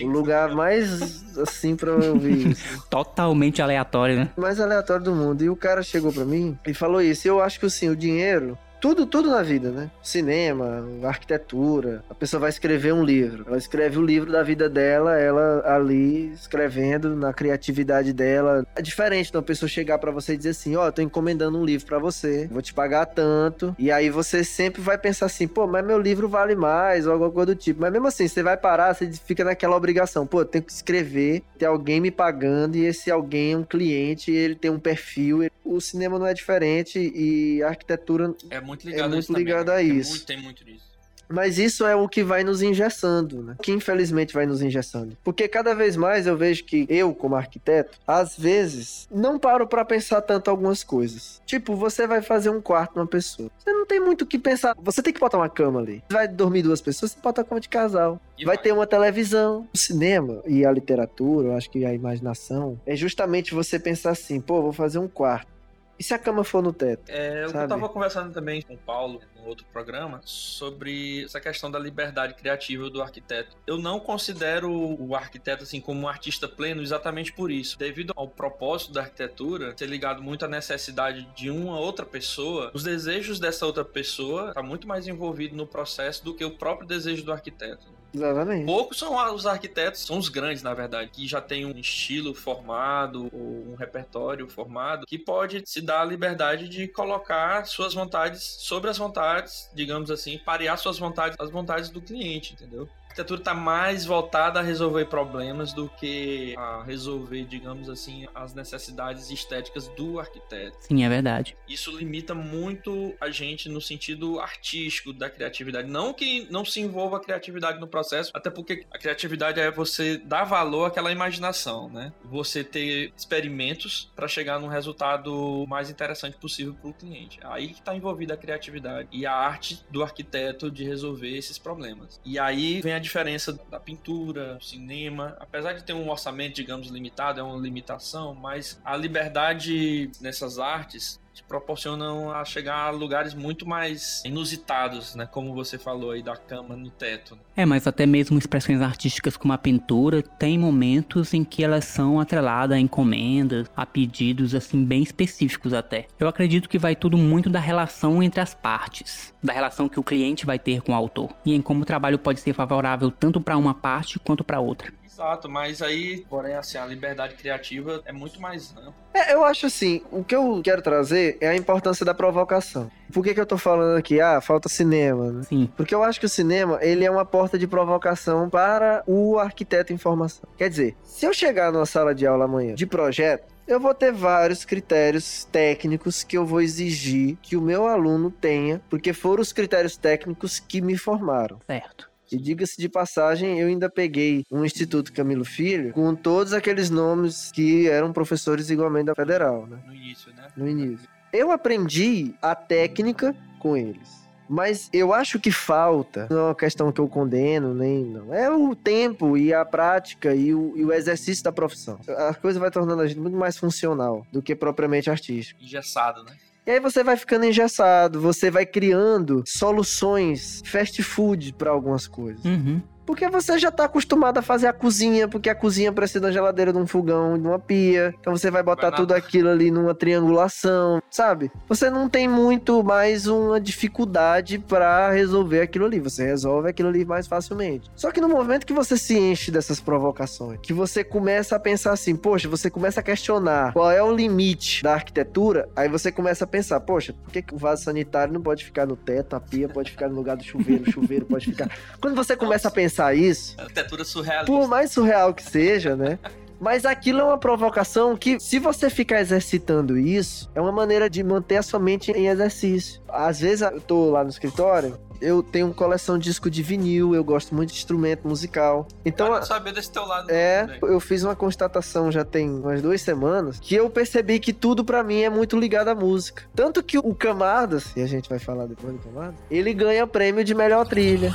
O 0.00 0.06
lugar 0.06 0.50
mais 0.54 1.24
assim 1.38 1.74
pra 1.76 1.90
eu 1.90 2.12
ouvir 2.14 2.48
isso. 2.52 2.82
Totalmente 2.90 3.62
aleatório, 3.62 4.16
né? 4.16 4.28
mais 4.36 4.60
aleatório 4.60 5.04
do 5.04 5.14
mundo. 5.14 5.42
E 5.42 5.48
o 5.50 5.56
cara 5.56 5.82
chegou 5.82 6.12
pra 6.12 6.24
mim 6.24 6.58
e 6.66 6.74
falou 6.74 7.00
isso. 7.00 7.26
E 7.26 7.30
eu 7.30 7.40
acho 7.40 7.58
que 7.60 7.66
assim, 7.66 7.88
o 7.88 7.96
dinheiro, 7.96 8.58
tudo, 8.80 9.06
tudo 9.06 9.30
na 9.30 9.42
vida, 9.42 9.70
né? 9.70 9.90
Cinema, 10.02 10.86
arquitetura. 11.04 12.04
A 12.08 12.14
pessoa 12.14 12.40
vai 12.40 12.50
escrever 12.50 12.92
um 12.92 13.04
livro. 13.04 13.44
Ela 13.46 13.58
escreve 13.58 13.98
o 13.98 14.04
livro 14.04 14.30
da 14.30 14.42
vida 14.42 14.68
dela, 14.68 15.18
ela 15.18 15.62
ali 15.66 16.32
escrevendo 16.32 17.16
na 17.16 17.32
criatividade 17.32 18.12
dela. 18.12 18.66
É 18.74 18.82
diferente 18.82 19.30
de 19.30 19.36
uma 19.36 19.42
pessoa 19.42 19.68
chegar 19.68 19.98
para 19.98 20.10
você 20.10 20.34
e 20.34 20.36
dizer 20.36 20.50
assim: 20.50 20.76
Ó, 20.76 20.86
oh, 20.86 20.92
tô 20.92 21.02
encomendando 21.02 21.58
um 21.58 21.64
livro 21.64 21.86
para 21.86 21.98
você, 21.98 22.48
vou 22.50 22.62
te 22.62 22.74
pagar 22.74 23.06
tanto. 23.06 23.74
E 23.78 23.90
aí 23.90 24.10
você 24.10 24.44
sempre 24.44 24.80
vai 24.80 24.98
pensar 24.98 25.26
assim: 25.26 25.46
pô, 25.48 25.66
mas 25.66 25.84
meu 25.84 25.98
livro 25.98 26.28
vale 26.28 26.54
mais, 26.54 27.06
ou 27.06 27.12
alguma 27.12 27.30
coisa 27.30 27.54
do 27.54 27.56
tipo. 27.56 27.80
Mas 27.80 27.92
mesmo 27.92 28.06
assim, 28.06 28.28
você 28.28 28.42
vai 28.42 28.56
parar, 28.56 28.94
você 28.94 29.10
fica 29.12 29.44
naquela 29.44 29.76
obrigação: 29.76 30.26
pô, 30.26 30.40
eu 30.40 30.44
tenho 30.44 30.64
que 30.64 30.72
escrever, 30.72 31.42
ter 31.58 31.66
alguém 31.66 32.00
me 32.00 32.10
pagando, 32.10 32.76
e 32.76 32.84
esse 32.84 33.10
alguém 33.10 33.52
é 33.52 33.56
um 33.56 33.64
cliente, 33.64 34.30
ele 34.30 34.54
tem 34.54 34.70
um 34.70 34.78
perfil. 34.78 35.46
O 35.64 35.80
cinema 35.80 36.18
não 36.18 36.26
é 36.26 36.34
diferente 36.34 36.98
e 37.14 37.62
a 37.62 37.68
arquitetura. 37.68 38.34
É 38.50 38.60
muito 38.66 38.86
ligado, 38.86 39.12
é 39.12 39.14
muito 39.14 39.32
ligado 39.32 39.70
a 39.70 39.82
isso. 39.82 40.10
Muito, 40.10 40.26
tem 40.26 40.42
muito 40.42 40.64
disso. 40.64 40.96
Mas 41.28 41.58
isso 41.58 41.84
é 41.84 41.94
o 41.94 42.08
que 42.08 42.22
vai 42.22 42.44
nos 42.44 42.62
engessando, 42.62 43.42
né? 43.42 43.56
Que 43.60 43.72
infelizmente 43.72 44.32
vai 44.32 44.46
nos 44.46 44.62
engessando. 44.62 45.16
Porque 45.24 45.48
cada 45.48 45.74
vez 45.74 45.96
mais 45.96 46.26
eu 46.26 46.36
vejo 46.36 46.64
que 46.64 46.86
eu, 46.88 47.14
como 47.14 47.34
arquiteto, 47.34 47.98
às 48.06 48.36
vezes 48.38 49.08
não 49.10 49.38
paro 49.38 49.66
para 49.66 49.84
pensar 49.84 50.22
tanto 50.22 50.50
algumas 50.50 50.84
coisas. 50.84 51.42
Tipo, 51.44 51.74
você 51.74 52.06
vai 52.06 52.22
fazer 52.22 52.50
um 52.50 52.60
quarto 52.60 52.96
numa 52.96 53.06
pessoa. 53.06 53.50
Você 53.58 53.72
não 53.72 53.86
tem 53.86 54.00
muito 54.00 54.22
o 54.22 54.26
que 54.26 54.38
pensar. 54.38 54.74
Você 54.80 55.02
tem 55.02 55.12
que 55.12 55.20
botar 55.20 55.38
uma 55.38 55.48
cama 55.48 55.80
ali. 55.80 56.02
Vai 56.10 56.28
dormir 56.28 56.62
duas 56.62 56.80
pessoas, 56.80 57.12
você 57.12 57.20
bota 57.20 57.40
a 57.40 57.44
cama 57.44 57.60
de 57.60 57.68
casal. 57.68 58.20
Vai, 58.36 58.46
vai, 58.46 58.58
ter 58.58 58.72
uma 58.72 58.86
televisão. 58.86 59.66
O 59.74 59.78
cinema 59.78 60.42
e 60.46 60.64
a 60.64 60.70
literatura, 60.70 61.48
eu 61.48 61.56
acho 61.56 61.70
que 61.70 61.84
a 61.84 61.92
imaginação, 61.92 62.80
é 62.86 62.94
justamente 62.94 63.54
você 63.54 63.78
pensar 63.78 64.10
assim, 64.10 64.40
pô, 64.40 64.62
vou 64.62 64.72
fazer 64.72 64.98
um 64.98 65.08
quarto. 65.08 65.55
E 65.98 66.02
se 66.02 66.12
a 66.14 66.18
cama 66.18 66.44
for 66.44 66.62
no 66.62 66.72
teto? 66.72 67.08
É, 67.08 67.44
eu 67.44 67.48
sabe? 67.48 67.68
tava 67.68 67.88
conversando 67.88 68.32
também 68.32 68.62
com 68.62 68.74
o 68.74 68.78
Paulo, 68.78 69.20
outro 69.46 69.66
programa, 69.72 70.20
sobre 70.24 71.24
essa 71.24 71.40
questão 71.40 71.70
da 71.70 71.78
liberdade 71.78 72.34
criativa 72.34 72.90
do 72.90 73.02
arquiteto. 73.02 73.56
Eu 73.66 73.78
não 73.78 74.00
considero 74.00 74.70
o 74.70 75.14
arquiteto 75.14 75.62
assim 75.62 75.80
como 75.80 76.02
um 76.02 76.08
artista 76.08 76.48
pleno 76.48 76.82
exatamente 76.82 77.32
por 77.32 77.50
isso. 77.50 77.78
Devido 77.78 78.12
ao 78.16 78.28
propósito 78.28 78.92
da 78.92 79.02
arquitetura 79.02 79.74
ser 79.76 79.86
ligado 79.86 80.22
muito 80.22 80.44
à 80.44 80.48
necessidade 80.48 81.28
de 81.34 81.50
uma 81.50 81.78
outra 81.78 82.04
pessoa, 82.04 82.70
os 82.74 82.82
desejos 82.82 83.38
dessa 83.38 83.66
outra 83.66 83.84
pessoa 83.84 84.52
tá 84.52 84.62
muito 84.62 84.86
mais 84.86 85.06
envolvido 85.06 85.56
no 85.56 85.66
processo 85.66 86.24
do 86.24 86.34
que 86.34 86.44
o 86.44 86.50
próprio 86.50 86.86
desejo 86.86 87.24
do 87.24 87.32
arquiteto. 87.32 87.96
Exatamente. 88.16 88.64
Poucos 88.64 88.98
são 88.98 89.34
os 89.34 89.46
arquitetos, 89.46 90.00
são 90.00 90.18
os 90.18 90.28
grandes, 90.28 90.62
na 90.62 90.72
verdade, 90.72 91.10
que 91.10 91.26
já 91.28 91.40
tem 91.40 91.66
um 91.66 91.78
estilo 91.78 92.34
formado 92.34 93.28
ou 93.32 93.72
um 93.72 93.74
repertório 93.74 94.48
formado 94.48 95.06
que 95.06 95.18
pode 95.18 95.62
se 95.66 95.80
dar 95.80 96.00
a 96.00 96.04
liberdade 96.04 96.68
de 96.68 96.88
colocar 96.88 97.66
suas 97.66 97.92
vontades 97.92 98.42
sobre 98.42 98.90
as 98.90 98.96
vontades, 98.96 99.35
digamos 99.74 100.10
assim, 100.10 100.38
parear 100.38 100.76
suas 100.78 100.98
vontades 100.98 101.36
às 101.38 101.50
vontades 101.50 101.90
do 101.90 102.00
cliente, 102.00 102.52
entendeu? 102.54 102.88
Arquitetura 103.16 103.40
está 103.40 103.54
mais 103.54 104.04
voltada 104.04 104.60
a 104.60 104.62
resolver 104.62 105.06
problemas 105.06 105.72
do 105.72 105.88
que 105.88 106.54
a 106.56 106.82
resolver, 106.82 107.44
digamos 107.44 107.88
assim, 107.88 108.26
as 108.34 108.52
necessidades 108.52 109.30
estéticas 109.30 109.88
do 109.88 110.20
arquiteto. 110.20 110.76
Sim, 110.80 111.02
é 111.02 111.08
verdade. 111.08 111.56
Isso 111.66 111.96
limita 111.96 112.34
muito 112.34 113.14
a 113.18 113.30
gente 113.30 113.68
no 113.70 113.80
sentido 113.80 114.38
artístico 114.38 115.12
da 115.12 115.30
criatividade. 115.30 115.88
Não 115.88 116.12
que 116.12 116.46
não 116.50 116.64
se 116.64 116.80
envolva 116.80 117.16
a 117.16 117.20
criatividade 117.20 117.80
no 117.80 117.86
processo, 117.86 118.30
até 118.34 118.50
porque 118.50 118.84
a 118.92 118.98
criatividade 118.98 119.58
é 119.58 119.70
você 119.70 120.18
dar 120.18 120.44
valor 120.44 120.86
àquela 120.86 121.10
imaginação, 121.10 121.88
né? 121.88 122.12
Você 122.24 122.62
ter 122.62 123.12
experimentos 123.16 124.12
para 124.14 124.28
chegar 124.28 124.60
num 124.60 124.68
resultado 124.68 125.64
mais 125.66 125.88
interessante 125.88 126.36
possível 126.36 126.74
para 126.74 126.90
o 126.90 126.92
cliente. 126.92 127.38
Aí 127.44 127.68
que 127.68 127.80
está 127.80 127.94
envolvida 127.94 128.34
a 128.34 128.36
criatividade 128.36 129.08
e 129.10 129.24
a 129.24 129.32
arte 129.32 129.80
do 129.90 130.02
arquiteto 130.02 130.70
de 130.70 130.84
resolver 130.84 131.34
esses 131.36 131.58
problemas. 131.58 132.20
E 132.24 132.38
aí 132.38 132.80
vem 132.82 132.92
a 132.92 133.05
diferença 133.06 133.52
da 133.70 133.80
pintura, 133.80 134.58
cinema, 134.60 135.36
apesar 135.40 135.72
de 135.72 135.84
ter 135.84 135.92
um 135.92 136.08
orçamento, 136.10 136.54
digamos, 136.54 136.88
limitado, 136.88 137.40
é 137.40 137.42
uma 137.42 137.58
limitação, 137.58 138.34
mas 138.34 138.80
a 138.84 138.96
liberdade 138.96 140.10
nessas 140.20 140.58
artes 140.58 141.14
te 141.14 141.25
proporcionam 141.48 142.30
a 142.30 142.44
chegar 142.44 142.86
a 142.86 142.90
lugares 142.90 143.34
muito 143.34 143.66
mais 143.66 144.22
inusitados, 144.24 145.14
né? 145.14 145.26
Como 145.26 145.54
você 145.54 145.78
falou 145.78 146.10
aí 146.10 146.22
da 146.22 146.36
cama 146.36 146.76
no 146.76 146.90
teto. 146.90 147.38
É, 147.56 147.64
mas 147.64 147.86
até 147.86 148.06
mesmo 148.06 148.38
expressões 148.38 148.80
artísticas 148.80 149.36
como 149.36 149.52
a 149.52 149.58
pintura 149.58 150.22
tem 150.22 150.58
momentos 150.58 151.32
em 151.34 151.44
que 151.44 151.62
elas 151.64 151.84
são 151.84 152.20
atreladas 152.20 152.76
a 152.76 152.80
encomendas, 152.80 153.70
a 153.76 153.86
pedidos 153.86 154.54
assim 154.54 154.84
bem 154.84 155.02
específicos 155.02 155.72
até. 155.72 156.06
Eu 156.18 156.28
acredito 156.28 156.68
que 156.68 156.78
vai 156.78 156.96
tudo 156.96 157.16
muito 157.16 157.48
da 157.48 157.60
relação 157.60 158.22
entre 158.22 158.40
as 158.40 158.54
partes, 158.54 159.34
da 159.42 159.52
relação 159.52 159.88
que 159.88 160.00
o 160.00 160.04
cliente 160.04 160.46
vai 160.46 160.58
ter 160.58 160.82
com 160.82 160.92
o 160.92 160.94
autor 160.94 161.30
e 161.44 161.54
em 161.54 161.62
como 161.62 161.82
o 161.82 161.86
trabalho 161.86 162.18
pode 162.18 162.40
ser 162.40 162.52
favorável 162.52 163.10
tanto 163.10 163.40
para 163.40 163.56
uma 163.56 163.74
parte 163.74 164.18
quanto 164.18 164.44
para 164.44 164.60
outra. 164.60 164.92
Exato, 165.16 165.48
mas 165.48 165.80
aí, 165.80 166.26
porém, 166.28 166.54
assim, 166.56 166.76
a 166.76 166.84
liberdade 166.84 167.36
criativa 167.36 168.02
é 168.04 168.12
muito 168.12 168.38
mais 168.38 168.76
ampla. 168.76 168.92
É, 169.14 169.32
eu 169.32 169.42
acho 169.42 169.64
assim, 169.64 170.02
o 170.12 170.22
que 170.22 170.36
eu 170.36 170.60
quero 170.62 170.82
trazer 170.82 171.38
é 171.40 171.48
a 171.48 171.56
importância 171.56 172.04
da 172.04 172.12
provocação. 172.12 172.90
Por 173.10 173.24
que, 173.24 173.32
que 173.32 173.40
eu 173.40 173.46
tô 173.46 173.56
falando 173.56 173.96
aqui? 173.96 174.20
Ah, 174.20 174.42
falta 174.42 174.68
cinema, 174.68 175.32
né? 175.32 175.42
Sim. 175.44 175.72
Porque 175.74 175.94
eu 175.94 176.02
acho 176.02 176.20
que 176.20 176.26
o 176.26 176.28
cinema, 176.28 176.78
ele 176.82 177.02
é 177.02 177.10
uma 177.10 177.24
porta 177.24 177.58
de 177.58 177.66
provocação 177.66 178.50
para 178.50 179.02
o 179.06 179.38
arquiteto 179.38 179.90
em 179.90 179.96
formação. 179.96 180.46
Quer 180.54 180.68
dizer, 180.68 180.94
se 181.02 181.24
eu 181.24 181.32
chegar 181.32 181.72
numa 181.72 181.86
sala 181.86 182.14
de 182.14 182.26
aula 182.26 182.44
amanhã 182.44 182.74
de 182.74 182.84
projeto, 182.84 183.56
eu 183.66 183.80
vou 183.80 183.94
ter 183.94 184.12
vários 184.12 184.66
critérios 184.66 185.44
técnicos 185.44 186.22
que 186.22 186.36
eu 186.36 186.44
vou 186.44 186.60
exigir 186.60 187.38
que 187.40 187.56
o 187.56 187.62
meu 187.62 187.86
aluno 187.86 188.30
tenha, 188.30 188.82
porque 188.90 189.14
foram 189.14 189.40
os 189.40 189.50
critérios 189.50 189.96
técnicos 189.96 190.60
que 190.60 190.82
me 190.82 190.98
formaram. 190.98 191.58
Certo. 191.66 192.14
E 192.30 192.38
diga-se 192.38 192.80
de 192.80 192.88
passagem, 192.88 193.60
eu 193.60 193.68
ainda 193.68 193.88
peguei 193.88 194.44
um 194.50 194.64
Instituto 194.64 195.12
Camilo 195.12 195.44
Filho 195.44 195.92
com 195.92 196.14
todos 196.14 196.52
aqueles 196.52 196.90
nomes 196.90 197.50
que 197.52 197.88
eram 197.88 198.12
professores 198.12 198.70
igualmente 198.70 199.06
da 199.06 199.14
Federal, 199.14 199.66
né? 199.66 199.78
No 199.86 199.94
início, 199.94 200.32
né? 200.34 200.48
No 200.56 200.68
início. 200.68 201.08
Eu 201.32 201.50
aprendi 201.50 202.34
a 202.40 202.54
técnica 202.54 203.34
com 203.58 203.76
eles. 203.76 204.26
Mas 204.48 204.88
eu 204.92 205.12
acho 205.12 205.40
que 205.40 205.50
falta, 205.50 206.28
não 206.30 206.38
é 206.38 206.42
uma 206.44 206.54
questão 206.54 206.92
que 206.92 207.00
eu 207.00 207.08
condeno, 207.08 207.74
nem 207.74 208.04
não. 208.04 208.32
É 208.32 208.48
o 208.48 208.76
tempo 208.76 209.36
e 209.36 209.52
a 209.52 209.64
prática 209.64 210.34
e 210.34 210.54
o, 210.54 210.72
e 210.76 210.84
o 210.84 210.92
exercício 210.92 211.42
da 211.42 211.50
profissão. 211.50 211.98
A 212.08 212.34
coisa 212.34 212.60
vai 212.60 212.70
tornando 212.70 213.02
a 213.02 213.06
gente 213.06 213.18
muito 213.18 213.36
mais 213.36 213.56
funcional 213.56 214.24
do 214.32 214.40
que 214.40 214.54
propriamente 214.54 215.10
artístico. 215.10 215.60
Engessado, 215.60 216.22
né? 216.22 216.36
E 216.66 216.70
aí 216.72 216.80
você 216.80 217.04
vai 217.04 217.16
ficando 217.16 217.44
engessado, 217.44 218.20
você 218.20 218.50
vai 218.50 218.66
criando 218.66 219.44
soluções 219.46 220.62
fast 220.66 221.00
food 221.00 221.52
para 221.52 221.70
algumas 221.70 222.08
coisas. 222.08 222.44
Uhum. 222.44 222.82
Porque 223.06 223.28
você 223.28 223.56
já 223.58 223.70
tá 223.70 223.84
acostumado 223.84 224.38
a 224.38 224.42
fazer 224.42 224.66
a 224.66 224.72
cozinha, 224.72 225.28
porque 225.28 225.48
a 225.48 225.54
cozinha 225.54 225.92
precisa 225.92 226.26
uma 226.26 226.32
geladeira, 226.32 226.72
de 226.72 226.78
um 226.78 226.86
fogão, 226.86 227.38
de 227.38 227.46
uma 227.46 227.58
pia. 227.58 228.12
Então 228.20 228.36
você 228.36 228.50
vai 228.50 228.62
botar 228.62 228.90
vai 228.90 228.98
tudo 228.98 229.12
aquilo 229.12 229.48
ali 229.48 229.70
numa 229.70 229.94
triangulação, 229.94 231.00
sabe? 231.08 231.50
Você 231.68 231.88
não 231.88 232.08
tem 232.08 232.26
muito 232.26 232.82
mais 232.82 233.28
uma 233.28 233.60
dificuldade 233.60 234.58
para 234.58 235.10
resolver 235.12 235.60
aquilo 235.60 235.86
ali. 235.86 236.00
Você 236.00 236.24
resolve 236.24 236.68
aquilo 236.68 236.88
ali 236.88 237.04
mais 237.04 237.28
facilmente. 237.28 237.88
Só 237.94 238.10
que 238.10 238.20
no 238.20 238.28
momento 238.28 238.66
que 238.66 238.72
você 238.72 238.96
se 238.96 239.16
enche 239.16 239.52
dessas 239.52 239.78
provocações, 239.78 240.58
que 240.60 240.72
você 240.72 241.04
começa 241.04 241.54
a 241.54 241.60
pensar 241.60 241.92
assim, 241.92 242.16
poxa, 242.16 242.48
você 242.48 242.68
começa 242.68 242.98
a 242.98 243.02
questionar 243.02 243.72
qual 243.72 243.90
é 243.90 244.02
o 244.02 244.12
limite 244.12 244.82
da 244.82 244.94
arquitetura, 244.94 245.68
aí 245.76 245.88
você 245.88 246.10
começa 246.10 246.42
a 246.44 246.46
pensar, 246.46 246.80
poxa, 246.80 247.12
por 247.12 247.30
que, 247.30 247.40
que 247.40 247.54
o 247.54 247.58
vaso 247.58 247.84
sanitário 247.84 248.32
não 248.32 248.42
pode 248.42 248.64
ficar 248.64 248.84
no 248.84 248.96
teto, 248.96 249.36
a 249.36 249.40
pia 249.40 249.68
pode 249.68 249.92
ficar 249.92 250.08
no 250.08 250.16
lugar 250.16 250.36
do 250.36 250.42
chuveiro, 250.42 250.88
o 250.88 250.92
chuveiro 250.92 251.24
pode 251.26 251.46
ficar. 251.46 251.70
Quando 252.00 252.16
você 252.16 252.34
começa 252.36 252.66
a 252.66 252.70
pensar 252.70 252.95
pensar 252.96 253.14
isso. 253.14 253.54
Arquitetura. 253.58 254.04
Por 254.46 254.66
mais 254.66 254.90
surreal 254.90 255.34
que 255.34 255.42
seja, 255.42 255.94
né? 255.94 256.18
Mas 256.58 256.86
aquilo 256.86 257.20
é 257.20 257.24
uma 257.24 257.36
provocação 257.36 258.16
que, 258.16 258.40
se 258.40 258.58
você 258.58 258.88
ficar 258.88 259.20
exercitando 259.20 259.98
isso, 259.98 260.50
é 260.54 260.60
uma 260.60 260.72
maneira 260.72 261.10
de 261.10 261.22
manter 261.22 261.56
a 261.58 261.62
sua 261.62 261.78
mente 261.78 262.10
em 262.12 262.28
exercício. 262.28 263.02
Às 263.08 263.40
vezes 263.40 263.60
eu 263.60 263.78
tô 263.78 264.10
lá 264.10 264.24
no 264.24 264.30
escritório, 264.30 264.98
eu 265.20 265.42
tenho 265.42 265.72
coleção 265.74 266.16
de 266.16 266.24
disco 266.24 266.48
de 266.48 266.62
vinil, 266.62 267.14
eu 267.14 267.22
gosto 267.22 267.54
muito 267.54 267.72
de 267.72 267.76
instrumento 267.76 268.26
musical. 268.26 268.88
Então, 269.04 269.34
eu 269.34 269.42
saber 269.42 269.74
desse 269.74 269.92
teu 269.92 270.06
lado. 270.06 270.30
É, 270.30 270.78
eu 270.82 270.98
fiz 270.98 271.22
uma 271.24 271.36
constatação 271.36 272.10
já 272.10 272.24
tem 272.24 272.48
umas 272.48 272.80
duas 272.80 273.02
semanas 273.02 273.60
que 273.60 273.74
eu 273.74 273.90
percebi 273.90 274.40
que 274.40 274.54
tudo 274.54 274.82
para 274.82 275.04
mim 275.04 275.20
é 275.20 275.28
muito 275.28 275.58
ligado 275.58 275.88
à 275.88 275.94
música. 275.94 276.44
Tanto 276.54 276.82
que 276.82 276.96
o 276.96 277.14
Camadas, 277.14 277.94
e 277.94 278.00
a 278.00 278.06
gente 278.06 278.30
vai 278.30 278.38
falar 278.38 278.64
depois 278.64 278.94
do 278.94 278.98
Camadas, 279.00 279.34
ele 279.50 279.74
ganha 279.74 280.06
prêmio 280.06 280.42
de 280.42 280.54
melhor 280.54 280.86
trilha. 280.86 281.34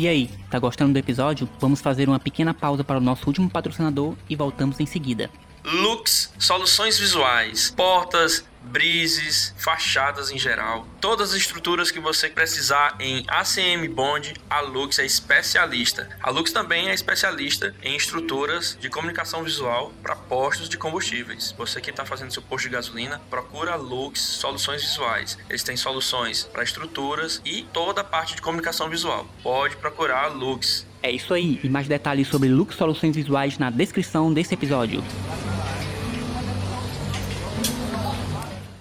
E 0.00 0.08
aí, 0.08 0.30
tá 0.48 0.58
gostando 0.58 0.94
do 0.94 0.98
episódio? 0.98 1.46
Vamos 1.58 1.82
fazer 1.82 2.08
uma 2.08 2.18
pequena 2.18 2.54
pausa 2.54 2.82
para 2.82 2.96
o 2.96 3.02
nosso 3.02 3.26
último 3.26 3.50
patrocinador 3.50 4.14
e 4.30 4.34
voltamos 4.34 4.80
em 4.80 4.86
seguida. 4.86 5.28
Lux 5.62 6.32
Soluções 6.38 6.98
Visuais, 6.98 7.70
portas, 7.76 8.42
brises, 8.62 9.54
fachadas 9.56 10.30
em 10.30 10.38
geral. 10.38 10.86
Todas 11.00 11.30
as 11.30 11.36
estruturas 11.36 11.90
que 11.90 12.00
você 12.00 12.28
precisar 12.28 12.94
em 13.00 13.24
ACM 13.28 13.88
Bond, 13.88 14.34
a 14.48 14.60
Lux 14.60 14.98
é 14.98 15.04
especialista. 15.04 16.08
A 16.20 16.30
Lux 16.30 16.52
também 16.52 16.88
é 16.88 16.94
especialista 16.94 17.74
em 17.82 17.96
estruturas 17.96 18.76
de 18.80 18.88
comunicação 18.88 19.42
visual 19.42 19.92
para 20.02 20.14
postos 20.14 20.68
de 20.68 20.78
combustíveis. 20.78 21.54
Você 21.56 21.80
que 21.80 21.90
está 21.90 22.04
fazendo 22.04 22.32
seu 22.32 22.42
posto 22.42 22.64
de 22.64 22.70
gasolina, 22.70 23.20
procura 23.30 23.72
a 23.72 23.76
Lux 23.76 24.20
Soluções 24.20 24.82
Visuais. 24.82 25.38
Eles 25.48 25.62
têm 25.62 25.76
soluções 25.76 26.44
para 26.44 26.62
estruturas 26.62 27.40
e 27.44 27.62
toda 27.72 28.02
a 28.02 28.04
parte 28.04 28.34
de 28.36 28.42
comunicação 28.42 28.88
visual. 28.88 29.26
Pode 29.42 29.76
procurar 29.76 30.24
a 30.24 30.28
Lux. 30.28 30.86
É 31.02 31.10
isso 31.10 31.32
aí, 31.32 31.58
e 31.64 31.68
mais 31.68 31.88
detalhes 31.88 32.28
sobre 32.28 32.48
Lux 32.48 32.76
Soluções 32.76 33.16
Visuais 33.16 33.58
na 33.58 33.70
descrição 33.70 34.32
desse 34.32 34.52
episódio. 34.52 35.02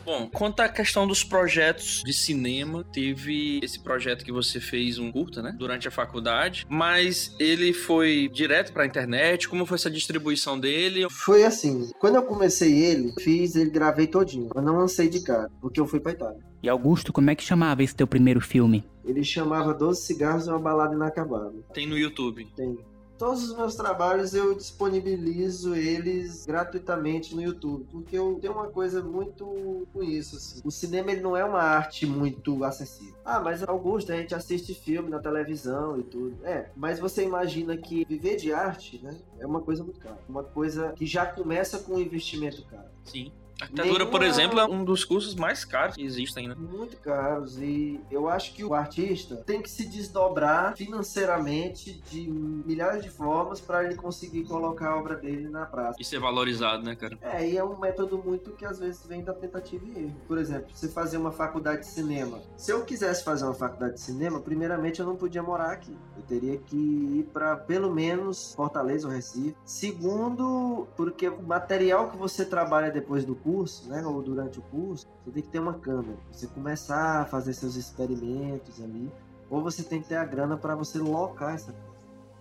Bom, 0.10 0.28
quanto 0.34 0.62
à 0.62 0.68
questão 0.68 1.06
dos 1.06 1.24
projetos 1.24 2.02
de 2.04 2.12
cinema, 2.12 2.84
teve 2.84 3.60
esse 3.62 3.80
projeto 3.80 4.26
que 4.26 4.32
você 4.32 4.60
fez 4.60 4.98
um 4.98 5.12
curta, 5.12 5.40
né? 5.40 5.56
Durante 5.56 5.88
a 5.88 5.92
faculdade, 5.92 6.66
mas 6.68 7.36
ele 7.40 7.74
foi 7.74 8.28
direto 8.34 8.74
pra 8.74 8.88
internet. 8.88 9.48
Como 9.48 9.68
foi 9.68 9.76
essa 9.76 9.92
distribuição 9.92 10.60
dele? 10.60 11.06
Foi 11.12 11.44
assim, 11.44 11.92
quando 12.00 12.16
eu 12.16 12.24
comecei 12.24 12.74
ele, 12.74 13.14
fiz 13.20 13.56
ele, 13.56 13.70
gravei 13.70 14.08
todinho. 14.08 14.50
Eu 14.56 14.64
não 14.64 14.80
lancei 14.80 15.08
de 15.08 15.22
cara, 15.22 15.48
porque 15.62 15.80
eu 15.80 15.86
fui 15.86 16.00
pra 16.00 16.14
Itália. 16.14 16.40
E 16.64 16.68
Augusto, 16.68 17.14
como 17.14 17.30
é 17.30 17.36
que 17.36 17.44
chamava 17.44 17.84
esse 17.84 17.96
teu 17.96 18.08
primeiro 18.08 18.42
filme? 18.42 18.84
Ele 19.06 19.24
chamava 19.24 19.76
12 19.76 20.02
Cigarros 20.02 20.48
e 20.48 20.50
uma 20.50 20.60
Balada 20.60 20.96
Inacabada. 20.96 21.54
Tem 21.72 21.88
no 21.88 21.98
YouTube. 21.98 22.48
Tem. 22.56 22.78
Todos 23.20 23.50
os 23.50 23.58
meus 23.58 23.76
trabalhos 23.76 24.34
eu 24.34 24.56
disponibilizo 24.56 25.76
eles 25.76 26.46
gratuitamente 26.46 27.36
no 27.36 27.42
YouTube, 27.42 27.86
porque 27.92 28.18
eu 28.18 28.40
tenho 28.40 28.54
uma 28.54 28.68
coisa 28.68 29.04
muito 29.04 29.86
com 29.92 30.02
isso. 30.02 30.38
Assim. 30.38 30.62
O 30.64 30.72
cinema 30.72 31.12
ele 31.12 31.20
não 31.20 31.36
é 31.36 31.44
uma 31.44 31.62
arte 31.62 32.06
muito 32.06 32.64
acessível. 32.64 33.14
Ah, 33.26 33.42
mas 33.42 33.62
Augusto, 33.62 34.14
a 34.14 34.16
gente 34.16 34.34
assiste 34.34 34.74
filme 34.74 35.10
na 35.10 35.20
televisão 35.20 36.00
e 36.00 36.04
tudo. 36.04 36.38
É, 36.46 36.70
mas 36.78 36.98
você 36.98 37.22
imagina 37.22 37.76
que 37.76 38.06
viver 38.06 38.38
de 38.38 38.54
arte, 38.54 39.02
né, 39.04 39.14
é 39.38 39.46
uma 39.46 39.60
coisa 39.60 39.84
muito 39.84 40.00
cara. 40.00 40.18
Uma 40.30 40.44
coisa 40.44 40.94
que 40.94 41.06
já 41.06 41.26
começa 41.26 41.78
com 41.80 41.96
um 41.96 42.00
investimento 42.00 42.64
caro. 42.68 42.88
Sim. 43.04 43.34
A 43.60 43.66
arquitetura, 43.66 44.06
por 44.06 44.24
exemplo, 44.24 44.60
é 44.60 44.66
um 44.66 44.84
dos 44.84 45.04
cursos 45.04 45.36
mais 45.36 45.66
caros 45.66 45.96
que 45.96 46.04
existem, 46.04 46.48
né? 46.48 46.56
Muito 46.58 46.98
caros. 46.98 47.58
E 47.58 48.00
eu 48.10 48.30
acho 48.30 48.54
que 48.54 48.64
o 48.64 48.74
artista 48.74 49.36
tem 49.36 49.62
que 49.62 49.70
se 49.70 49.86
desdobrar 49.86 50.76
financeiramente 50.78 52.02
de 52.10 52.30
milhares 52.30 53.04
de 53.04 53.10
formas 53.10 53.60
para 53.60 53.84
ele 53.84 53.96
conseguir 53.96 54.46
colocar 54.46 54.92
a 54.92 54.98
obra 54.98 55.16
dele 55.16 55.50
na 55.50 55.66
praça. 55.66 55.98
E 56.00 56.06
ser 56.06 56.20
valorizado, 56.20 56.84
né, 56.84 56.96
cara? 56.96 57.18
É, 57.22 57.48
e 57.48 57.58
é 57.58 57.64
um 57.64 57.78
método 57.78 58.18
muito 58.18 58.52
que 58.52 58.66
às 58.66 58.80
vezes 58.80 59.06
vem 59.06 59.24
da 59.24 59.34
tentativa 59.34 59.84
e 59.86 60.06
erro. 60.06 60.16
Por 60.28 60.38
exemplo, 60.38 60.68
você 60.74 60.88
fazer 60.88 61.18
uma 61.18 61.32
faculdade 61.32 61.82
de 61.82 61.88
cinema. 61.88 62.40
Se 62.56 62.72
eu 62.72 62.86
quisesse 62.86 63.24
fazer 63.24 63.46
uma 63.46 63.54
faculdade 63.54 63.96
de 63.96 64.02
cinema, 64.02 64.40
primeiramente 64.40 65.00
eu 65.00 65.06
não 65.06 65.16
podia 65.16 65.44
morar 65.44 65.72
aqui. 65.72 65.96
Eu 66.16 66.24
teria 66.24 66.58
que 66.58 66.76
ir 66.76 67.30
para 67.34 67.56
pelo 67.58 67.94
menos 67.94 68.54
Fortaleza 68.54 69.08
ou 69.08 69.14
Recife. 69.14 69.56
Segundo, 69.66 70.88
porque 70.96 71.28
o 71.28 71.42
material 71.42 72.10
que 72.10 72.18
você 72.18 72.46
trabalha 72.46 72.90
depois 72.90 73.26
do 73.26 73.36
curso, 73.50 73.90
né, 73.90 74.06
ou 74.06 74.22
durante 74.22 74.60
o 74.60 74.62
curso, 74.62 75.08
você 75.26 75.32
tem 75.32 75.44
que 75.44 75.50
ter 75.50 75.60
uma 75.60 75.74
câmera. 75.74 76.18
Você 76.32 76.48
começar 76.48 77.22
a 77.22 77.26
fazer 77.26 77.54
seus 77.54 77.76
experimentos 77.76 78.82
ali, 78.82 79.12
ou 79.50 79.62
você 79.62 79.84
tem 79.84 80.02
que 80.02 80.08
ter 80.08 80.18
a 80.18 80.26
grana 80.26 80.56
para 80.58 80.76
você 80.76 81.00
locar 81.00 81.56
essa 81.56 81.72
coisa. 81.72 81.90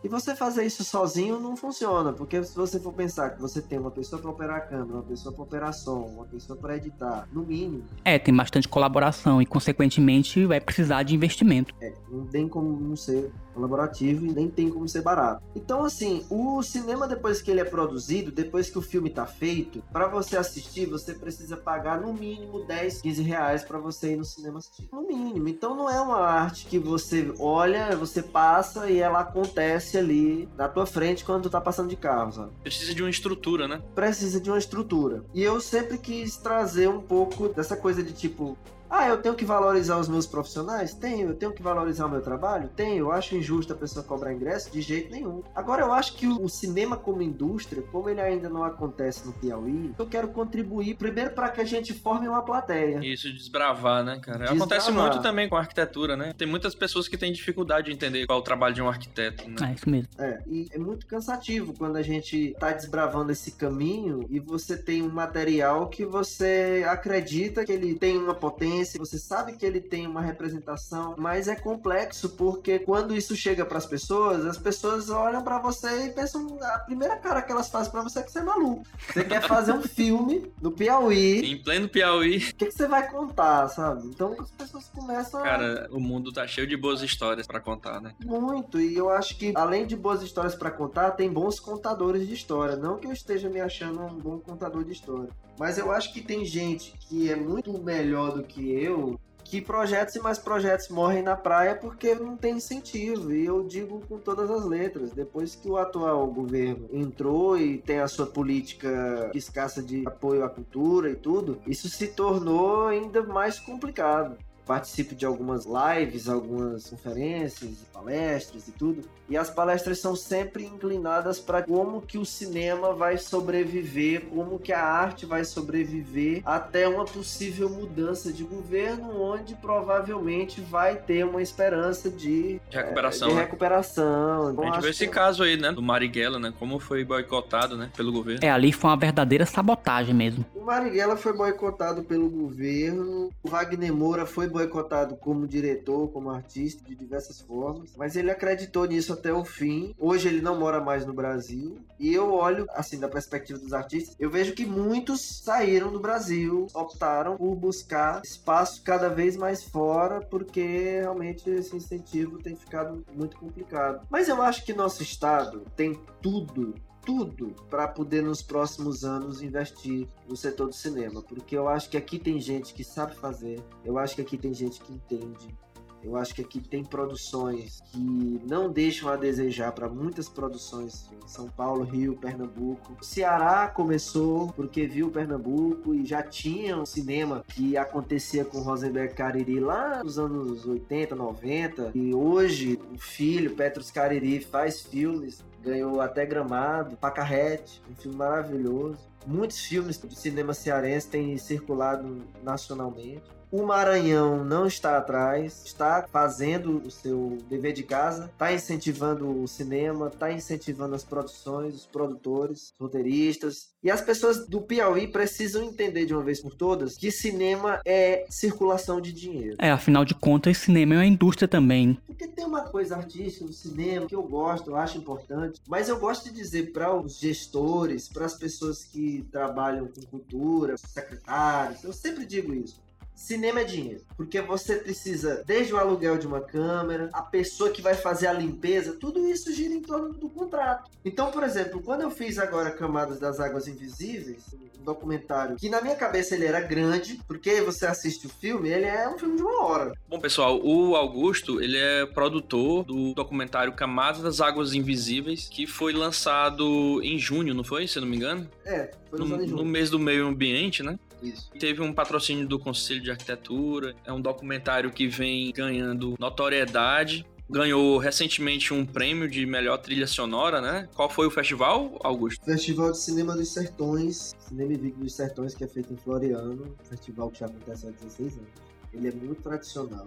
E 0.05 0.09
você 0.09 0.37
fazer 0.37 0.65
isso 0.65 0.85
sozinho 0.85 1.41
não 1.41 1.57
funciona, 1.57 2.13
porque 2.13 2.45
se 2.45 2.55
você 2.55 2.79
for 2.79 2.93
pensar 2.93 3.31
que 3.31 3.41
você 3.41 3.61
tem 3.61 3.81
uma 3.81 3.91
pessoa 3.91 4.23
para 4.23 4.31
operar 4.31 4.57
a 4.59 4.61
câmera, 4.61 4.99
uma 4.99 5.03
pessoa 5.03 5.35
para 5.35 5.43
operar 5.43 5.75
som, 5.75 6.05
uma 6.05 6.25
pessoa 6.25 6.57
para 6.57 6.77
editar, 6.77 7.29
no 7.33 7.43
mínimo. 7.43 7.83
É, 8.05 8.17
tem 8.17 8.35
bastante 8.35 8.69
colaboração 8.69 9.43
e, 9.43 9.47
consequentemente, 9.47 10.47
vai 10.47 10.61
precisar 10.61 11.03
de 11.03 11.17
investimento. 11.17 11.75
É, 11.81 11.93
não 12.09 12.25
tem 12.27 12.47
como 12.47 12.79
não 12.79 12.95
ser 12.95 13.33
colaborativo 13.59 14.25
e 14.25 14.33
nem 14.33 14.49
tem 14.49 14.71
como 14.71 14.89
ser 14.89 15.03
barato. 15.03 15.43
Então, 15.55 15.85
assim, 15.85 16.25
o 16.31 16.63
cinema, 16.63 17.09
depois 17.09 17.43
que 17.43 17.51
ele 17.51 17.61
é 17.61 17.65
produzido, 17.65 18.31
depois 18.31 18.71
que 18.71 18.79
o 18.79 18.83
filme 18.83 19.11
tá 19.11 19.27
feito, 19.27 19.83
para 19.93 20.07
você 20.07 20.37
assistir, 20.37 20.87
você 20.87 21.13
precisa 21.13 21.57
pagar 21.57 22.01
no 22.01 22.13
mínimo 22.13 22.65
10, 22.65 23.03
15 23.03 23.23
reais 23.23 23.65
para 23.65 23.79
você 23.79 24.13
ir 24.13 24.17
no 24.17 24.25
cinema 24.25 24.59
assistir. 24.59 24.89
No 24.93 25.03
mínimo. 25.03 25.49
Então, 25.49 25.75
não 25.75 25.91
é 25.91 26.01
uma 26.01 26.21
arte 26.21 26.67
que 26.67 26.79
você 26.79 27.33
olha, 27.39 27.97
você 27.97 28.23
passa 28.23 28.89
e 28.89 28.99
ela 28.99 29.21
acontece 29.21 29.99
ali 29.99 30.49
na 30.57 30.69
tua 30.69 30.87
frente 30.87 31.25
quando 31.25 31.43
tu 31.45 31.51
tá 31.51 31.61
passando 31.61 31.89
de 31.89 31.97
carro, 31.97 32.33
sabe? 32.33 32.53
Precisa 32.63 32.95
de 32.95 33.03
uma 33.03 33.11
estrutura, 33.11 33.67
né? 33.67 33.83
Precisa 33.95 34.41
de 34.41 34.51
uma 34.51 34.59
estrutura. 34.59 35.25
E 35.35 35.43
eu 35.43 35.61
sempre 35.61 35.99
quis 35.99 36.37
trazer 36.37 36.89
um 36.89 37.01
pouco 37.01 37.49
dessa 37.49 37.77
coisa 37.77 38.03
de 38.03 38.13
tipo, 38.13 38.57
ah, 38.91 39.09
eu 39.09 39.21
tenho 39.21 39.35
que 39.35 39.45
valorizar 39.45 39.99
os 39.99 40.09
meus 40.09 40.27
profissionais? 40.27 40.95
Tenho. 40.95 41.29
Eu 41.29 41.35
tenho 41.35 41.53
que 41.53 41.63
valorizar 41.63 42.07
o 42.07 42.11
meu 42.11 42.23
trabalho? 42.23 42.71
Tenho. 42.75 43.07
Eu 43.07 43.13
acho 43.13 43.37
injusto 43.37 43.73
a 43.73 43.77
pessoa 43.77 44.05
cobrar 44.05 44.33
ingresso? 44.33 44.71
De 44.71 44.81
jeito 44.81 45.11
nenhum. 45.11 45.43
Agora, 45.55 45.83
eu 45.83 45.93
acho 45.93 46.15
que 46.15 46.27
o 46.27 46.49
cinema 46.49 46.97
como 46.97 47.23
indústria, 47.23 47.83
como 47.93 48.09
ele 48.09 48.21
ainda 48.21 48.49
não 48.49 48.65
acontece 48.65 49.27
no 49.27 49.33
Piauí, 49.33 49.93
eu 49.99 50.07
quero 50.07 50.29
contribuir 50.29 50.95
primeiro 50.95 51.31
para 51.31 51.51
que 51.51 51.61
a 51.61 51.65
gente 51.65 51.93
forme 51.93 52.29
uma 52.29 52.43
plateia. 52.43 53.01
Isso, 53.03 53.33
desbravar, 53.33 54.03
né, 54.03 54.19
cara? 54.21 54.39
Desbravar. 54.39 54.57
Acontece 54.57 54.91
muito 54.91 55.23
também 55.23 55.49
com 55.49 55.57
a 55.57 55.61
arquitetura, 55.61 56.17
né? 56.17 56.33
Tem 56.37 56.49
muitas 56.49 56.75
pessoas 56.75 57.09
que 57.09 57.17
têm 57.17 57.33
dificuldade 57.33 57.87
de 57.87 57.93
entender 57.93 58.27
qual 58.27 58.39
é 58.39 58.41
o 58.41 58.45
trabalho 58.45 58.75
de 58.75 58.83
um 58.83 58.89
arquiteto, 58.89 59.49
né? 59.49 59.57
É 59.71 59.75
isso 59.75 59.89
mesmo. 59.89 60.09
É, 60.19 60.41
e 60.47 60.69
é 60.71 60.79
muito 60.79 61.07
cansativo 61.07 61.75
quando 61.77 61.97
a 61.97 62.03
gente 62.03 62.55
tá 62.59 62.73
desbravando 62.73 63.33
esse 63.33 63.53
caminho 63.53 64.27
e 64.31 64.41
você 64.41 64.77
tem 64.77 65.03
um 65.03 65.11
material 65.11 65.89
que 65.89 66.05
você 66.05 66.85
acredita 66.89 67.65
que 67.65 67.73
ele 67.73 67.95
tem 67.95 68.17
uma 68.17 68.35
potência 68.35 68.78
você 68.99 69.19
sabe 69.19 69.57
que 69.57 69.65
ele 69.65 69.81
tem 69.81 70.07
uma 70.07 70.21
representação, 70.21 71.15
mas 71.19 71.49
é 71.49 71.55
complexo 71.55 72.31
porque 72.31 72.79
quando 72.79 73.17
isso 73.17 73.35
chega 73.37 73.65
para 73.65 73.79
as 73.79 73.87
pessoas, 73.87 74.45
as 74.47 74.59
pessoas 74.59 75.11
olham 75.11 75.43
para 75.43 75.59
você 75.59 76.07
e 76.07 76.11
pensam 76.11 76.59
a 76.63 76.79
primeira 76.81 77.17
cara 77.17 77.43
que 77.43 77.53
elas 77.53 77.69
fazem 77.69 77.91
para 77.91 78.03
você 78.03 78.21
é 78.21 78.23
que 78.23 78.33
você 78.33 78.39
é 78.39 78.43
maluco. 78.43 78.85
Você 79.13 79.25
quer 79.25 79.43
fazer 79.43 79.73
um 79.73 79.83
filme 79.83 80.53
no 80.61 80.71
Piauí. 80.71 81.53
Em 81.53 81.63
pleno 81.63 81.89
Piauí. 81.89 82.39
O 82.39 82.55
que, 82.55 82.67
que 82.67 82.71
você 82.71 82.87
vai 82.87 83.11
contar, 83.11 83.69
sabe? 83.69 84.07
Então 84.07 84.37
as 84.39 84.51
pessoas 84.51 84.89
começam. 84.89 85.43
Cara, 85.43 85.89
o 85.91 86.01
mundo 86.01 86.33
tá 86.33 86.47
cheio 86.47 86.67
de 86.67 86.77
boas 86.77 87.03
histórias 87.03 87.47
para 87.47 87.61
contar, 87.61 88.01
né? 88.01 88.15
Muito. 88.25 88.81
E 88.81 88.97
eu 88.97 89.11
acho 89.11 89.37
que 89.37 89.53
além 89.55 89.87
de 89.87 89.97
boas 89.97 90.23
histórias 90.23 90.55
para 90.55 90.71
contar, 90.71 91.13
tem 91.13 91.31
bons 91.31 91.59
contadores 91.59 92.27
de 92.27 92.35
história. 92.35 92.77
Não 92.77 92.99
que 92.99 93.07
eu 93.07 93.13
esteja 93.13 93.49
me 93.49 93.61
achando 93.61 94.01
um 94.01 94.19
bom 94.19 94.39
contador 94.39 94.85
de 94.85 94.93
história. 94.93 95.31
Mas 95.59 95.77
eu 95.77 95.91
acho 95.91 96.13
que 96.13 96.21
tem 96.21 96.45
gente 96.45 96.95
que 97.01 97.31
é 97.31 97.37
muito 97.37 97.77
melhor 97.83 98.33
do 98.33 98.43
que 98.43 98.71
eu, 98.73 99.19
que 99.43 99.63
projetos 99.63 100.15
e 100.15 100.21
mais 100.21 100.39
projetos 100.39 100.89
morrem 100.91 101.23
na 101.23 101.35
praia 101.35 101.75
porque 101.75 102.15
não 102.15 102.37
tem 102.37 102.57
incentivo. 102.57 103.33
E 103.33 103.47
eu 103.47 103.65
digo 103.65 104.01
com 104.07 104.19
todas 104.19 104.51
as 104.51 104.65
letras. 104.65 105.11
Depois 105.11 105.55
que 105.55 105.69
o 105.69 105.79
atual 105.79 106.27
governo 106.27 106.89
entrou 106.93 107.59
e 107.59 107.79
tem 107.79 107.99
a 107.99 108.09
sua 108.09 108.27
política 108.27 109.31
escassa 109.35 109.83
de 109.83 110.07
apoio 110.07 110.45
à 110.45 110.51
cultura 110.51 111.11
e 111.11 111.17
tudo, 111.17 111.61
isso 111.67 111.89
se 111.89 112.09
tornou 112.09 112.87
ainda 112.87 113.23
mais 113.23 113.59
complicado 113.59 114.37
participo 114.69 115.15
de 115.15 115.25
algumas 115.25 115.65
lives, 115.65 116.29
algumas 116.29 116.91
conferências, 116.91 117.71
palestras 117.91 118.69
e 118.69 118.73
tudo. 118.73 119.03
E 119.27 119.37
as 119.37 119.51
palestras 119.51 119.99
são 119.99 120.15
sempre 120.15 120.65
inclinadas 120.65 121.41
para 121.41 121.63
como 121.63 122.03
que 122.03 122.19
o 122.19 122.25
cinema 122.25 122.93
vai 122.93 123.17
sobreviver, 123.17 124.27
como 124.27 124.59
que 124.59 124.73
a 124.73 124.83
arte 124.83 125.25
vai 125.25 125.45
sobreviver 125.45 126.43
até 126.45 126.87
uma 126.87 127.05
possível 127.07 127.69
mudança 127.71 128.31
de 128.31 128.45
governo, 128.45 129.21
onde 129.21 129.55
provavelmente 129.55 130.61
vai 130.61 130.97
ter 130.97 131.25
uma 131.25 131.41
esperança 131.43 132.11
de, 132.11 132.61
de 132.69 132.77
recuperação. 132.77 133.29
É, 133.29 133.31
de 133.31 133.37
né? 133.37 133.43
recuperação. 133.43 134.49
a 134.61 134.67
gente 134.67 134.83
vê 134.83 134.91
esse 134.91 135.07
que... 135.07 135.13
caso 135.13 135.43
aí, 135.43 135.57
né, 135.57 135.73
do 135.73 135.83
Marighella, 135.83 136.39
né, 136.39 136.53
como 136.59 136.79
foi 136.79 137.05
boicotado, 137.05 137.77
né, 137.77 137.91
pelo 137.97 138.13
governo. 138.13 138.41
É, 138.43 138.51
ali 138.51 138.73
foi 138.73 138.91
uma 138.91 138.97
verdadeira 138.97 139.47
sabotagem 139.47 140.15
mesmo. 140.15 140.45
O 140.55 140.65
Marighella 140.65 141.17
foi 141.17 141.33
boicotado 141.33 142.03
pelo 142.03 142.29
governo, 142.29 143.31
o 143.43 143.49
Wagner 143.49 143.93
Moura 143.93 144.27
foi 144.27 144.47
boicotado 144.47 144.58
boicotado 144.59 145.17
como 145.17 145.47
diretor, 145.47 146.09
como 146.09 146.31
artista, 146.31 146.83
de 146.85 146.95
diversas 146.95 147.41
formas, 147.41 147.95
mas 147.97 148.17
ele 148.17 148.31
acreditou 148.31 148.87
nisso 148.87 149.13
até 149.13 149.33
o 149.33 149.45
fim. 149.45 149.95
Hoje 149.99 150.29
ele 150.29 150.41
não 150.41 150.59
mora 150.59 150.81
mais 150.81 151.07
no 151.07 151.13
Brasil. 151.13 151.79
E 151.99 152.13
eu 152.13 152.33
olho, 152.33 152.67
assim, 152.71 152.99
da 152.99 153.09
perspectiva 153.09 153.59
dos 153.59 153.73
artistas, 153.73 154.17
eu 154.19 154.31
vejo 154.31 154.55
que 154.55 154.67
muitos 154.67 155.43
saíram 155.43 155.93
do 155.93 156.01
Brasil, 156.01 156.67
optaram 156.75 157.37
por 157.37 157.55
buscar 157.55 158.21
espaço 158.25 158.83
cada 158.83 159.09
vez 159.09 159.37
mais 159.37 159.63
fora, 159.63 160.21
porque 160.21 161.01
realmente 161.01 161.49
esse 161.51 161.77
incentivo 161.77 162.39
tem 162.39 162.57
ficado 162.57 163.05
muito 163.15 163.37
complicado. 163.37 164.07
Mas 164.11 164.29
eu 164.29 164.43
acho 164.43 164.65
que 164.65 164.73
nosso 164.73 165.03
estado 165.03 165.65
tem 165.77 165.95
tudo 166.21 166.75
tudo 167.09 167.55
para 167.71 167.89
poder 167.89 168.23
nos 168.23 168.43
próximos 168.43 169.03
anos 169.03 169.41
investir 169.41 170.07
no 170.29 170.37
setor 170.37 170.67
do 170.67 170.75
cinema, 170.75 171.23
porque 171.23 171.57
eu 171.57 171.67
acho 171.67 171.89
que 171.89 171.97
aqui 171.97 172.19
tem 172.19 172.39
gente 172.39 172.75
que 172.75 172.85
sabe 172.85 173.17
fazer, 173.17 173.65
eu 173.83 173.97
acho 173.97 174.15
que 174.15 174.21
aqui 174.21 174.37
tem 174.37 174.53
gente 174.53 174.79
que 174.79 174.93
entende. 174.93 175.57
Eu 176.05 176.17
acho 176.17 176.35
que 176.35 176.43
aqui 176.43 176.61
tem 176.61 176.85
produções 176.85 177.81
que 177.91 178.41
não 178.47 178.71
deixam 178.71 179.09
a 179.09 179.17
desejar 179.17 179.73
para 179.73 179.89
muitas 179.89 180.29
produções 180.29 181.11
em 181.13 181.27
São 181.27 181.49
Paulo, 181.49 181.83
Rio, 181.83 182.15
Pernambuco. 182.15 182.97
Ceará 183.03 183.67
começou 183.67 184.53
porque 184.53 184.87
viu 184.87 185.11
Pernambuco 185.11 185.95
e 185.95 186.05
já 186.05 186.23
tinha 186.23 186.77
um 186.77 186.87
cinema 186.87 187.43
que 187.49 187.77
acontecia 187.77 188.45
com 188.45 188.61
Rosenberg 188.61 189.13
Cariri 189.15 189.59
lá 189.59 190.05
nos 190.05 190.19
anos 190.21 190.65
80, 190.67 191.17
90. 191.17 191.91
E 191.95 192.15
hoje 192.15 192.79
o 192.95 192.99
filho, 192.99 193.57
Petrus 193.57 193.91
Cariri, 193.91 194.41
faz 194.41 194.83
filmes 194.83 195.43
ganhou 195.63 196.01
até 196.01 196.25
Gramado, 196.25 196.97
Pacarrete, 196.97 197.83
um 197.91 197.95
filme 197.95 198.17
maravilhoso. 198.17 198.99
Muitos 199.27 199.61
filmes 199.61 200.01
de 200.01 200.17
cinema 200.17 200.55
cearense 200.55 201.09
têm 201.09 201.37
circulado 201.37 202.25
nacionalmente. 202.43 203.38
O 203.51 203.63
Maranhão 203.65 204.45
não 204.45 204.67
está 204.67 204.99
atrás, 204.99 205.63
está 205.65 206.07
fazendo 206.13 206.83
o 206.85 206.91
seu 206.91 207.39
dever 207.49 207.73
de 207.73 207.83
casa, 207.83 208.27
está 208.27 208.53
incentivando 208.53 209.43
o 209.43 209.49
cinema, 209.49 210.09
está 210.09 210.31
incentivando 210.31 210.95
as 210.95 211.03
produções, 211.03 211.75
os 211.75 211.87
produtores, 211.87 212.75
os 212.75 212.75
roteiristas. 212.79 213.71
E 213.83 213.91
as 213.91 214.03
pessoas 214.03 214.47
do 214.47 214.61
Piauí 214.61 215.09
precisam 215.09 215.63
entender 215.63 216.05
de 216.05 216.13
uma 216.13 216.23
vez 216.23 216.43
por 216.43 216.55
todas 216.55 216.99
que 216.99 217.11
cinema 217.11 217.81
é 217.87 218.27
circulação 218.29 219.01
de 219.01 219.13
dinheiro. 219.15 219.57
É, 219.59 219.71
afinal 219.71 220.05
de 220.05 220.15
contas, 220.15 220.59
cinema 220.59 220.97
é 220.97 220.99
uma 220.99 221.07
indústria 221.07 221.49
também. 221.49 221.99
Porque 222.07 222.27
tem 222.27 222.45
uma 222.45 222.69
coisa 222.69 222.97
artística 222.97 223.47
no 223.47 223.53
cinema 223.53 224.07
que 224.07 224.15
eu 224.15 224.23
gosto, 224.25 224.71
eu 224.71 224.77
acho 224.77 224.99
importante, 224.99 225.59
mas 225.67 225.89
eu 225.89 225.99
gosto 225.99 226.25
de 226.25 226.33
dizer 226.33 226.71
para 226.73 226.95
os 226.95 227.19
gestores, 227.19 228.09
para 228.09 228.27
as 228.27 228.35
pessoas 228.35 228.85
que 228.85 229.27
trabalham 229.33 229.87
com 229.87 230.03
cultura, 230.03 230.77
secretários, 230.77 231.83
eu 231.83 231.95
sempre 231.95 232.27
digo 232.27 232.53
isso 232.53 232.88
Cinema 233.19 233.63
é 233.63 233.65
dinheiro, 233.65 234.01
porque 234.17 234.41
você 234.41 234.77
precisa 234.77 235.43
desde 235.45 235.75
o 235.75 235.77
aluguel 235.77 236.17
de 236.17 236.27
uma 236.27 236.41
câmera, 236.41 237.11
a 237.13 237.21
pessoa 237.21 237.69
que 237.69 237.83
vai 237.83 237.95
fazer 237.95 238.29
a 238.29 238.33
limpeza, 238.33 238.97
tudo 238.99 239.27
isso 239.29 239.53
gira 239.53 239.75
em 239.75 239.83
torno 239.83 240.15
do 240.15 240.31
contrato. 240.31 240.89
Então, 241.05 241.29
por 241.33 241.43
exemplo, 241.43 241.83
quando 241.83 242.03
eu 242.03 242.13
fiz 242.13 242.39
agora 242.39 242.71
Camadas 242.71 243.19
das 243.19 243.41
Águas 243.41 243.67
Invisíveis, 243.67 244.45
um 244.81 244.85
documentário 244.85 245.57
que 245.57 245.69
na 245.69 245.81
minha 245.81 245.97
cabeça 245.97 246.37
ele 246.37 246.47
era 246.47 246.61
grande, 246.61 247.21
porque 247.27 247.61
você 247.61 247.87
assiste 247.87 248.29
o 248.29 248.31
filme, 248.31 248.69
ele 248.69 248.87
é 248.87 249.09
um 249.09 249.19
filme 249.19 249.37
de 249.37 249.43
uma 249.43 249.65
hora. 249.65 249.93
Bom, 250.09 250.21
pessoal, 250.21 250.65
o 250.65 250.95
Augusto, 250.95 251.61
ele 251.61 251.77
é 251.77 252.07
produtor 252.07 252.85
do 252.85 253.15
documentário 253.15 253.73
Camadas 253.73 254.23
das 254.23 254.41
Águas 254.41 254.75
Invisíveis, 254.75 255.49
que 255.51 255.67
foi 255.67 255.93
lançado 255.93 257.03
em 257.03 257.19
junho, 257.19 257.53
não 257.53 257.65
foi? 257.65 257.89
Se 257.89 257.99
eu 257.99 258.03
não 258.03 258.09
me 258.09 258.17
engano? 258.17 258.49
É, 258.65 258.93
foi 259.11 259.19
no, 259.19 259.27
no 259.27 259.65
mês 259.65 259.91
do 259.91 259.99
meio 259.99 260.25
ambiente, 260.25 260.85
né? 260.85 260.97
Isso. 261.23 261.51
Teve 261.59 261.83
um 261.83 261.93
patrocínio 261.93 262.47
do 262.47 262.59
Conselho 262.59 263.03
de 263.03 263.11
Arquitetura. 263.11 263.95
É 264.05 264.13
um 264.13 264.21
documentário 264.21 264.91
que 264.91 265.09
vem 265.09 265.53
ganhando 265.53 266.15
notoriedade. 266.19 267.27
Ganhou 267.51 267.97
recentemente 267.97 268.75
um 268.75 268.85
prêmio 268.85 269.29
de 269.29 269.47
melhor 269.47 269.79
trilha 269.79 270.07
sonora, 270.07 270.61
né? 270.61 270.87
Qual 270.95 271.09
foi 271.09 271.27
o 271.27 271.31
festival, 271.31 271.99
Augusto? 272.05 272.45
Festival 272.45 272.93
de 272.93 272.99
Cinema 272.99 273.35
dos 273.35 273.49
Sertões, 273.49 274.35
Cinema 274.39 274.75
e 274.75 274.77
Vídeo 274.77 274.99
dos 274.99 275.15
Sertões, 275.15 275.55
que 275.55 275.65
é 275.65 275.67
feito 275.67 275.93
em 275.93 275.97
Floriano. 275.97 276.77
Festival 276.85 277.31
que 277.31 277.41
já 277.41 277.47
acontece 277.47 277.87
há 277.87 277.91
16 277.91 278.35
anos. 278.35 278.49
Ele 278.93 279.09
é 279.09 279.13
muito 279.13 279.43
tradicional. 279.43 280.07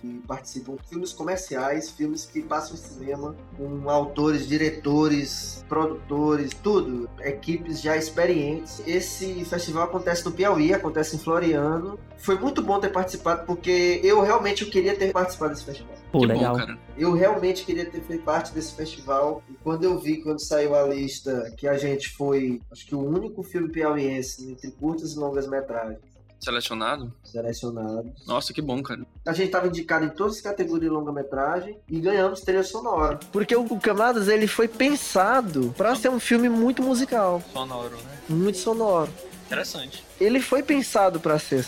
Que 0.00 0.20
participam 0.26 0.76
de 0.76 0.88
filmes 0.88 1.12
comerciais, 1.12 1.90
filmes 1.90 2.26
que 2.26 2.42
passam 2.42 2.76
cinema, 2.76 3.34
com 3.56 3.88
autores, 3.88 4.46
diretores, 4.46 5.64
produtores, 5.68 6.52
tudo, 6.62 7.08
equipes 7.20 7.80
já 7.80 7.96
experientes. 7.96 8.82
Esse 8.86 9.44
festival 9.44 9.84
acontece 9.84 10.24
no 10.24 10.32
Piauí, 10.32 10.74
acontece 10.74 11.16
em 11.16 11.18
Floriano. 11.18 11.98
Foi 12.18 12.38
muito 12.38 12.62
bom 12.62 12.78
ter 12.78 12.90
participado, 12.90 13.46
porque 13.46 14.00
eu 14.02 14.20
realmente 14.20 14.64
eu 14.64 14.70
queria 14.70 14.94
ter 14.94 15.12
participado 15.12 15.52
desse 15.52 15.64
festival. 15.64 15.94
Pô, 16.12 16.20
que 16.20 16.26
legal. 16.26 16.56
Bom, 16.56 16.76
eu 16.96 17.12
realmente 17.12 17.64
queria 17.64 17.84
ter 17.84 18.00
feito 18.02 18.22
parte 18.22 18.52
desse 18.52 18.74
festival. 18.74 19.42
E 19.50 19.54
quando 19.54 19.84
eu 19.84 19.98
vi, 19.98 20.18
quando 20.18 20.40
saiu 20.40 20.74
a 20.74 20.82
lista, 20.82 21.52
que 21.56 21.66
a 21.66 21.76
gente 21.76 22.10
foi, 22.10 22.60
acho 22.70 22.86
que 22.86 22.94
o 22.94 23.00
único 23.00 23.42
filme 23.42 23.68
piauiense 23.68 24.50
entre 24.50 24.70
curtas 24.72 25.12
e 25.12 25.18
longas 25.18 25.46
metragens 25.46 26.00
Selecionado? 26.38 27.12
Selecionado. 27.24 28.12
Nossa, 28.26 28.52
que 28.52 28.60
bom, 28.62 28.82
cara. 28.82 29.06
A 29.26 29.32
gente 29.32 29.50
tava 29.50 29.66
indicado 29.66 30.04
em 30.04 30.10
todas 30.10 30.36
as 30.36 30.40
categorias 30.40 30.82
de 30.82 30.88
longa-metragem 30.88 31.78
e 31.88 31.98
ganhamos 31.98 32.40
trilha 32.40 32.62
sonora. 32.62 33.18
Porque 33.32 33.56
o 33.56 33.66
Camadas, 33.80 34.28
ele 34.28 34.46
foi 34.46 34.68
pensado 34.68 35.74
para 35.76 35.94
ser 35.96 36.10
um 36.10 36.20
filme 36.20 36.48
muito 36.48 36.82
musical. 36.82 37.42
Sonoro, 37.52 37.96
né? 37.96 38.18
Muito 38.28 38.58
sonoro. 38.58 39.10
Interessante. 39.46 40.04
Ele 40.20 40.40
foi 40.40 40.62
pensado 40.62 41.20
para 41.20 41.38
ser. 41.38 41.64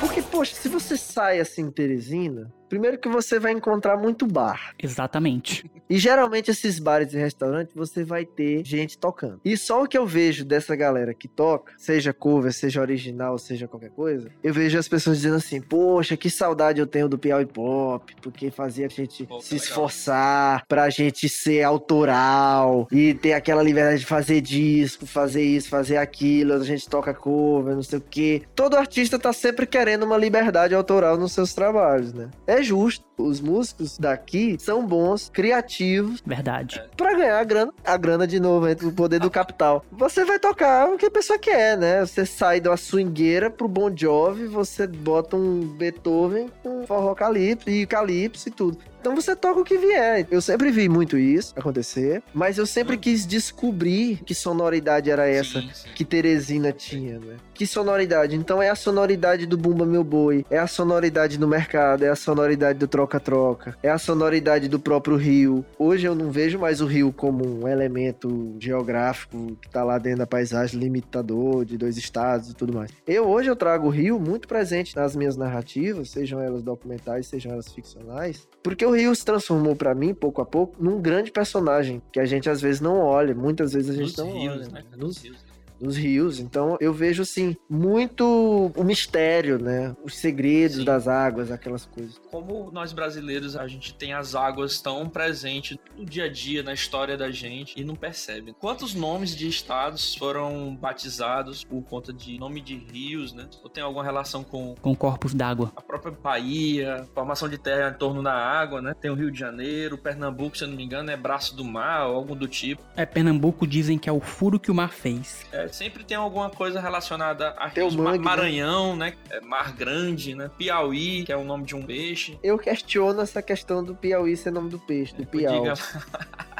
Porque, 0.00 0.22
poxa, 0.22 0.54
se 0.54 0.68
você 0.68 0.96
sai 0.96 1.38
assim 1.38 1.62
em 1.62 1.70
Teresina, 1.70 2.52
Primeiro 2.74 2.98
que 2.98 3.08
você 3.08 3.38
vai 3.38 3.52
encontrar 3.52 3.96
muito 3.96 4.26
bar. 4.26 4.74
Exatamente. 4.82 5.64
E 5.88 5.98
geralmente 5.98 6.50
esses 6.50 6.78
bares 6.78 7.12
e 7.12 7.18
restaurantes 7.18 7.74
você 7.74 8.04
vai 8.04 8.24
ter 8.24 8.64
gente 8.64 8.96
tocando. 8.96 9.38
E 9.44 9.54
só 9.54 9.82
o 9.82 9.86
que 9.86 9.98
eu 9.98 10.06
vejo 10.06 10.42
dessa 10.42 10.74
galera 10.74 11.12
que 11.12 11.28
toca, 11.28 11.74
seja 11.76 12.12
cover, 12.12 12.54
seja 12.54 12.80
original, 12.80 13.38
seja 13.38 13.68
qualquer 13.68 13.90
coisa, 13.90 14.30
eu 14.42 14.52
vejo 14.52 14.78
as 14.78 14.88
pessoas 14.88 15.18
dizendo 15.18 15.36
assim: 15.36 15.60
Poxa, 15.60 16.16
que 16.16 16.30
saudade 16.30 16.80
eu 16.80 16.86
tenho 16.86 17.06
do 17.06 17.18
Piauí 17.18 17.44
Pop, 17.44 18.16
porque 18.22 18.50
fazia 18.50 18.86
a 18.86 18.88
gente 18.88 19.26
Pô, 19.26 19.40
se 19.40 19.56
esforçar 19.56 20.54
legal. 20.54 20.66
pra 20.66 20.88
gente 20.88 21.28
ser 21.28 21.62
autoral 21.62 22.88
e 22.90 23.12
ter 23.12 23.34
aquela 23.34 23.62
liberdade 23.62 24.00
de 24.00 24.06
fazer 24.06 24.40
disco, 24.40 25.06
fazer 25.06 25.44
isso, 25.44 25.68
fazer 25.68 25.98
aquilo, 25.98 26.54
a 26.54 26.64
gente 26.64 26.88
toca 26.88 27.12
cover, 27.12 27.74
não 27.74 27.82
sei 27.82 27.98
o 27.98 28.02
quê. 28.02 28.42
Todo 28.54 28.74
artista 28.74 29.18
tá 29.18 29.34
sempre 29.34 29.66
querendo 29.66 30.04
uma 30.04 30.16
liberdade 30.16 30.74
autoral 30.74 31.18
nos 31.18 31.32
seus 31.32 31.52
trabalhos, 31.52 32.14
né? 32.14 32.30
É 32.46 32.62
justo. 32.64 33.04
Os 33.16 33.40
músicos 33.40 33.96
daqui 33.96 34.56
são 34.58 34.84
bons, 34.84 35.30
criativos. 35.32 36.20
Verdade. 36.26 36.82
Pra 36.96 37.14
ganhar 37.14 37.38
a 37.38 37.44
grana, 37.44 37.72
a 37.84 37.96
grana 37.96 38.26
de 38.26 38.40
novo, 38.40 38.68
entre 38.68 38.86
o 38.86 38.92
poder 38.92 39.20
do 39.20 39.30
capital. 39.30 39.84
Você 39.92 40.24
vai 40.24 40.38
tocar 40.38 40.88
o 40.88 40.98
que 40.98 41.06
a 41.06 41.10
pessoa 41.10 41.38
quer, 41.38 41.78
né? 41.78 42.00
Você 42.00 42.26
sai 42.26 42.60
da 42.60 42.76
swingueira 42.76 43.50
pro 43.50 43.68
Bon 43.68 43.94
Jovi, 43.94 44.46
você 44.46 44.86
bota 44.86 45.36
um 45.36 45.60
Beethoven 45.60 46.50
com 46.62 46.84
forró 46.86 47.14
calypso 47.14 47.70
e 47.70 47.86
calypso 47.86 48.48
e 48.48 48.52
tudo. 48.52 48.78
Então 49.04 49.14
você 49.14 49.36
toca 49.36 49.60
o 49.60 49.64
que 49.64 49.76
vier. 49.76 50.26
Eu 50.30 50.40
sempre 50.40 50.70
vi 50.70 50.88
muito 50.88 51.18
isso 51.18 51.52
acontecer, 51.54 52.22
mas 52.32 52.56
eu 52.56 52.66
sempre 52.66 52.96
quis 52.96 53.26
descobrir 53.26 54.22
que 54.24 54.34
sonoridade 54.34 55.10
era 55.10 55.28
essa 55.28 55.60
sim, 55.60 55.70
sim. 55.74 55.88
que 55.94 56.06
Teresina 56.06 56.72
tinha, 56.72 57.18
né? 57.18 57.36
Que 57.54 57.68
sonoridade? 57.68 58.34
Então 58.34 58.60
é 58.60 58.68
a 58.68 58.74
sonoridade 58.74 59.46
do 59.46 59.56
Bumba 59.56 59.86
Meu 59.86 60.02
Boi, 60.02 60.44
é 60.50 60.58
a 60.58 60.66
sonoridade 60.66 61.38
do 61.38 61.46
mercado, 61.46 62.04
é 62.04 62.08
a 62.08 62.16
sonoridade 62.16 62.80
do 62.80 62.88
troca-troca, 62.88 63.78
é 63.80 63.88
a 63.88 63.96
sonoridade 63.96 64.68
do 64.68 64.80
próprio 64.80 65.16
rio. 65.16 65.64
Hoje 65.78 66.04
eu 66.04 66.16
não 66.16 66.32
vejo 66.32 66.58
mais 66.58 66.80
o 66.80 66.86
rio 66.86 67.12
como 67.12 67.46
um 67.46 67.68
elemento 67.68 68.56
geográfico 68.58 69.56
que 69.62 69.70
tá 69.70 69.84
lá 69.84 69.98
dentro 69.98 70.18
da 70.18 70.26
paisagem 70.26 70.80
limitador 70.80 71.64
de 71.64 71.78
dois 71.78 71.96
estados 71.96 72.50
e 72.50 72.54
tudo 72.54 72.72
mais. 72.74 72.90
Eu 73.06 73.28
hoje 73.28 73.48
eu 73.48 73.54
trago 73.54 73.86
o 73.86 73.90
rio 73.90 74.18
muito 74.18 74.48
presente 74.48 74.96
nas 74.96 75.14
minhas 75.14 75.36
narrativas, 75.36 76.10
sejam 76.10 76.40
elas 76.40 76.62
documentais, 76.62 77.28
sejam 77.28 77.52
elas 77.52 77.68
ficcionais, 77.68 78.48
porque 78.64 78.84
o 78.84 78.90
Rio 78.90 79.14
se 79.14 79.24
transformou 79.24 79.76
para 79.76 79.94
mim, 79.94 80.12
pouco 80.12 80.40
a 80.40 80.46
pouco, 80.46 80.82
num 80.82 81.00
grande 81.00 81.30
personagem 81.30 82.02
que 82.10 82.18
a 82.18 82.24
gente 82.24 82.50
às 82.50 82.60
vezes 82.60 82.80
não 82.80 82.98
olha, 82.98 83.34
muitas 83.34 83.74
vezes 83.74 83.90
a 83.90 83.92
gente 83.92 84.16
Nos 84.16 84.16
não 84.16 84.32
rios, 84.32 84.54
olha. 84.54 84.68
Né? 84.70 84.84
Nos 84.96 85.22
rios 85.22 85.43
nos 85.84 85.96
rios. 85.96 86.40
Então 86.40 86.76
eu 86.80 86.92
vejo 86.92 87.22
assim 87.22 87.56
muito 87.68 88.72
o 88.74 88.84
mistério, 88.84 89.58
né? 89.58 89.94
Os 90.02 90.16
segredos 90.16 90.78
Sim. 90.78 90.84
das 90.84 91.06
águas, 91.06 91.50
aquelas 91.50 91.84
coisas. 91.86 92.20
Como 92.30 92.70
nós 92.72 92.92
brasileiros 92.92 93.56
a 93.56 93.66
gente 93.68 93.94
tem 93.94 94.12
as 94.12 94.34
águas 94.34 94.80
tão 94.80 95.08
presentes 95.08 95.76
no 95.96 96.04
dia 96.04 96.24
a 96.24 96.28
dia, 96.28 96.62
na 96.62 96.72
história 96.72 97.16
da 97.16 97.30
gente 97.30 97.78
e 97.78 97.84
não 97.84 97.94
percebe. 97.94 98.54
Quantos 98.58 98.94
nomes 98.94 99.36
de 99.36 99.46
estados 99.48 100.14
foram 100.14 100.74
batizados 100.74 101.64
por 101.64 101.82
conta 101.82 102.12
de 102.12 102.38
nome 102.38 102.60
de 102.60 102.76
rios, 102.76 103.32
né? 103.32 103.46
Ou 103.62 103.68
tem 103.68 103.82
alguma 103.82 104.04
relação 104.04 104.42
com 104.42 104.74
com 104.80 104.94
corpos 104.94 105.34
d'água? 105.34 105.72
A 105.76 105.82
própria 105.82 106.12
Bahia, 106.12 107.06
formação 107.14 107.48
de 107.48 107.58
terra 107.58 107.90
em 107.90 107.98
torno 107.98 108.22
da 108.22 108.32
água, 108.32 108.80
né? 108.80 108.94
Tem 108.98 109.10
o 109.10 109.14
Rio 109.14 109.30
de 109.30 109.38
Janeiro, 109.38 109.98
Pernambuco, 109.98 110.56
se 110.56 110.64
eu 110.64 110.68
não 110.68 110.76
me 110.76 110.84
engano, 110.84 111.10
é 111.10 111.16
braço 111.16 111.54
do 111.54 111.64
mar 111.64 112.08
ou 112.08 112.16
algo 112.16 112.34
do 112.34 112.48
tipo. 112.48 112.82
É 112.96 113.04
Pernambuco 113.04 113.66
dizem 113.66 113.98
que 113.98 114.08
é 114.08 114.12
o 114.12 114.20
furo 114.20 114.58
que 114.58 114.70
o 114.70 114.74
mar 114.74 114.92
fez. 114.92 115.44
É, 115.52 115.68
sempre 115.74 116.04
tem 116.04 116.16
alguma 116.16 116.48
coisa 116.48 116.80
relacionada 116.80 117.50
a 117.58 117.66
rios. 117.66 117.96
Mangue, 117.96 118.18
né? 118.18 118.24
Maranhão, 118.24 118.96
né? 118.96 119.14
né? 119.28 119.40
Mar 119.40 119.72
Grande, 119.72 120.34
né? 120.34 120.48
Piauí, 120.56 121.24
que 121.24 121.32
é 121.32 121.36
o 121.36 121.44
nome 121.44 121.64
de 121.64 121.74
um 121.74 121.82
peixe. 121.82 122.38
Eu 122.42 122.56
questiono 122.56 123.20
essa 123.20 123.42
questão 123.42 123.82
do 123.82 123.94
Piauí 123.94 124.36
ser 124.36 124.52
nome 124.52 124.70
do 124.70 124.78
peixe, 124.78 125.14
do 125.14 125.26
Piauí. 125.26 125.68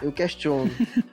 Eu 0.03 0.13
questiono. 0.13 0.71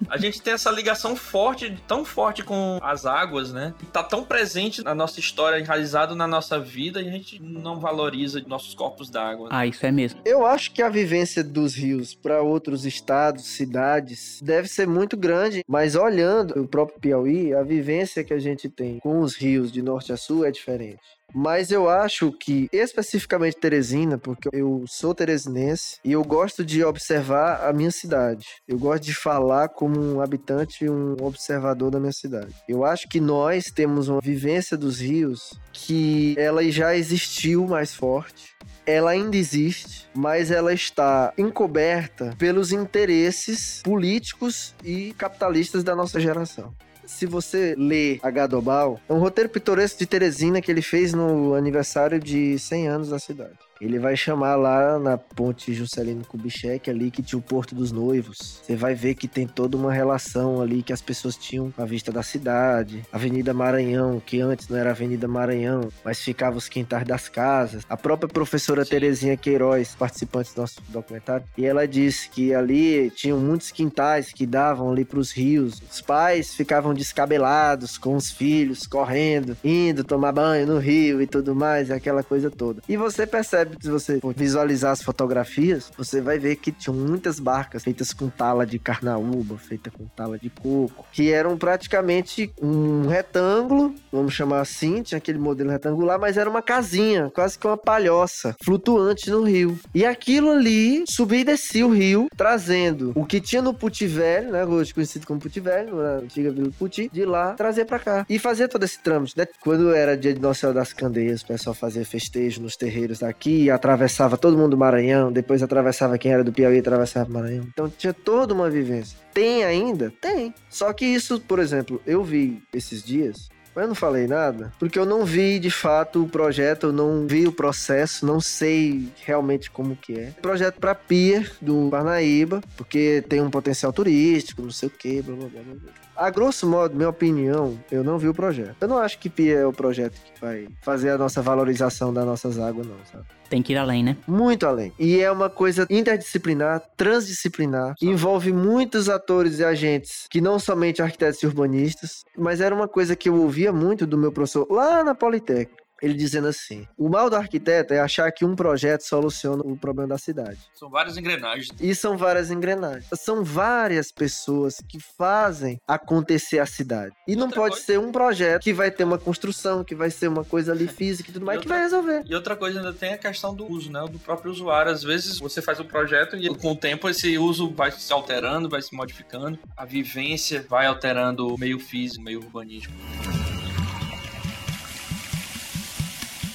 A 0.10 0.18
gente 0.18 0.41
tem 0.41 0.54
essa 0.54 0.70
ligação 0.70 1.16
forte, 1.16 1.82
tão 1.88 2.04
forte 2.04 2.43
com 2.43 2.80
as 2.82 3.06
águas, 3.06 3.54
né? 3.54 3.74
E 3.82 3.86
tá 3.86 4.04
tão 4.04 4.24
presente 4.24 4.84
na 4.84 4.93
nossa 4.93 5.20
história, 5.20 5.60
enraizado 5.60 6.16
na 6.16 6.28
nossa 6.28 6.60
vida, 6.60 6.99
e 6.99 7.08
a 7.08 7.12
gente 7.12 7.41
não 7.41 7.80
valoriza 7.80 8.43
nossos 8.47 8.74
corpos 8.74 9.10
d'água. 9.10 9.47
Ah, 9.52 9.66
isso 9.66 9.86
é 9.86 9.91
mesmo. 9.91 10.20
Eu 10.26 10.45
acho 10.45 10.72
que 10.72 10.82
a 10.82 10.89
vivência 10.89 11.41
dos 11.43 11.76
rios 11.76 12.14
para 12.16 12.41
outros 12.41 12.86
estados, 12.86 13.45
cidades, 13.45 14.41
deve 14.43 14.68
ser 14.68 14.88
muito 14.88 15.16
grande, 15.16 15.64
mas 15.66 15.95
olhando 15.95 16.60
o 16.60 16.68
próprio 16.68 16.99
Piauí, 16.99 17.54
a 17.54 17.62
vivência 17.62 17.91
que 18.24 18.34
a 18.34 18.39
gente 18.39 18.70
tem 18.70 19.00
com 19.00 19.20
os 19.20 19.36
rios 19.36 19.72
de 19.72 19.82
norte 19.82 20.14
a 20.14 20.18
sul 20.18 20.46
é 20.46 20.52
diferente. 20.52 21.00
Mas 21.34 21.72
eu 21.72 21.89
acho 21.89 22.32
que, 22.32 22.68
especificamente 22.74 23.58
Teresina, 23.58 24.18
porque 24.18 24.50
eu 24.52 24.84
sou 24.88 25.16
teresinense 25.16 25.98
e 26.04 26.12
eu 26.12 26.24
gosto 26.24 26.64
de 26.64 26.84
observar 26.84 27.68
a 27.68 27.72
minha 27.72 27.92
cidade. 27.92 28.46
Eu 28.68 28.78
gosto 28.78 29.04
de 29.04 29.14
falar 29.14 29.70
como 29.70 30.00
um 30.00 30.22
habitante 30.22 30.89
um 30.89 31.16
observador 31.22 31.89
da 31.89 32.00
minha 32.00 32.12
cidade. 32.12 32.54
Eu 32.68 32.84
acho 32.84 33.08
que 33.08 33.22
nós 33.22 33.66
temos 33.66 34.10
uma 34.10 34.20
vivência 34.20 34.78
dos 34.78 35.00
rios 35.00 35.54
que 35.72 36.36
ela 36.38 36.64
já 36.70 36.96
existiu 36.96 37.66
mais 37.66 37.94
forte 37.94 38.52
ela 38.84 39.12
ainda 39.12 39.38
existe, 39.38 40.08
mas 40.14 40.50
ela 40.50 40.74
está 40.74 41.32
encoberta 41.38 42.36
pelos 42.38 42.72
interesses 42.72 43.80
políticos 43.84 44.74
e 44.84 45.14
capitalistas 45.14 45.84
da 45.84 45.96
nossa 45.96 46.20
geração 46.20 46.74
se 47.12 47.26
você 47.26 47.76
lê 47.78 48.20
a 48.24 48.32
Gadobal, 48.32 48.99
é 49.07 49.14
um 49.14 49.20
roteiro 49.20 49.49
pitoresco 49.49 49.99
de 49.99 50.05
Teresina 50.05 50.62
que 50.62 50.72
ele 50.72 50.82
fez 50.82 51.14
no 51.14 51.53
aniversário 51.53 52.20
de 52.20 52.57
100 52.57 52.88
anos 52.88 53.09
da 53.09 53.20
cidade. 53.20 53.59
Ele 53.82 53.98
vai 53.98 54.16
chamar 54.16 54.56
lá 54.56 55.00
na 55.00 55.18
ponte 55.18 55.74
Juscelino 55.74 56.24
Kubitschek 56.24 56.88
ali 56.88 57.10
que 57.10 57.24
tinha 57.24 57.40
o 57.40 57.42
Porto 57.42 57.74
dos 57.74 57.92
Noivos. 57.92 58.62
Você 58.64 58.76
vai 58.76 58.94
ver 58.94 59.16
que 59.16 59.28
tem 59.28 59.48
toda 59.48 59.76
uma 59.76 59.92
relação 59.92 60.62
ali 60.62 60.84
que 60.84 60.94
as 60.94 61.02
pessoas 61.02 61.36
tinham 61.36 61.72
com 61.72 61.82
a 61.82 61.86
vista 61.86 62.12
da 62.12 62.22
cidade. 62.22 63.04
Avenida 63.12 63.56
Maranhão, 63.56 64.22
que 64.24 64.40
antes 64.40 64.68
não 64.68 64.78
era 64.78 64.92
Avenida 64.92 65.28
Maranhão, 65.28 65.90
mas 66.06 66.22
ficava 66.22 66.58
os 66.58 66.70
quintais 66.70 67.08
das 67.08 67.28
casas. 67.28 67.84
A 67.90 67.98
própria 67.98 68.30
professora 68.30 68.86
Sim. 68.86 68.92
Terezinha 68.92 69.36
Queiroz, 69.36 69.96
participante 69.96 70.54
do 70.54 70.62
nosso 70.62 70.80
documentário, 70.90 71.46
e 71.58 71.66
ela 71.66 71.88
disse 71.88 72.30
que 72.30 72.54
ali 72.54 73.10
tinham 73.10 73.40
muitos 73.40 73.72
quintais 73.72 74.32
que 74.32 74.46
davam 74.46 74.92
ali 74.92 75.04
para 75.04 75.18
os 75.18 75.32
rios. 75.32 75.82
Os 75.92 76.02
pais 76.02 76.54
ficavam 76.54 76.94
descabelados 76.94 77.98
com 77.98 78.16
os 78.16 78.30
filhos 78.30 78.86
correndo, 78.86 79.58
indo 79.64 80.04
tomar 80.04 80.34
banho 80.34 80.68
no 80.68 80.78
rio 80.78 81.20
e 81.20 81.26
tudo 81.26 81.56
mais, 81.56 81.90
aquela 81.90 82.22
coisa 82.22 82.52
toda. 82.52 82.84
E 82.88 82.96
você 82.96 83.26
percebe 83.26 83.71
se 83.80 83.90
você 83.90 84.20
visualizar 84.36 84.92
as 84.92 85.02
fotografias, 85.02 85.92
você 85.98 86.22
vai 86.22 86.38
ver 86.38 86.56
que 86.56 86.72
tinham 86.72 86.96
muitas 86.96 87.40
barcas 87.40 87.84
feitas 87.84 88.14
com 88.14 88.30
tala 88.30 88.66
de 88.66 88.80
carnaúba, 88.80 89.58
feita 89.58 89.90
com 89.90 90.06
tala 90.06 90.38
de 90.38 90.50
coco, 90.50 91.06
que 91.12 91.32
eram 91.32 91.58
praticamente 91.58 92.52
um 92.62 93.08
retângulo, 93.08 93.94
vamos 94.12 94.34
chamar 94.34 94.62
assim, 94.62 95.02
tinha 95.02 95.18
aquele 95.18 95.40
modelo 95.40 95.70
retangular, 95.70 96.20
mas 96.20 96.38
era 96.38 96.50
uma 96.50 96.62
casinha, 96.62 97.30
quase 97.34 97.58
que 97.58 97.68
uma 97.68 97.78
palhoça, 97.78 98.56
flutuante 98.64 99.30
no 99.30 99.44
rio. 99.44 99.80
E 99.94 100.06
aquilo 100.06 100.52
ali 100.52 101.04
subia 101.08 101.40
e 101.40 101.44
descia 101.44 101.86
o 101.86 101.94
rio, 101.94 102.28
trazendo 102.36 103.12
o 103.16 103.26
que 103.26 103.40
tinha 103.40 103.62
no 103.62 103.74
Puti 103.74 104.08
Velho, 104.08 104.52
né, 104.52 104.66
hoje 104.66 104.94
conhecido 104.94 105.26
como 105.26 105.40
Puti 105.40 105.60
Velho, 105.60 105.96
na 105.96 106.16
antiga 106.16 106.52
Vila 106.52 106.72
Puti, 106.78 107.10
de 107.12 107.26
lá 107.26 107.54
trazer 107.54 107.86
para 107.86 108.00
cá. 108.00 108.26
E 108.30 108.40
fazer 108.40 108.68
todo 108.68 108.84
esse 108.84 109.00
trâmite, 109.00 109.38
né? 109.38 109.48
Quando 109.60 109.94
era 109.94 110.18
dia 110.18 110.34
de 110.34 110.40
Nossa 110.40 110.62
Senhora 110.62 110.80
das 110.80 110.94
Candeias, 110.94 111.42
o 111.42 111.48
pessoal 111.48 111.74
fazia 111.74 112.06
festejo 112.06 112.62
nos 112.62 112.76
terreiros 112.76 113.20
daqui, 113.20 113.61
atravessava 113.70 114.38
todo 114.38 114.57
mundo 114.57 114.72
do 114.72 114.78
Maranhão, 114.78 115.32
depois 115.32 115.62
atravessava 115.62 116.18
quem 116.18 116.32
era 116.32 116.43
do 116.43 116.51
Piauí, 116.51 116.80
atravessava 116.80 117.30
o 117.30 117.34
Maranhão. 117.34 117.66
Então 117.68 117.89
tinha 117.89 118.14
toda 118.14 118.53
uma 118.53 118.70
vivência. 118.70 119.18
Tem 119.34 119.64
ainda? 119.64 120.12
Tem. 120.22 120.53
Só 120.70 120.91
que 120.93 121.05
isso, 121.05 121.39
por 121.39 121.59
exemplo, 121.59 122.01
eu 122.05 122.24
vi 122.24 122.62
esses 122.74 123.03
dias 123.03 123.49
mas 123.74 123.84
eu 123.84 123.88
não 123.88 123.95
falei 123.95 124.28
nada, 124.28 124.72
porque 124.78 124.99
eu 124.99 125.05
não 125.05 125.24
vi 125.24 125.57
de 125.57 125.72
fato 125.72 126.24
o 126.24 126.28
projeto, 126.28 126.88
eu 126.88 126.91
não 126.93 127.26
vi 127.26 127.47
o 127.47 127.53
processo, 127.53 128.26
não 128.26 128.41
sei 128.41 129.07
realmente 129.26 129.72
como 129.72 129.95
que 129.95 130.20
é. 130.20 130.32
Projeto 130.41 130.80
para 130.80 130.93
Pier 130.93 131.49
do 131.62 131.88
Parnaíba, 131.89 132.62
porque 132.76 133.24
tem 133.30 133.41
um 133.41 133.49
potencial 133.49 133.93
turístico, 133.93 134.62
não 134.62 134.72
sei 134.72 134.89
o 134.89 134.91
que, 134.91 135.22
blá 135.22 135.36
blá 135.36 135.47
blá. 135.47 135.93
A 136.16 136.30
grosso 136.30 136.68
modo, 136.68 136.95
minha 136.95 137.09
opinião, 137.09 137.80
eu 137.89 138.03
não 138.03 138.18
vi 138.18 138.28
o 138.28 138.34
projeto. 138.34 138.76
Eu 138.82 138.88
não 138.88 138.97
acho 138.97 139.18
que 139.18 139.30
Pier 139.30 139.59
é 139.59 139.66
o 139.66 139.72
projeto 139.72 140.14
que 140.14 140.41
vai 140.41 140.68
fazer 140.82 141.12
a 141.12 141.18
nossa 141.18 141.41
valorização 141.41 142.14
das 142.14 142.26
nossas 142.26 142.59
águas, 142.59 142.86
não, 142.86 142.97
sabe? 143.09 143.26
Tem 143.52 143.62
que 143.62 143.74
ir 143.74 143.78
além, 143.78 144.02
né? 144.02 144.16
Muito 144.26 144.66
além. 144.66 144.93
E 144.97 145.20
é 145.20 145.30
uma 145.30 145.49
coisa 145.49 145.86
interdisciplinar, 145.89 146.82
transdisciplinar, 146.95 147.95
envolve 148.02 148.54
muitos 148.54 149.10
atores 149.10 149.60
e 149.60 149.66
agentes 149.66 150.26
que 150.30 150.39
não 150.39 150.58
somente 150.58 151.02
arquitetos 151.02 151.43
e 151.43 151.45
urbanistas, 151.45 152.24
mas 152.38 152.62
era 152.62 152.74
uma 152.74 152.88
coisa 152.88 153.14
que 153.14 153.28
eu 153.28 153.36
ouvia 153.36 153.74
muito 153.74 154.08
do 154.08 154.18
meu 154.18 154.32
professor 154.32 154.66
lá 154.72 155.04
na 155.04 155.14
Politécnica 155.14 155.81
ele 156.02 156.14
dizendo 156.14 156.47
assim: 156.47 156.88
o 156.97 157.10
mal 157.10 157.30
do 157.30 157.36
arquiteto 157.36 157.93
é 157.93 157.99
achar 157.99 158.32
que 158.32 158.43
um 158.43 158.56
projeto 158.56 159.02
soluciona 159.02 159.64
o 159.64 159.78
problema 159.78 160.10
da 160.10 160.18
cidade. 160.18 160.60
São 160.74 160.89
várias 160.89 161.18
engrenagens. 161.18 161.70
E 161.80 161.93
são 161.93 162.18
várias 162.18 162.49
engrenagens. 162.49 163.06
São 163.14 163.43
várias 163.43 164.12
pessoas 164.12 164.78
que 164.88 164.99
fazem 164.99 165.80
acontecer 165.88 166.60
a 166.60 166.66
cidade. 166.66 167.14
E 167.28 167.36
não 167.36 167.49
pode 167.49 167.76
coisa... 167.76 167.86
ser 167.86 167.99
um 167.99 168.12
projeto 168.12 168.64
que 168.64 168.74
vai 168.74 168.89
ter 168.89 169.04
uma 169.04 169.18
construção, 169.18 169.84
que 169.84 169.95
vai 169.95 170.10
ser 170.10 170.28
uma 170.28 170.43
coisa 170.43 170.72
ali 170.72 170.88
física 170.89 171.30
e 171.30 171.34
tudo 171.34 171.45
mais, 171.45 171.58
e 171.58 171.60
outra... 171.60 171.68
que 171.68 171.74
vai 171.74 171.84
resolver. 171.84 172.24
E 172.26 172.36
outra 172.36 172.56
coisa 172.56 172.80
ainda 172.80 172.93
tem 172.93 173.14
a 173.14 173.18
questão 173.18 173.54
do 173.54 173.70
uso, 173.70 173.91
né? 173.91 174.04
Do 174.10 174.20
próprio 174.20 174.52
usuário. 174.52 174.91
Às 174.91 175.04
vezes 175.04 175.39
você 175.39 175.62
faz 175.62 175.80
um 175.80 175.86
projeto 175.86 176.36
e 176.36 176.49
com 176.56 176.72
o 176.72 176.76
tempo 176.76 177.08
esse 177.10 177.38
uso 177.38 177.72
vai 177.72 177.91
se 177.91 178.12
alterando, 178.12 178.70
vai 178.70 178.82
se 178.82 178.95
modificando. 178.95 179.60
A 179.76 179.86
vivência 179.86 180.66
vai 180.68 180.86
alterando 180.86 181.54
o 181.54 181.58
meio 181.58 181.80
físico, 181.80 182.22
o 182.22 182.26
meio 182.26 182.39
urbanístico. 182.39 182.93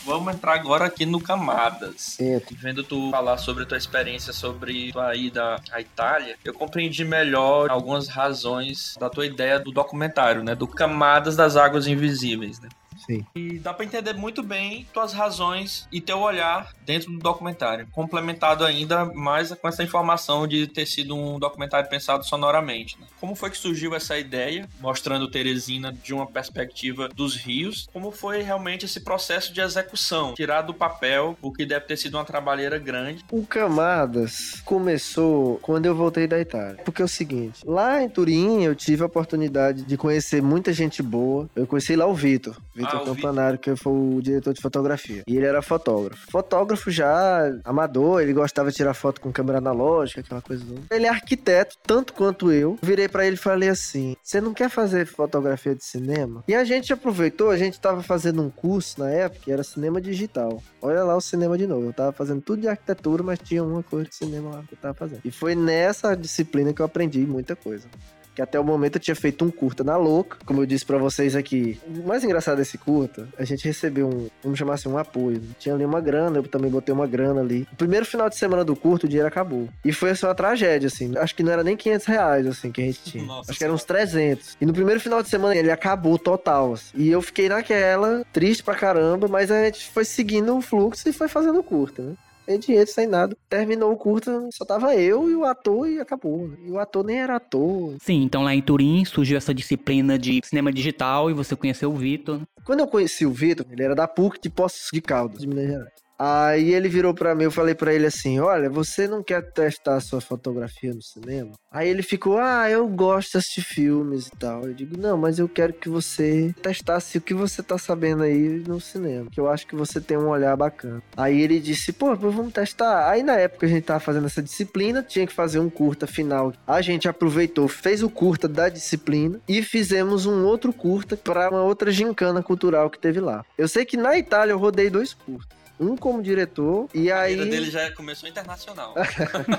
Vamos 0.07 0.33
entrar 0.33 0.55
agora 0.55 0.85
aqui 0.85 1.05
no 1.05 1.21
Camadas. 1.21 2.17
Vendo 2.53 2.85
tu 2.85 3.11
falar 3.11 3.37
sobre 3.39 3.65
a 3.65 3.67
tua 3.67 3.77
experiência 3.77 4.33
sobre 4.33 4.93
tua 4.93 5.17
ida 5.17 5.61
à 5.73 5.81
Itália, 5.81 6.37
eu 6.45 6.55
compreendi 6.55 7.05
melhor 7.05 7.69
algumas 7.69 8.07
razões 8.07 8.95
da 9.01 9.11
tua 9.11 9.27
ideia 9.27 9.59
do 9.59 9.73
documentário, 9.73 10.45
né? 10.45 10.55
Do 10.55 10.69
Camadas 10.69 11.35
das 11.35 11.57
Águas 11.57 11.89
Invisíveis, 11.89 12.61
né? 12.61 12.69
Sim. 13.07 13.25
E 13.35 13.59
dá 13.59 13.73
para 13.73 13.85
entender 13.85 14.15
muito 14.15 14.43
bem 14.43 14.87
tuas 14.93 15.13
razões 15.13 15.87
e 15.93 16.01
teu 16.01 16.19
olhar 16.19 16.73
dentro 16.85 17.11
do 17.11 17.19
documentário, 17.19 17.87
complementado 17.93 18.65
ainda 18.65 19.05
mais 19.05 19.53
com 19.53 19.69
essa 19.69 19.83
informação 19.83 20.47
de 20.47 20.67
ter 20.67 20.87
sido 20.87 21.15
um 21.15 21.39
documentário 21.39 21.89
pensado 21.89 22.25
sonoramente. 22.25 22.99
Né? 23.01 23.07
Como 23.21 23.35
foi 23.35 23.51
que 23.51 23.57
surgiu 23.57 23.95
essa 23.95 24.19
ideia, 24.19 24.69
mostrando 24.81 25.31
Teresina 25.31 25.93
de 25.93 26.13
uma 26.13 26.27
perspectiva 26.27 27.09
dos 27.09 27.37
rios? 27.37 27.89
Como 27.93 28.11
foi 28.11 28.43
realmente 28.43 28.85
esse 28.85 29.01
processo 29.01 29.53
de 29.53 29.61
execução, 29.61 30.35
tirar 30.35 30.63
do 30.63 30.75
papel 30.75 31.37
o 31.41 31.53
que 31.53 31.65
deve 31.65 31.87
ter 31.87 31.97
sido 31.97 32.17
uma 32.17 32.25
trabalheira 32.25 32.79
grande? 32.79 33.25
O 33.31 33.47
Camadas 33.47 34.61
começou 34.65 35.59
quando 35.63 35.87
eu 35.87 35.95
voltei 35.95 36.27
da 36.27 36.39
Itália. 36.39 36.83
Porque 36.85 37.03
é 37.03 37.05
o 37.05 37.09
seguinte, 37.09 37.61
lá 37.65 38.03
em 38.03 38.09
Turim 38.09 38.63
eu 38.63 38.75
tive 38.75 39.03
a 39.03 39.07
oportunidade 39.07 39.83
de 39.83 39.97
conhecer 39.97 40.43
muita 40.43 40.73
gente 40.73 41.03
boa. 41.03 41.49
Eu 41.55 41.67
conheci 41.67 41.97
lá 41.97 42.07
o 42.07 42.15
Vitor. 42.15 42.57
Vitor 42.77 43.01
Vitor 43.01 43.15
Campanário, 43.15 43.59
que 43.59 43.75
foi 43.77 43.93
o 43.93 44.21
diretor 44.23 44.53
de 44.53 44.61
fotografia. 44.61 45.23
E 45.27 45.37
ele 45.37 45.47
era 45.47 45.63
fotógrafo. 45.63 46.31
Fotógrafo 46.31 46.91
já 46.91 47.51
amador, 47.65 48.21
ele 48.21 48.33
gostava 48.33 48.71
de 48.71 48.77
tirar 48.77 48.95
foto 48.95 49.21
com 49.21 49.33
câmera 49.33 49.59
analógica, 49.59 50.21
aquela 50.21 50.43
coisa. 50.43 50.65
Ele 50.91 51.07
é 51.07 51.09
arquiteto, 51.09 51.77
tanto 51.83 52.13
quanto 52.13 52.53
eu. 52.53 52.79
Virei 52.83 53.09
para 53.09 53.27
ele 53.27 53.37
e 53.37 53.39
falei 53.39 53.69
assim: 53.69 54.17
Você 54.23 54.41
não 54.41 54.53
quer 54.53 54.69
fazer 54.69 55.07
fotografia 55.07 55.75
de 55.75 55.85
cinema? 55.85 56.45
E 56.47 56.55
a 56.55 56.65
gente 56.65 56.93
aproveitou, 56.93 57.51
a 57.51 57.57
gente 57.57 57.81
tava 57.81 58.03
fazendo 58.03 58.43
um 58.43 58.51
curso 58.51 59.01
na 59.01 59.11
época 59.11 59.43
que 59.45 59.53
era 59.53 59.63
cinema 59.63 60.01
digital. 60.01 60.63
Olha 60.81 61.03
lá 61.05 61.17
o 61.17 61.21
cinema 61.21 61.57
de 61.57 61.67
novo. 61.67 61.87
Eu 61.87 61.93
tava 61.93 62.13
fazendo 62.13 62.41
tudo 62.41 62.61
de 62.61 62.69
arquitetura, 62.69 63.23
mas 63.23 63.39
tinha 63.39 63.63
uma 63.65 63.83
coisa 63.83 64.09
de 64.09 64.15
cinema 64.15 64.51
lá 64.51 64.63
que 64.63 64.75
eu 64.75 64.79
tava 64.79 64.95
fazendo. 64.95 65.21
E 65.25 65.31
foi 65.31 65.55
nessa 65.55 66.15
disciplina 66.15 66.73
que 66.73 66.81
eu 66.81 66.87
aprendi 66.87 67.21
muita 67.27 67.57
coisa 67.57 67.89
que 68.37 68.43
até 68.43 68.61
o 68.61 68.65
momento 68.65 68.97
eu 68.97 69.01
tinha 69.01 69.17
feito 69.17 69.45
um 69.47 69.51
curta 69.51 69.83
na 69.83 69.97
louca, 69.97 70.37
como 70.45 70.61
eu 70.61 70.67
disse 70.67 70.85
para 70.85 70.99
vocês 70.99 71.35
aqui. 71.35 71.81
O 71.87 72.07
mais 72.07 72.23
engraçado 72.23 72.59
desse 72.59 72.77
curta, 72.77 73.27
a 73.39 73.45
gente 73.45 73.65
recebeu 73.65 74.07
um, 74.07 74.29
vamos 74.43 74.59
chamar 74.59 74.75
assim, 74.75 74.91
um 74.91 74.99
apoio. 74.99 75.41
Tinha 75.59 75.75
ali 75.75 75.87
uma 75.87 76.03
grana, 76.03 76.37
eu 76.37 76.43
também 76.43 76.71
botei 76.71 76.95
uma 76.95 77.07
grana 77.07 77.41
ali. 77.41 77.67
O 77.73 77.77
primeiro 77.77 78.05
final 78.05 78.29
de 78.29 78.37
semana 78.37 78.63
do 78.63 78.77
curto, 78.77 79.05
o 79.05 79.09
dinheiro 79.09 79.27
acabou. 79.27 79.71
E 79.83 79.91
foi 79.91 80.11
assim 80.11 80.27
uma 80.27 80.35
tragédia, 80.35 80.87
assim. 80.87 81.17
Acho 81.17 81.35
que 81.35 81.43
não 81.43 81.51
era 81.51 81.65
nem 81.65 81.77
500 81.77 82.07
reais, 82.07 82.47
assim, 82.47 82.71
que 82.71 82.83
a 82.83 82.85
gente 82.85 83.03
tinha. 83.05 83.25
Nossa, 83.25 83.51
Acho 83.51 83.59
que 83.59 83.65
eram 83.65 83.75
uns 83.75 83.85
300. 83.85 84.59
E 84.61 84.67
no 84.67 84.75
primeiro 84.75 85.01
final 85.01 85.23
de 85.23 85.31
semana 85.31 85.57
ele 85.57 85.71
acabou 85.71 86.19
total, 86.19 86.75
assim. 86.75 86.91
E 86.95 87.11
eu 87.11 87.23
fiquei 87.23 87.49
naquela, 87.49 88.23
triste 88.35 88.63
pra 88.63 88.75
caramba, 88.75 89.29
mas 89.29 89.51
a 89.51 89.65
gente 89.65 89.89
foi 89.91 90.05
seguindo 90.05 90.55
o 90.55 90.61
fluxo 90.61 91.09
e 91.09 91.13
foi 91.13 91.27
fazendo 91.27 91.59
o 91.59 91.65
curta, 91.65 92.03
né? 92.03 92.13
Sem 92.47 92.59
dinheiro, 92.59 92.91
sem 92.91 93.07
nada. 93.07 93.37
Terminou 93.49 93.93
o 93.93 93.97
curta, 93.97 94.49
só 94.53 94.65
tava 94.65 94.95
eu 94.95 95.29
e 95.29 95.35
o 95.35 95.45
ator 95.45 95.89
e 95.89 96.01
acabou. 96.01 96.51
E 96.65 96.71
o 96.71 96.79
ator 96.79 97.05
nem 97.05 97.19
era 97.19 97.37
ator. 97.37 97.95
Sim, 98.01 98.23
então 98.23 98.43
lá 98.43 98.55
em 98.55 98.63
Turim 98.63 99.05
surgiu 99.05 99.37
essa 99.37 99.53
disciplina 99.53 100.19
de 100.19 100.41
cinema 100.45 100.73
digital 100.73 101.31
e 101.31 101.35
você 101.35 101.55
conheceu 101.57 101.91
o 101.91 101.97
Vitor. 101.97 102.41
Quando 102.65 102.81
eu 102.81 102.87
conheci 102.87 103.27
o 103.27 103.33
Vitor, 103.33 103.67
ele 103.71 103.83
era 103.83 103.95
da 103.95 104.09
PUC 104.09 104.41
de 104.41 104.49
Poços 104.49 104.89
de 104.93 105.01
Caldas, 105.01 105.41
de 105.41 105.47
Minas 105.47 105.67
Gerais. 105.67 106.06
Aí 106.19 106.73
ele 106.73 106.89
virou 106.89 107.13
pra 107.13 107.35
mim, 107.35 107.45
eu 107.45 107.51
falei 107.51 107.75
pra 107.75 107.93
ele 107.93 108.07
assim: 108.07 108.41
Olha, 108.41 108.71
você 108.71 109.07
não 109.07 109.23
quer 109.23 109.43
testar 109.53 109.97
a 109.97 110.01
sua 110.01 110.21
fotografia 110.21 110.95
no 110.95 111.03
cinema? 111.03 111.53
Aí 111.71 111.89
ele 111.89 112.03
ficou: 112.03 112.39
Ah, 112.39 112.71
eu 112.71 112.89
gosto 112.89 113.33
de 113.33 113.39
assistir 113.39 113.63
filmes 113.63 114.29
e 114.29 114.31
tal. 114.31 114.65
Eu 114.65 114.73
digo: 114.73 114.97
Não, 114.97 115.19
mas 115.19 115.39
eu 115.39 115.49
quero 115.49 115.75
que 115.75 115.89
você 115.89 116.55
testasse 116.63 117.19
o 117.19 117.21
que 117.21 117.35
você 117.35 117.63
tá 117.63 117.77
sabendo 117.77 118.23
aí 118.23 118.65
no 118.67 118.81
cinema, 118.81 119.29
que 119.31 119.39
eu 119.39 119.49
acho 119.49 119.67
que 119.67 119.77
você 119.77 120.01
tem 120.01 120.17
um 120.17 120.29
olhar 120.29 120.57
bacana. 120.57 121.03
Aí 121.17 121.41
ele 121.41 121.61
disse: 121.61 121.93
Pô, 121.93 122.15
vamos 122.15 122.53
testar. 122.53 123.11
Aí 123.11 123.23
na 123.23 123.35
época 123.35 123.67
a 123.67 123.69
gente 123.69 123.85
tava 123.85 124.01
fazendo 124.01 124.27
essa 124.27 124.43
disciplina, 124.43 125.03
tinha 125.03 125.27
que 125.27 125.33
fazer 125.33 125.59
um 125.59 125.69
curta 125.69 126.07
final. 126.07 126.53
A 126.67 126.81
gente 126.81 127.09
aproveitou, 127.09 127.69
fez 127.69 128.03
o 128.03 128.09
curta 128.09 128.49
da 128.49 128.71
disciplina 128.71 129.39
e 129.47 129.63
fizemos 129.63 130.25
um 130.25 130.45
outro 130.45 130.73
curta 130.73 131.17
para 131.17 131.51
uma 131.51 131.63
outra 131.63 131.91
gincana 131.91 132.43
cultural 132.43 132.89
que 132.89 132.99
teve 132.99 133.21
lá. 133.21 133.45
Eu 133.59 133.69
sei 133.69 133.85
que 133.85 133.99
na 133.99 134.17
Itália 134.17 134.53
eu 134.53 134.59
rodei 134.59 134.89
dois 134.89 135.13
curtas 135.13 135.66
um 135.79 135.97
como 135.97 136.23
diretor 136.23 136.89
e 136.95 137.11
A 137.11 137.21
aí 137.21 137.37
carreira 137.37 137.51
dele 137.51 137.71
já 137.71 137.91
começou 137.93 138.29
internacional. 138.29 138.95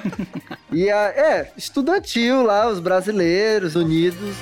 e 0.71 0.89
a, 0.89 1.09
é 1.09 1.51
estudantil 1.55 2.43
lá 2.43 2.67
os 2.69 2.79
brasileiros 2.79 3.75
unidos 3.75 4.35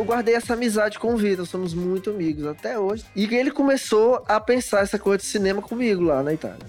eu 0.00 0.04
guardei 0.04 0.34
essa 0.34 0.54
amizade 0.54 0.98
com 0.98 1.12
o 1.12 1.16
Vitor, 1.16 1.44
somos 1.46 1.74
muito 1.74 2.08
amigos 2.08 2.46
até 2.46 2.78
hoje. 2.78 3.04
E 3.14 3.26
ele 3.34 3.50
começou 3.50 4.24
a 4.26 4.40
pensar 4.40 4.80
essa 4.80 4.98
coisa 4.98 5.18
de 5.18 5.26
cinema 5.26 5.60
comigo 5.60 6.02
lá 6.02 6.22
na 6.22 6.32
Itália. 6.32 6.66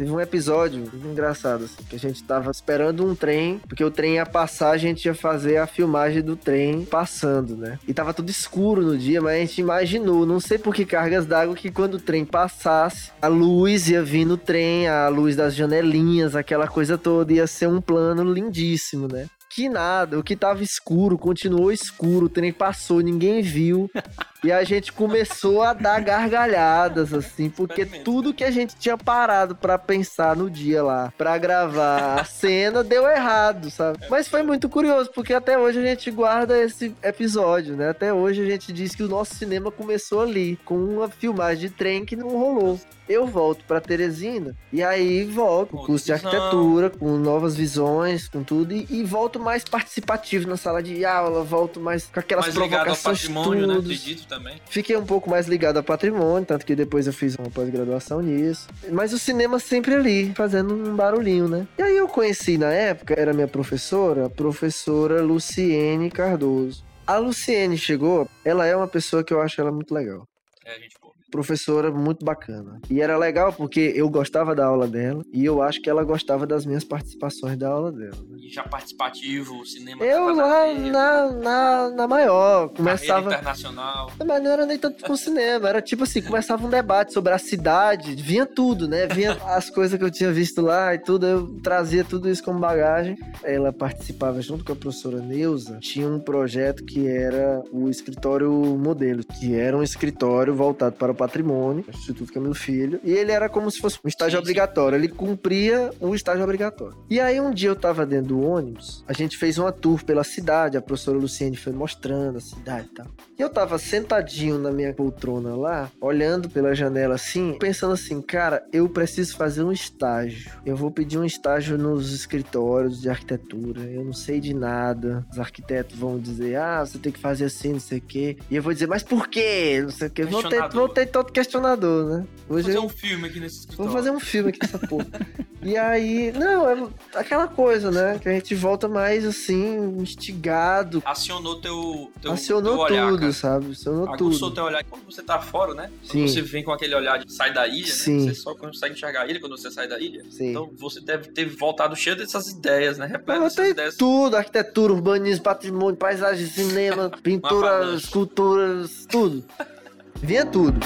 Teve 0.00 0.12
um 0.12 0.18
episódio 0.18 0.90
engraçado, 0.94 1.64
assim, 1.64 1.84
que 1.86 1.94
a 1.94 1.98
gente 1.98 2.24
tava 2.24 2.50
esperando 2.50 3.06
um 3.06 3.14
trem, 3.14 3.60
porque 3.68 3.84
o 3.84 3.90
trem 3.90 4.14
ia 4.14 4.24
passar, 4.24 4.70
a 4.70 4.78
gente 4.78 5.04
ia 5.04 5.14
fazer 5.14 5.58
a 5.58 5.66
filmagem 5.66 6.22
do 6.22 6.36
trem 6.36 6.86
passando, 6.86 7.54
né? 7.54 7.78
E 7.86 7.92
tava 7.92 8.14
tudo 8.14 8.30
escuro 8.30 8.80
no 8.80 8.96
dia, 8.96 9.20
mas 9.20 9.36
a 9.36 9.40
gente 9.40 9.60
imaginou, 9.60 10.24
não 10.24 10.40
sei 10.40 10.56
por 10.56 10.74
que 10.74 10.86
cargas 10.86 11.26
d'água, 11.26 11.54
que 11.54 11.70
quando 11.70 11.96
o 11.96 12.00
trem 12.00 12.24
passasse, 12.24 13.10
a 13.20 13.28
luz 13.28 13.90
ia 13.90 14.02
vir 14.02 14.24
no 14.24 14.38
trem, 14.38 14.88
a 14.88 15.06
luz 15.08 15.36
das 15.36 15.54
janelinhas, 15.54 16.34
aquela 16.34 16.66
coisa 16.66 16.96
toda, 16.96 17.34
ia 17.34 17.46
ser 17.46 17.68
um 17.68 17.78
plano 17.78 18.24
lindíssimo, 18.24 19.06
né? 19.06 19.26
Que 19.52 19.68
nada, 19.68 20.16
o 20.16 20.22
que 20.22 20.36
tava 20.36 20.62
escuro 20.62 21.18
continuou 21.18 21.72
escuro, 21.72 22.26
o 22.26 22.28
trem 22.28 22.52
passou, 22.52 23.00
ninguém 23.00 23.42
viu. 23.42 23.90
E 24.42 24.50
a 24.50 24.64
gente 24.64 24.90
começou 24.90 25.60
a 25.62 25.74
dar 25.74 26.00
gargalhadas, 26.00 27.12
assim, 27.12 27.50
porque 27.50 27.84
tudo 27.84 28.32
que 28.32 28.42
a 28.42 28.50
gente 28.50 28.74
tinha 28.74 28.96
parado 28.96 29.54
pra 29.54 29.76
pensar 29.76 30.34
no 30.34 30.48
dia 30.48 30.82
lá, 30.82 31.12
pra 31.18 31.36
gravar 31.36 32.20
a 32.20 32.24
cena, 32.24 32.82
deu 32.82 33.06
errado, 33.06 33.70
sabe? 33.70 33.98
Mas 34.08 34.28
foi 34.28 34.42
muito 34.42 34.66
curioso, 34.66 35.10
porque 35.14 35.34
até 35.34 35.58
hoje 35.58 35.80
a 35.80 35.82
gente 35.82 36.10
guarda 36.10 36.58
esse 36.58 36.94
episódio, 37.02 37.76
né? 37.76 37.90
Até 37.90 38.14
hoje 38.14 38.40
a 38.40 38.46
gente 38.46 38.72
diz 38.72 38.94
que 38.94 39.02
o 39.02 39.08
nosso 39.08 39.34
cinema 39.34 39.70
começou 39.70 40.22
ali, 40.22 40.58
com 40.64 40.76
uma 40.76 41.10
filmagem 41.10 41.68
de 41.68 41.74
trem 41.74 42.06
que 42.06 42.16
não 42.16 42.30
rolou. 42.30 42.80
Eu 43.10 43.26
volto 43.26 43.64
pra 43.64 43.80
Teresina 43.80 44.54
e 44.72 44.84
aí 44.84 45.24
volto 45.24 45.70
com 45.70 45.84
curso 45.84 46.06
de 46.06 46.12
arquitetura, 46.12 46.88
com 46.90 47.16
novas 47.16 47.56
visões, 47.56 48.28
com 48.28 48.44
tudo, 48.44 48.72
e, 48.72 48.86
e 48.88 49.02
volto 49.02 49.40
mais 49.40 49.64
participativo 49.64 50.48
na 50.48 50.56
sala 50.56 50.80
de 50.80 51.04
aula, 51.04 51.42
volto 51.42 51.80
mais 51.80 52.06
com 52.06 52.20
aquelas 52.20 52.44
Mais 52.44 52.54
ligado 52.54 52.78
ao 52.78 52.84
provocações 52.84 53.22
patrimônio, 53.22 53.66
né? 53.66 53.74
tudo. 53.74 53.86
Acredito 53.86 54.28
também. 54.28 54.62
Fiquei 54.70 54.96
um 54.96 55.04
pouco 55.04 55.28
mais 55.28 55.48
ligado 55.48 55.78
ao 55.78 55.82
patrimônio, 55.82 56.46
tanto 56.46 56.64
que 56.64 56.76
depois 56.76 57.08
eu 57.08 57.12
fiz 57.12 57.34
uma 57.34 57.50
pós-graduação 57.50 58.22
nisso. 58.22 58.68
Mas 58.92 59.12
o 59.12 59.18
cinema 59.18 59.58
sempre 59.58 59.92
ali, 59.92 60.32
fazendo 60.36 60.72
um 60.72 60.94
barulhinho, 60.94 61.48
né? 61.48 61.66
E 61.76 61.82
aí 61.82 61.96
eu 61.96 62.06
conheci 62.06 62.56
na 62.56 62.70
época, 62.70 63.14
era 63.18 63.32
minha 63.32 63.48
professora, 63.48 64.26
a 64.26 64.30
professora 64.30 65.20
Luciene 65.20 66.12
Cardoso. 66.12 66.84
A 67.04 67.18
Luciene 67.18 67.76
chegou, 67.76 68.28
ela 68.44 68.66
é 68.66 68.76
uma 68.76 68.86
pessoa 68.86 69.24
que 69.24 69.34
eu 69.34 69.40
acho 69.40 69.60
ela 69.60 69.72
muito 69.72 69.92
legal. 69.92 70.28
É, 70.64 70.78
gente, 70.78 70.94
pô. 70.99 70.99
Professora 71.30 71.90
muito 71.90 72.24
bacana. 72.24 72.80
E 72.90 73.00
era 73.00 73.16
legal 73.16 73.52
porque 73.52 73.92
eu 73.94 74.08
gostava 74.08 74.54
da 74.54 74.66
aula 74.66 74.86
dela 74.86 75.22
e 75.32 75.44
eu 75.44 75.62
acho 75.62 75.80
que 75.80 75.88
ela 75.88 76.02
gostava 76.04 76.46
das 76.46 76.66
minhas 76.66 76.84
participações 76.84 77.56
da 77.56 77.68
aula 77.68 77.92
dela. 77.92 78.16
né? 78.28 78.38
E 78.42 78.48
já 78.48 78.62
participativo, 78.64 79.64
cinema. 79.64 80.04
Eu 80.04 80.34
lá 80.34 80.72
na, 80.74 81.30
na, 81.32 81.90
na 81.90 82.08
maior, 82.08 82.68
carreira 82.68 82.76
começava. 82.76 83.30
internacional. 83.30 84.12
Mas 84.18 84.42
não 84.42 84.50
era 84.50 84.66
nem 84.66 84.78
tanto 84.78 85.04
com 85.04 85.16
cinema, 85.16 85.68
era 85.68 85.80
tipo 85.80 86.04
assim, 86.04 86.20
começava 86.22 86.66
um 86.66 86.70
debate 86.70 87.12
sobre 87.12 87.32
a 87.32 87.38
cidade, 87.38 88.14
vinha 88.14 88.46
tudo, 88.46 88.88
né? 88.88 89.06
Vinha 89.06 89.32
as 89.46 89.70
coisas 89.70 89.98
que 89.98 90.04
eu 90.04 90.10
tinha 90.10 90.32
visto 90.32 90.60
lá 90.60 90.94
e 90.94 90.98
tudo, 90.98 91.26
eu 91.26 91.60
trazia 91.62 92.04
tudo 92.04 92.28
isso 92.28 92.42
como 92.42 92.58
bagagem. 92.58 93.16
Ela 93.42 93.72
participava 93.72 94.40
junto 94.40 94.64
com 94.64 94.72
a 94.72 94.76
professora 94.76 95.20
Neuza, 95.20 95.78
tinha 95.80 96.08
um 96.08 96.18
projeto 96.18 96.84
que 96.84 97.06
era 97.06 97.62
o 97.72 97.88
escritório 97.88 98.50
modelo, 98.50 99.22
que 99.24 99.54
era 99.54 99.76
um 99.76 99.82
escritório 99.82 100.54
voltado 100.54 100.96
para 100.96 101.14
patrimônio, 101.20 101.84
Instituto 101.86 102.32
Camilo 102.32 102.54
Filho, 102.54 102.98
e 103.04 103.12
ele 103.12 103.30
era 103.30 103.46
como 103.46 103.70
se 103.70 103.78
fosse 103.78 103.98
um 104.02 104.08
estágio 104.08 104.38
obrigatório, 104.38 104.96
ele 104.96 105.08
cumpria 105.08 105.90
o 106.00 106.14
estágio 106.14 106.42
obrigatório. 106.42 106.96
E 107.10 107.20
aí 107.20 107.38
um 107.38 107.50
dia 107.50 107.68
eu 107.68 107.76
tava 107.76 108.06
dentro 108.06 108.28
do 108.28 108.40
ônibus, 108.40 109.04
a 109.06 109.12
gente 109.12 109.36
fez 109.36 109.58
uma 109.58 109.70
tour 109.70 110.02
pela 110.02 110.24
cidade, 110.24 110.78
a 110.78 110.82
professora 110.82 111.18
Luciene 111.18 111.56
foi 111.56 111.74
mostrando 111.74 112.38
a 112.38 112.40
cidade 112.40 112.88
e 112.90 112.94
tal. 112.94 113.06
E 113.38 113.42
eu 113.42 113.50
tava 113.50 113.78
sentadinho 113.78 114.58
na 114.58 114.70
minha 114.70 114.94
poltrona 114.94 115.54
lá, 115.54 115.90
olhando 116.00 116.48
pela 116.48 116.74
janela 116.74 117.16
assim, 117.16 117.58
pensando 117.58 117.92
assim, 117.92 118.22
cara, 118.22 118.64
eu 118.72 118.88
preciso 118.88 119.36
fazer 119.36 119.62
um 119.62 119.72
estágio. 119.72 120.52
Eu 120.64 120.76
vou 120.76 120.90
pedir 120.90 121.18
um 121.18 121.24
estágio 121.24 121.76
nos 121.76 122.12
escritórios 122.12 123.00
de 123.00 123.10
arquitetura. 123.10 123.80
Eu 123.82 124.04
não 124.04 124.12
sei 124.12 124.40
de 124.40 124.54
nada. 124.54 125.26
Os 125.30 125.38
arquitetos 125.38 125.98
vão 125.98 126.18
dizer, 126.18 126.56
ah, 126.56 126.84
você 126.84 126.98
tem 126.98 127.12
que 127.12 127.18
fazer 127.18 127.46
assim, 127.46 127.72
não 127.72 127.80
sei 127.80 127.98
o 127.98 128.02
quê. 128.02 128.36
E 128.50 128.56
eu 128.56 128.62
vou 128.62 128.72
dizer, 128.72 128.86
mas 128.86 129.02
por 129.02 129.28
quê? 129.28 129.80
Não 129.82 129.90
sei 129.90 130.08
o 130.08 130.10
quê. 130.10 130.24
Vou 130.24 130.42
Questionador. 130.42 130.80
vou 130.80 130.88
todo 131.10 131.32
questionador, 131.32 132.06
né? 132.06 132.26
Vou 132.48 132.58
Hoje 132.58 132.66
fazer 132.68 132.78
eu 132.78 132.84
um 132.84 132.88
filme 132.88 133.26
aqui 133.28 133.40
nesse 133.40 133.60
escritório. 133.60 133.90
Vou 133.90 134.00
fazer 134.00 134.10
um 134.10 134.20
filme 134.20 134.50
aqui 134.50 134.58
nessa 134.62 134.78
porra. 134.78 135.06
e 135.62 135.76
aí, 135.76 136.32
não, 136.32 136.68
é 136.68 136.88
aquela 137.14 137.46
coisa, 137.46 137.90
né? 137.90 138.18
Que 138.18 138.28
a 138.28 138.32
gente 138.32 138.54
volta 138.54 138.88
mais 138.88 139.24
assim, 139.24 139.96
instigado. 140.00 141.02
Acionou 141.04 141.60
teu, 141.60 142.10
teu, 142.20 142.32
acionou 142.32 142.86
teu 142.86 142.96
olhar, 142.96 143.10
tudo, 143.10 143.20
cara. 143.20 143.32
sabe? 143.32 143.72
Acionou 143.72 144.08
Aguçou 144.08 144.48
tudo. 144.48 144.54
teu 144.54 144.64
olhar. 144.64 144.84
Quando 144.84 145.04
você 145.04 145.22
tá 145.22 145.40
fora, 145.40 145.74
né? 145.74 145.90
Sim. 146.02 146.20
Quando 146.20 146.28
você 146.28 146.42
vem 146.42 146.64
com 146.64 146.72
aquele 146.72 146.94
olhar 146.94 147.18
de 147.18 147.32
sai 147.32 147.52
da 147.52 147.66
ilha, 147.68 147.92
Sim. 147.92 148.26
né? 148.26 148.32
Você 148.32 148.40
só 148.40 148.54
consegue 148.54 148.94
enxergar 148.94 149.22
a 149.22 149.26
ilha 149.26 149.40
quando 149.40 149.56
você 149.56 149.70
sai 149.70 149.86
da 149.88 149.98
ilha. 149.98 150.24
Sim. 150.30 150.50
Então 150.50 150.70
você 150.76 151.00
deve 151.00 151.28
ter 151.28 151.44
voltado 151.46 151.94
cheio 151.94 152.16
dessas 152.16 152.48
ideias, 152.48 152.98
né? 152.98 153.06
Repleto 153.06 153.42
dessas 153.42 153.68
ideias. 153.68 153.96
tudo, 153.96 154.36
arquitetura, 154.36 154.92
urbanismo, 154.92 155.44
patrimônio, 155.44 155.96
paisagem, 155.96 156.46
cinema, 156.46 157.10
pintura, 157.22 157.94
esculturas, 157.94 159.06
tudo. 159.10 159.44
Vinha 160.22 160.44
tudo. 160.44 160.78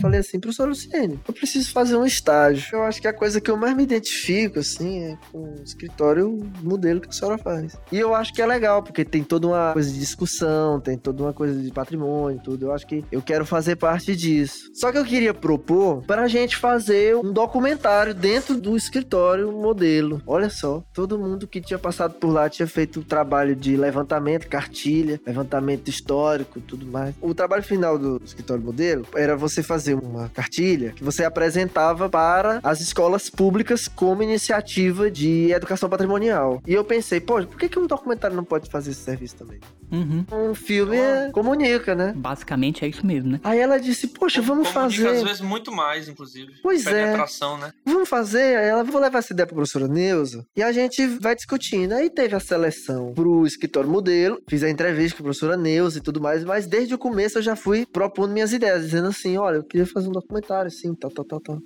Falei 0.00 0.20
assim, 0.20 0.40
professor 0.40 0.68
Luciene, 0.68 1.18
eu 1.26 1.34
preciso 1.34 1.72
fazer 1.72 1.96
um 1.96 2.04
estágio. 2.04 2.68
Eu 2.72 2.82
acho 2.82 3.00
que 3.00 3.08
a 3.08 3.12
coisa 3.12 3.40
que 3.40 3.50
eu 3.50 3.56
mais 3.56 3.76
me 3.76 3.82
identifico, 3.82 4.58
assim, 4.58 5.04
é 5.04 5.18
com 5.30 5.54
o 5.54 5.62
escritório 5.62 6.38
modelo 6.62 7.00
que 7.00 7.08
a 7.08 7.12
senhora 7.12 7.38
faz. 7.38 7.76
E 7.92 7.98
eu 7.98 8.14
acho 8.14 8.32
que 8.32 8.42
é 8.42 8.46
legal, 8.46 8.82
porque 8.82 9.04
tem 9.04 9.22
toda 9.22 9.48
uma 9.48 9.72
coisa 9.72 9.90
de 9.90 9.98
discussão, 9.98 10.80
tem 10.80 10.96
toda 10.96 11.22
uma 11.22 11.32
coisa 11.32 11.60
de 11.60 11.70
patrimônio, 11.70 12.40
tudo. 12.42 12.66
Eu 12.66 12.72
acho 12.72 12.86
que 12.86 13.04
eu 13.10 13.22
quero 13.22 13.44
fazer 13.44 13.76
parte 13.76 14.14
disso. 14.16 14.70
Só 14.74 14.90
que 14.90 14.98
eu 14.98 15.04
queria 15.04 15.34
propor 15.34 16.02
para 16.04 16.22
a 16.22 16.28
gente 16.28 16.56
fazer 16.56 17.16
um 17.16 17.32
documentário 17.32 18.14
dentro 18.14 18.60
do 18.60 18.76
escritório 18.76 19.52
modelo. 19.52 20.22
Olha 20.26 20.50
só, 20.50 20.82
todo 20.92 21.18
mundo 21.18 21.46
que 21.46 21.60
tinha 21.60 21.78
passado 21.78 22.14
por 22.14 22.28
lá 22.28 22.48
tinha 22.48 22.66
feito 22.66 23.00
o 23.00 23.04
trabalho 23.04 23.54
de 23.54 23.76
levantamento, 23.76 24.48
cartilha, 24.48 25.20
levantamento 25.26 25.88
histórico, 25.88 26.60
tudo 26.60 26.86
mais. 26.86 27.14
O 27.20 27.34
trabalho 27.34 27.62
final 27.62 27.98
do 27.98 28.20
escritório 28.24 28.62
modelo 28.62 29.06
era 29.14 29.36
você 29.36 29.62
fazer 29.62 29.89
uma 29.94 30.28
cartilha 30.28 30.92
que 30.92 31.02
você 31.04 31.24
apresentava 31.24 32.08
para 32.08 32.60
as 32.62 32.80
escolas 32.80 33.28
públicas 33.30 33.88
como 33.88 34.22
iniciativa 34.22 35.10
de 35.10 35.50
educação 35.52 35.88
patrimonial. 35.88 36.62
E 36.66 36.72
eu 36.72 36.84
pensei, 36.84 37.20
pô, 37.20 37.44
por 37.44 37.58
que, 37.58 37.68
que 37.68 37.78
um 37.78 37.86
documentário 37.86 38.36
não 38.36 38.44
pode 38.44 38.68
fazer 38.70 38.90
esse 38.90 39.00
serviço 39.00 39.36
também? 39.36 39.58
Uhum. 39.90 40.24
Um 40.50 40.54
filme 40.54 40.96
é- 40.96 41.30
comunica, 41.32 41.94
né? 41.94 42.12
Basicamente 42.16 42.84
é 42.84 42.88
isso 42.88 43.04
mesmo, 43.04 43.32
né? 43.32 43.40
Aí 43.42 43.58
ela 43.58 43.78
disse, 43.78 44.06
poxa, 44.06 44.40
vamos 44.40 44.68
Comunica, 44.68 45.02
fazer. 45.04 45.16
às 45.18 45.22
vezes 45.22 45.40
muito 45.40 45.72
mais, 45.72 46.08
inclusive. 46.08 46.52
Pois 46.62 46.86
é. 46.86 46.90
Penetração, 47.06 47.58
né? 47.58 47.72
Vamos 47.84 48.08
fazer, 48.08 48.56
aí 48.56 48.68
ela 48.68 48.84
vou 48.84 49.00
levar 49.00 49.18
essa 49.18 49.32
ideia 49.32 49.46
pra 49.46 49.54
professora 49.56 49.88
Neuza 49.88 50.44
e 50.56 50.62
a 50.62 50.70
gente 50.72 51.04
vai 51.18 51.34
discutindo. 51.34 51.92
Aí 51.92 52.08
teve 52.08 52.36
a 52.36 52.40
seleção 52.40 53.12
pro 53.14 53.44
escritório 53.46 53.90
modelo, 53.90 54.38
fiz 54.48 54.62
a 54.62 54.70
entrevista 54.70 55.16
com 55.16 55.22
a 55.22 55.24
professora 55.24 55.56
Neuza 55.56 55.98
e 55.98 56.02
tudo 56.02 56.20
mais, 56.20 56.44
mas 56.44 56.66
desde 56.66 56.94
o 56.94 56.98
começo 56.98 57.38
eu 57.38 57.42
já 57.42 57.56
fui 57.56 57.84
propondo 57.84 58.32
minhas 58.32 58.52
ideias, 58.52 58.82
dizendo 58.82 59.08
assim: 59.08 59.36
olha, 59.36 59.56
eu 59.56 59.64
queria 59.64 59.79
fazer 59.86 60.08
um 60.08 60.12
documentário, 60.12 60.68
assim, 60.68 60.94
tal, 60.94 61.10
tal, 61.10 61.24
tal, 61.24 61.40
tal. 61.40 61.58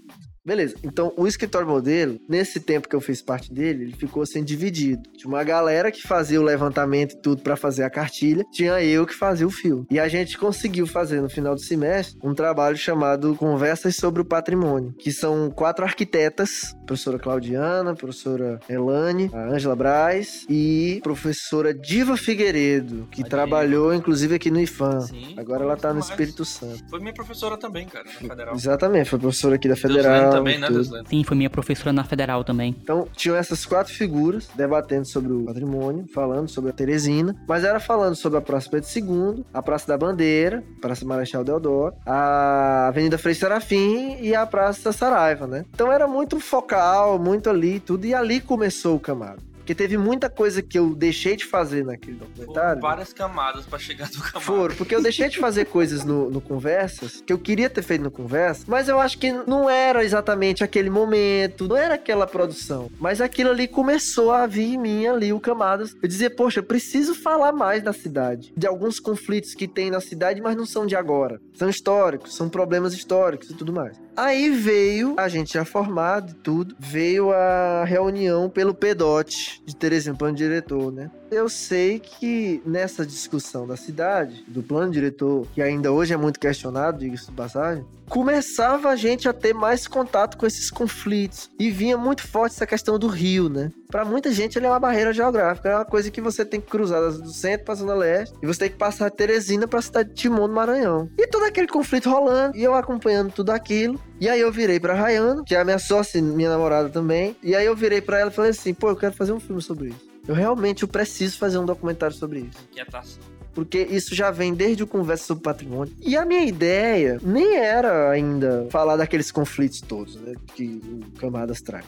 Beleza, 0.46 0.74
então 0.84 1.12
o 1.16 1.26
escritório 1.26 1.66
modelo, 1.66 2.18
nesse 2.28 2.60
tempo 2.60 2.88
que 2.88 2.94
eu 2.94 3.00
fiz 3.00 3.22
parte 3.22 3.52
dele, 3.52 3.84
ele 3.84 3.96
ficou 3.96 4.22
assim 4.22 4.44
dividido. 4.44 5.02
Tinha 5.16 5.28
uma 5.28 5.42
galera 5.42 5.90
que 5.90 6.02
fazia 6.02 6.40
o 6.40 6.44
levantamento 6.44 7.12
e 7.12 7.22
tudo 7.22 7.42
para 7.42 7.56
fazer 7.56 7.82
a 7.82 7.90
cartilha, 7.90 8.44
tinha 8.52 8.82
eu 8.82 9.06
que 9.06 9.14
fazia 9.14 9.46
o 9.46 9.50
filme. 9.50 9.86
E 9.90 9.98
a 9.98 10.06
gente 10.06 10.36
conseguiu 10.36 10.86
fazer 10.86 11.20
no 11.22 11.30
final 11.30 11.54
do 11.54 11.60
semestre 11.62 12.18
um 12.22 12.34
trabalho 12.34 12.76
chamado 12.76 13.34
Conversas 13.36 13.96
sobre 13.96 14.20
o 14.20 14.24
Patrimônio, 14.24 14.92
que 14.98 15.10
são 15.10 15.50
quatro 15.50 15.84
arquitetas, 15.84 16.74
professora 16.86 17.18
Claudiana, 17.18 17.94
professora 17.94 18.60
Elane, 18.68 19.30
a 19.32 19.48
Ângela 19.48 19.74
Braz 19.74 20.44
e 20.48 21.00
professora 21.02 21.72
Diva 21.72 22.16
Figueiredo, 22.16 23.08
que 23.10 23.22
aí. 23.22 23.28
trabalhou 23.28 23.94
inclusive 23.94 24.34
aqui 24.34 24.50
no 24.50 24.60
IFAM. 24.60 25.00
Sim, 25.00 25.34
Agora 25.38 25.64
ela 25.64 25.76
tá 25.76 25.92
no. 25.92 26.04
Espírito 26.04 26.44
Santo. 26.44 26.84
Foi 26.90 27.00
minha 27.00 27.14
professora 27.14 27.56
também, 27.56 27.86
cara, 27.86 28.04
na 28.04 28.28
Federal. 28.28 28.54
Exatamente, 28.54 29.08
foi 29.08 29.18
professora 29.18 29.54
aqui 29.54 29.68
da 29.68 29.74
Deuslene 29.74 29.96
Federal. 29.96 30.33
Também, 30.38 30.58
né, 30.58 30.66
tudo. 30.66 30.76
Deuslene? 30.76 31.06
Sim, 31.08 31.24
foi 31.24 31.36
minha 31.36 31.50
professora 31.50 31.92
na 31.92 32.04
Federal 32.04 32.44
também. 32.44 32.74
Então, 32.82 33.08
tinham 33.14 33.36
essas 33.36 33.64
quatro 33.64 33.92
figuras 33.92 34.48
debatendo 34.54 35.06
sobre 35.06 35.32
o 35.32 35.44
patrimônio, 35.44 36.06
falando 36.12 36.48
sobre 36.48 36.70
a 36.70 36.72
Teresina, 36.72 37.34
mas 37.48 37.64
era 37.64 37.80
falando 37.80 38.14
sobre 38.14 38.38
a 38.38 38.42
Praça 38.42 38.70
Pedro 38.70 38.88
II, 38.94 39.44
a 39.52 39.62
Praça 39.62 39.86
da 39.88 39.98
Bandeira, 39.98 40.62
Praça 40.80 41.04
Marechal 41.04 41.44
Deodoro, 41.44 41.94
a 42.06 42.88
Avenida 42.88 43.18
Frei 43.18 43.34
Serafim 43.34 44.16
e 44.20 44.34
a 44.34 44.46
Praça 44.46 44.92
Saraiva, 44.92 45.46
né? 45.46 45.64
Então 45.74 45.92
era 45.92 46.06
muito 46.06 46.38
focal, 46.40 47.18
muito 47.18 47.48
ali, 47.50 47.80
tudo, 47.80 48.06
e 48.06 48.14
ali 48.14 48.40
começou 48.40 48.96
o 48.96 49.00
camado. 49.00 49.53
Porque 49.64 49.74
teve 49.74 49.96
muita 49.96 50.28
coisa 50.28 50.60
que 50.60 50.78
eu 50.78 50.94
deixei 50.94 51.36
de 51.36 51.46
fazer 51.46 51.86
naquele 51.86 52.18
Foram 52.18 52.30
documentário. 52.36 52.82
várias 52.82 53.14
camadas 53.14 53.64
pra 53.64 53.78
chegar 53.78 54.10
no 54.12 54.18
camada. 54.20 54.40
Foram, 54.40 54.74
porque 54.76 54.94
eu 54.94 55.02
deixei 55.02 55.30
de 55.30 55.38
fazer 55.38 55.64
coisas 55.64 56.04
no, 56.04 56.28
no 56.28 56.38
Conversas 56.38 57.22
que 57.26 57.32
eu 57.32 57.38
queria 57.38 57.70
ter 57.70 57.80
feito 57.80 58.02
no 58.02 58.10
Conversa, 58.10 58.64
mas 58.68 58.88
eu 58.90 59.00
acho 59.00 59.16
que 59.16 59.32
não 59.32 59.70
era 59.70 60.04
exatamente 60.04 60.62
aquele 60.62 60.90
momento, 60.90 61.66
não 61.66 61.78
era 61.78 61.94
aquela 61.94 62.26
produção. 62.26 62.90
Mas 63.00 63.22
aquilo 63.22 63.48
ali 63.50 63.66
começou 63.66 64.32
a 64.32 64.46
vir 64.46 64.74
em 64.74 64.78
mim 64.78 65.06
ali, 65.06 65.32
o 65.32 65.40
Camadas. 65.40 65.96
Eu 66.02 66.08
dizia, 66.08 66.28
poxa, 66.28 66.58
eu 66.58 66.64
preciso 66.64 67.14
falar 67.14 67.50
mais 67.52 67.82
da 67.82 67.94
cidade, 67.94 68.52
de 68.54 68.66
alguns 68.66 69.00
conflitos 69.00 69.54
que 69.54 69.66
tem 69.66 69.90
na 69.90 70.00
cidade, 70.02 70.42
mas 70.42 70.54
não 70.58 70.66
são 70.66 70.84
de 70.84 70.94
agora. 70.94 71.40
São 71.54 71.70
históricos, 71.70 72.36
são 72.36 72.50
problemas 72.50 72.92
históricos 72.92 73.48
e 73.48 73.54
tudo 73.54 73.72
mais. 73.72 73.96
Aí 74.16 74.48
veio, 74.50 75.14
a 75.18 75.28
gente 75.28 75.54
já 75.54 75.64
formado 75.64 76.30
e 76.30 76.34
tudo, 76.34 76.76
veio 76.78 77.32
a 77.32 77.84
reunião 77.84 78.48
pelo 78.48 78.72
PEDOT 78.72 79.60
de 79.66 79.74
Teresina, 79.74 80.16
plano 80.16 80.36
diretor, 80.36 80.92
né? 80.92 81.10
Eu 81.34 81.48
sei 81.48 81.98
que 81.98 82.62
nessa 82.64 83.04
discussão 83.04 83.66
da 83.66 83.76
cidade, 83.76 84.44
do 84.46 84.62
plano 84.62 84.92
diretor, 84.92 85.48
que 85.52 85.60
ainda 85.60 85.90
hoje 85.90 86.14
é 86.14 86.16
muito 86.16 86.38
questionado, 86.38 87.00
diga-se 87.00 87.26
de 87.26 87.32
passagem, 87.32 87.84
começava 88.08 88.88
a 88.88 88.94
gente 88.94 89.28
a 89.28 89.32
ter 89.32 89.52
mais 89.52 89.88
contato 89.88 90.36
com 90.36 90.46
esses 90.46 90.70
conflitos. 90.70 91.50
E 91.58 91.72
vinha 91.72 91.98
muito 91.98 92.22
forte 92.22 92.54
essa 92.54 92.68
questão 92.68 93.00
do 93.00 93.08
rio, 93.08 93.48
né? 93.48 93.72
Pra 93.90 94.04
muita 94.04 94.32
gente 94.32 94.56
ele 94.56 94.66
é 94.66 94.68
uma 94.70 94.78
barreira 94.78 95.12
geográfica, 95.12 95.70
é 95.70 95.74
uma 95.74 95.84
coisa 95.84 96.08
que 96.08 96.20
você 96.20 96.44
tem 96.44 96.60
que 96.60 96.70
cruzar 96.70 97.02
do 97.02 97.32
centro 97.32 97.64
pra 97.64 97.74
zona 97.74 97.94
leste, 97.94 98.36
e 98.40 98.46
você 98.46 98.60
tem 98.60 98.70
que 98.70 98.76
passar 98.76 99.10
Teresina 99.10 99.66
pra 99.66 99.82
cidade 99.82 100.10
de 100.10 100.14
Timon, 100.14 100.46
no 100.46 100.54
Maranhão. 100.54 101.10
E 101.18 101.26
todo 101.26 101.46
aquele 101.46 101.66
conflito 101.66 102.08
rolando, 102.08 102.56
e 102.56 102.62
eu 102.62 102.74
acompanhando 102.74 103.32
tudo 103.32 103.50
aquilo. 103.50 104.00
E 104.20 104.28
aí 104.28 104.40
eu 104.40 104.52
virei 104.52 104.78
pra 104.78 104.94
Rayana, 104.94 105.42
que 105.44 105.56
é 105.56 105.60
a 105.60 105.64
minha 105.64 105.80
sócia, 105.80 106.22
minha 106.22 106.48
namorada 106.48 106.88
também. 106.88 107.36
E 107.42 107.56
aí 107.56 107.66
eu 107.66 107.74
virei 107.74 108.00
pra 108.00 108.20
ela 108.20 108.30
e 108.30 108.34
falei 108.34 108.52
assim, 108.52 108.72
pô, 108.72 108.88
eu 108.90 108.96
quero 108.96 109.16
fazer 109.16 109.32
um 109.32 109.40
filme 109.40 109.60
sobre 109.60 109.88
isso. 109.88 110.13
Eu 110.26 110.34
realmente 110.34 110.82
eu 110.82 110.88
preciso 110.88 111.38
fazer 111.38 111.58
um 111.58 111.64
documentário 111.64 112.16
sobre 112.16 112.40
isso. 112.40 112.58
Inquietação. 112.70 113.22
Porque 113.54 113.78
isso 113.78 114.14
já 114.14 114.30
vem 114.30 114.52
desde 114.52 114.82
o 114.82 114.86
Conversa 114.86 115.26
sobre 115.26 115.44
Patrimônio. 115.44 115.94
E 116.00 116.16
a 116.16 116.24
minha 116.24 116.44
ideia 116.44 117.20
nem 117.22 117.56
era 117.56 118.10
ainda 118.10 118.66
falar 118.70 118.96
daqueles 118.96 119.30
conflitos 119.30 119.80
todos, 119.80 120.16
né? 120.16 120.34
Que 120.56 120.82
o 120.84 121.18
Camadas 121.20 121.60
traz. 121.60 121.84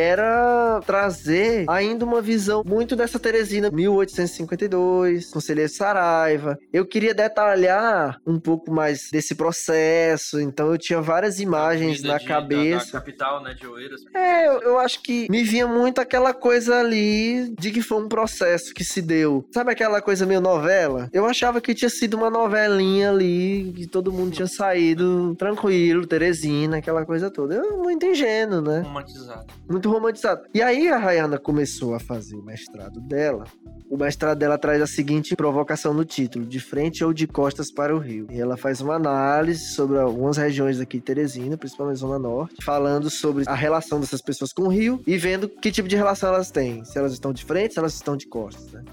Era 0.00 0.80
trazer 0.86 1.64
ainda 1.68 2.04
uma 2.04 2.22
visão 2.22 2.62
muito 2.64 2.94
dessa 2.94 3.18
Teresina 3.18 3.70
1852, 3.72 5.30
Conselheiro 5.32 5.68
Saraiva. 5.70 6.56
Eu 6.72 6.86
queria 6.86 7.12
detalhar 7.12 8.20
um 8.24 8.38
pouco 8.38 8.70
mais 8.72 9.08
desse 9.10 9.34
processo, 9.34 10.40
então 10.40 10.70
eu 10.70 10.78
tinha 10.78 11.00
várias 11.00 11.40
imagens 11.40 12.02
na 12.04 12.18
de- 12.18 12.24
cabeça. 12.24 12.86
Da, 12.86 12.92
da 12.92 13.04
capital, 13.04 13.42
né, 13.42 13.52
de 13.54 13.66
Oeiras. 13.66 14.00
É, 14.14 14.46
eu, 14.46 14.62
eu 14.62 14.78
acho 14.78 15.02
que 15.02 15.26
me 15.28 15.42
vinha 15.42 15.66
muito 15.66 16.00
aquela 16.00 16.32
coisa 16.32 16.76
ali 16.78 17.52
de 17.58 17.72
que 17.72 17.82
foi 17.82 18.00
um 18.00 18.08
processo 18.08 18.72
que 18.72 18.84
se 18.84 19.02
deu. 19.02 19.44
Sabe 19.52 19.72
aquela 19.72 20.00
coisa 20.00 20.24
meio 20.24 20.40
novela? 20.40 21.08
Eu 21.12 21.26
achava 21.26 21.60
que 21.60 21.74
tinha 21.74 21.88
sido 21.90 22.14
uma 22.14 22.30
novelinha 22.30 23.10
ali, 23.10 23.72
que 23.76 23.86
todo 23.88 24.12
mundo 24.12 24.30
tinha 24.30 24.46
saído 24.46 25.34
tranquilo, 25.36 26.06
Teresina, 26.06 26.76
aquela 26.78 27.04
coisa 27.04 27.28
toda. 27.28 27.56
Eu 27.56 27.78
muito 27.78 28.06
ingênuo, 28.06 28.60
né? 28.60 28.80
Romantizado. 28.80 29.46
Muito 29.80 29.92
romantizado. 29.92 30.42
E 30.52 30.60
aí 30.60 30.90
a 30.90 30.98
Rayana 30.98 31.38
começou 31.38 31.94
a 31.94 31.98
fazer 31.98 32.36
o 32.36 32.42
mestrado 32.42 33.00
dela. 33.00 33.44
O 33.88 33.96
mestrado 33.96 34.36
dela 34.36 34.58
traz 34.58 34.82
a 34.82 34.86
seguinte 34.86 35.34
provocação 35.34 35.94
no 35.94 36.04
título: 36.04 36.44
de 36.44 36.60
frente 36.60 37.02
ou 37.02 37.14
de 37.14 37.26
costas 37.26 37.72
para 37.72 37.96
o 37.96 37.98
rio. 37.98 38.26
E 38.30 38.38
ela 38.38 38.58
faz 38.58 38.82
uma 38.82 38.96
análise 38.96 39.72
sobre 39.72 39.98
algumas 39.98 40.36
regiões 40.36 40.80
aqui 40.80 40.98
de 40.98 41.04
Teresina, 41.04 41.56
principalmente 41.56 41.98
Zona 41.98 42.18
Norte, 42.18 42.62
falando 42.62 43.08
sobre 43.08 43.44
a 43.46 43.54
relação 43.54 43.98
dessas 43.98 44.20
pessoas 44.20 44.52
com 44.52 44.64
o 44.64 44.68
rio 44.68 45.02
e 45.06 45.16
vendo 45.16 45.48
que 45.48 45.72
tipo 45.72 45.88
de 45.88 45.96
relação 45.96 46.28
elas 46.28 46.50
têm. 46.50 46.84
Se 46.84 46.98
elas 46.98 47.14
estão 47.14 47.32
de 47.32 47.42
frente, 47.42 47.72
se 47.72 47.78
elas 47.78 47.94
estão 47.94 48.18
de 48.18 48.26
costas, 48.26 48.70
né? 48.72 48.84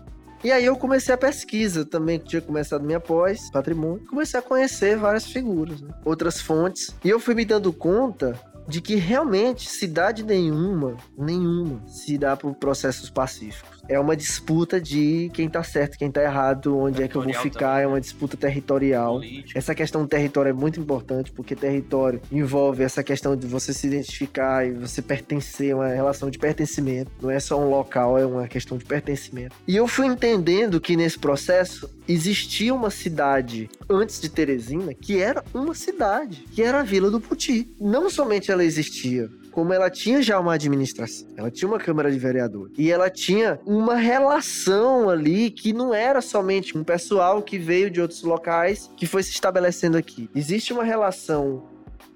E 0.42 0.52
aí 0.52 0.64
eu 0.64 0.78
comecei 0.78 1.14
a 1.14 1.18
pesquisa 1.18 1.84
também, 1.84 2.18
que 2.18 2.30
tinha 2.30 2.42
começado 2.42 2.86
minha 2.86 3.00
pós, 3.00 3.52
patrimônio. 3.52 4.06
Comecei 4.08 4.40
a 4.40 4.44
conhecer 4.44 4.96
várias 4.96 5.26
figuras, 5.26 5.82
né? 5.82 5.90
outras 6.06 6.40
fontes. 6.40 6.96
E 7.04 7.10
eu 7.10 7.20
fui 7.20 7.34
me 7.36 7.44
dando 7.44 7.74
conta 7.74 8.40
de 8.68 8.82
que 8.82 8.96
realmente 8.96 9.70
cidade 9.70 10.24
nenhuma, 10.24 10.98
nenhuma, 11.18 11.82
se 11.88 12.18
dá 12.18 12.36
por 12.36 12.54
processos 12.56 13.10
pacíficos. 13.10 13.77
É 13.90 14.00
uma 14.00 14.16
disputa 14.16 14.80
de 14.80 15.30
quem 15.34 15.50
tá 15.50 15.64
certo, 15.64 15.98
quem 15.98 16.12
tá 16.12 16.22
errado, 16.22 16.78
onde 16.78 17.04
é 17.04 17.08
que 17.08 17.16
eu 17.16 17.22
vou 17.22 17.34
ficar, 17.34 17.70
também, 17.70 17.84
é 17.84 17.88
uma 17.88 18.02
disputa 18.02 18.38
territorial. 18.38 19.16
Político. 19.16 19.58
Essa 19.58 19.74
questão 19.74 20.02
do 20.02 20.08
território 20.08 20.50
é 20.50 20.54
muito 20.54 20.80
importante, 20.80 21.32
porque 21.32 21.56
território 21.56 22.22
envolve 22.32 22.84
essa 22.84 23.04
questão 23.04 23.36
de 23.36 23.48
você 23.48 23.74
se 23.74 23.88
identificar 23.88 24.66
e 24.68 24.72
você 24.72 25.02
pertencer, 25.02 25.76
uma 25.76 25.88
relação 25.88 26.30
de 26.30 26.38
pertencimento. 26.38 27.12
Não 27.22 27.30
é 27.30 27.40
só 27.40 27.60
um 27.60 27.70
local, 27.70 28.18
é 28.18 28.26
uma 28.26 28.48
questão 28.48 28.78
de 28.78 28.86
pertencimento. 28.86 29.56
E 29.68 29.76
eu 29.76 29.88
fui 29.88 30.06
entendendo 30.08 30.80
que 30.80 30.96
nesse 30.96 31.18
processo 31.18 31.90
existia 32.08 32.74
uma 32.74 32.90
cidade 32.90 33.70
antes 33.90 34.20
de 34.22 34.30
Teresina 34.30 34.94
que 34.94 35.22
era 35.22 35.44
uma 35.54 35.74
cidade, 35.74 36.46
que 36.52 36.62
era 36.62 36.80
a 36.80 36.84
Vila 36.84 37.12
do 37.12 37.20
Puti. 37.20 37.68
Não 37.80 38.10
somente 38.10 38.52
ela 38.52 38.64
existia, 38.64 39.30
como 39.58 39.74
ela 39.74 39.90
tinha 39.90 40.22
já 40.22 40.40
uma 40.40 40.54
administração, 40.54 41.28
ela 41.36 41.50
tinha 41.50 41.68
uma 41.68 41.80
Câmara 41.80 42.12
de 42.12 42.20
Vereadores 42.20 42.76
e 42.78 42.92
ela 42.92 43.10
tinha 43.10 43.60
uma 43.66 43.96
relação 43.96 45.10
ali 45.10 45.50
que 45.50 45.74
não 45.74 45.96
era 45.96 46.22
somente 46.22 46.78
um 46.78 46.84
pessoal 46.84 47.42
que 47.42 47.58
veio 47.58 47.90
de 47.90 48.00
outros 48.00 48.22
locais 48.22 48.88
que 48.96 49.08
foi 49.08 49.24
se 49.24 49.32
estabelecendo 49.32 49.98
aqui. 49.98 50.30
Existe 50.36 50.72
uma 50.72 50.84
relação 50.84 51.64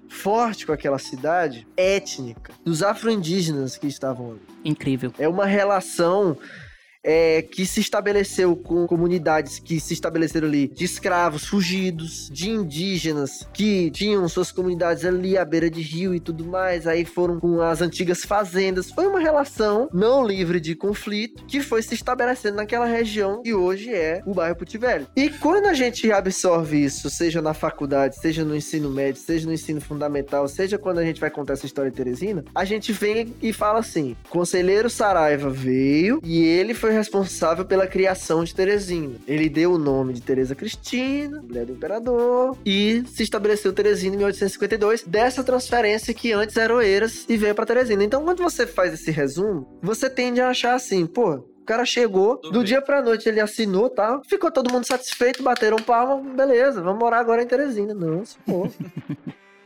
forte 0.08 0.64
com 0.64 0.72
aquela 0.72 1.00
cidade 1.00 1.66
étnica 1.76 2.52
dos 2.64 2.80
afro-indígenas 2.80 3.76
que 3.76 3.88
estavam 3.88 4.30
ali. 4.30 4.40
Incrível. 4.64 5.12
É 5.18 5.28
uma 5.28 5.44
relação 5.44 6.38
é, 7.04 7.42
que 7.42 7.66
se 7.66 7.80
estabeleceu 7.80 8.54
com 8.56 8.86
comunidades 8.86 9.58
que 9.58 9.80
se 9.80 9.94
estabeleceram 9.94 10.46
ali 10.46 10.68
de 10.68 10.84
escravos 10.84 11.46
fugidos, 11.46 12.28
de 12.32 12.50
indígenas 12.50 13.46
que 13.52 13.90
tinham 13.90 14.28
suas 14.28 14.52
comunidades 14.52 15.04
ali 15.04 15.36
à 15.36 15.44
beira 15.44 15.70
de 15.70 15.80
rio 15.80 16.14
e 16.14 16.20
tudo 16.20 16.44
mais, 16.44 16.86
aí 16.86 17.04
foram 17.04 17.40
com 17.40 17.60
as 17.60 17.80
antigas 17.80 18.24
fazendas. 18.24 18.90
Foi 18.90 19.06
uma 19.06 19.20
relação 19.20 19.88
não 19.92 20.26
livre 20.26 20.60
de 20.60 20.74
conflito 20.74 21.44
que 21.46 21.60
foi 21.60 21.82
se 21.82 21.94
estabelecendo 21.94 22.56
naquela 22.56 22.86
região 22.86 23.42
que 23.42 23.54
hoje 23.54 23.92
é 23.92 24.22
o 24.26 24.34
bairro 24.34 24.56
Puti 24.56 24.78
Velho. 24.78 25.06
E 25.16 25.28
quando 25.28 25.66
a 25.66 25.74
gente 25.74 26.10
absorve 26.12 26.84
isso, 26.84 27.10
seja 27.10 27.42
na 27.42 27.54
faculdade, 27.54 28.16
seja 28.20 28.44
no 28.44 28.54
ensino 28.54 28.90
médio, 28.90 29.20
seja 29.20 29.46
no 29.46 29.52
ensino 29.52 29.80
fundamental, 29.80 30.46
seja 30.46 30.78
quando 30.78 30.98
a 30.98 31.04
gente 31.04 31.20
vai 31.20 31.30
contar 31.30 31.54
essa 31.54 31.66
história 31.66 31.90
de 31.90 31.96
Teresina, 31.96 32.44
a 32.54 32.64
gente 32.64 32.92
vem 32.92 33.34
e 33.42 33.52
fala 33.52 33.78
assim: 33.78 34.16
Conselheiro 34.28 34.88
Saraiva 34.88 35.50
veio 35.50 36.20
e 36.24 36.42
ele 36.44 36.74
foi 36.74 36.91
responsável 36.92 37.64
pela 37.64 37.86
criação 37.86 38.44
de 38.44 38.54
Teresina. 38.54 39.16
Ele 39.26 39.48
deu 39.48 39.72
o 39.72 39.78
nome 39.78 40.12
de 40.14 40.20
Teresa 40.22 40.54
Cristina, 40.54 41.40
mulher 41.42 41.66
do 41.66 41.72
imperador, 41.72 42.56
e 42.64 43.02
se 43.06 43.22
estabeleceu 43.22 43.72
Teresina 43.72 44.14
em 44.14 44.18
1852, 44.18 45.02
dessa 45.04 45.42
transferência 45.42 46.14
que 46.14 46.32
antes 46.32 46.56
era 46.56 46.74
Oeiras 46.74 47.24
e 47.28 47.36
veio 47.36 47.54
pra 47.54 47.66
Teresina. 47.66 48.04
Então, 48.04 48.22
quando 48.24 48.42
você 48.42 48.66
faz 48.66 48.92
esse 48.94 49.10
resumo, 49.10 49.78
você 49.82 50.08
tende 50.08 50.40
a 50.40 50.48
achar 50.48 50.74
assim, 50.74 51.06
pô, 51.06 51.34
o 51.34 51.64
cara 51.64 51.84
chegou, 51.84 52.36
Tudo 52.38 52.52
do 52.52 52.58
bem. 52.60 52.66
dia 52.68 52.82
pra 52.82 53.00
noite 53.02 53.28
ele 53.28 53.40
assinou, 53.40 53.88
tá? 53.88 54.20
Ficou 54.28 54.50
todo 54.50 54.72
mundo 54.72 54.86
satisfeito, 54.86 55.42
bateram 55.42 55.78
palma, 55.78 56.16
beleza, 56.34 56.82
vamos 56.82 56.98
morar 56.98 57.20
agora 57.20 57.42
em 57.42 57.46
Teresina. 57.46 57.94
Não, 57.94 58.22
pô. 58.46 58.68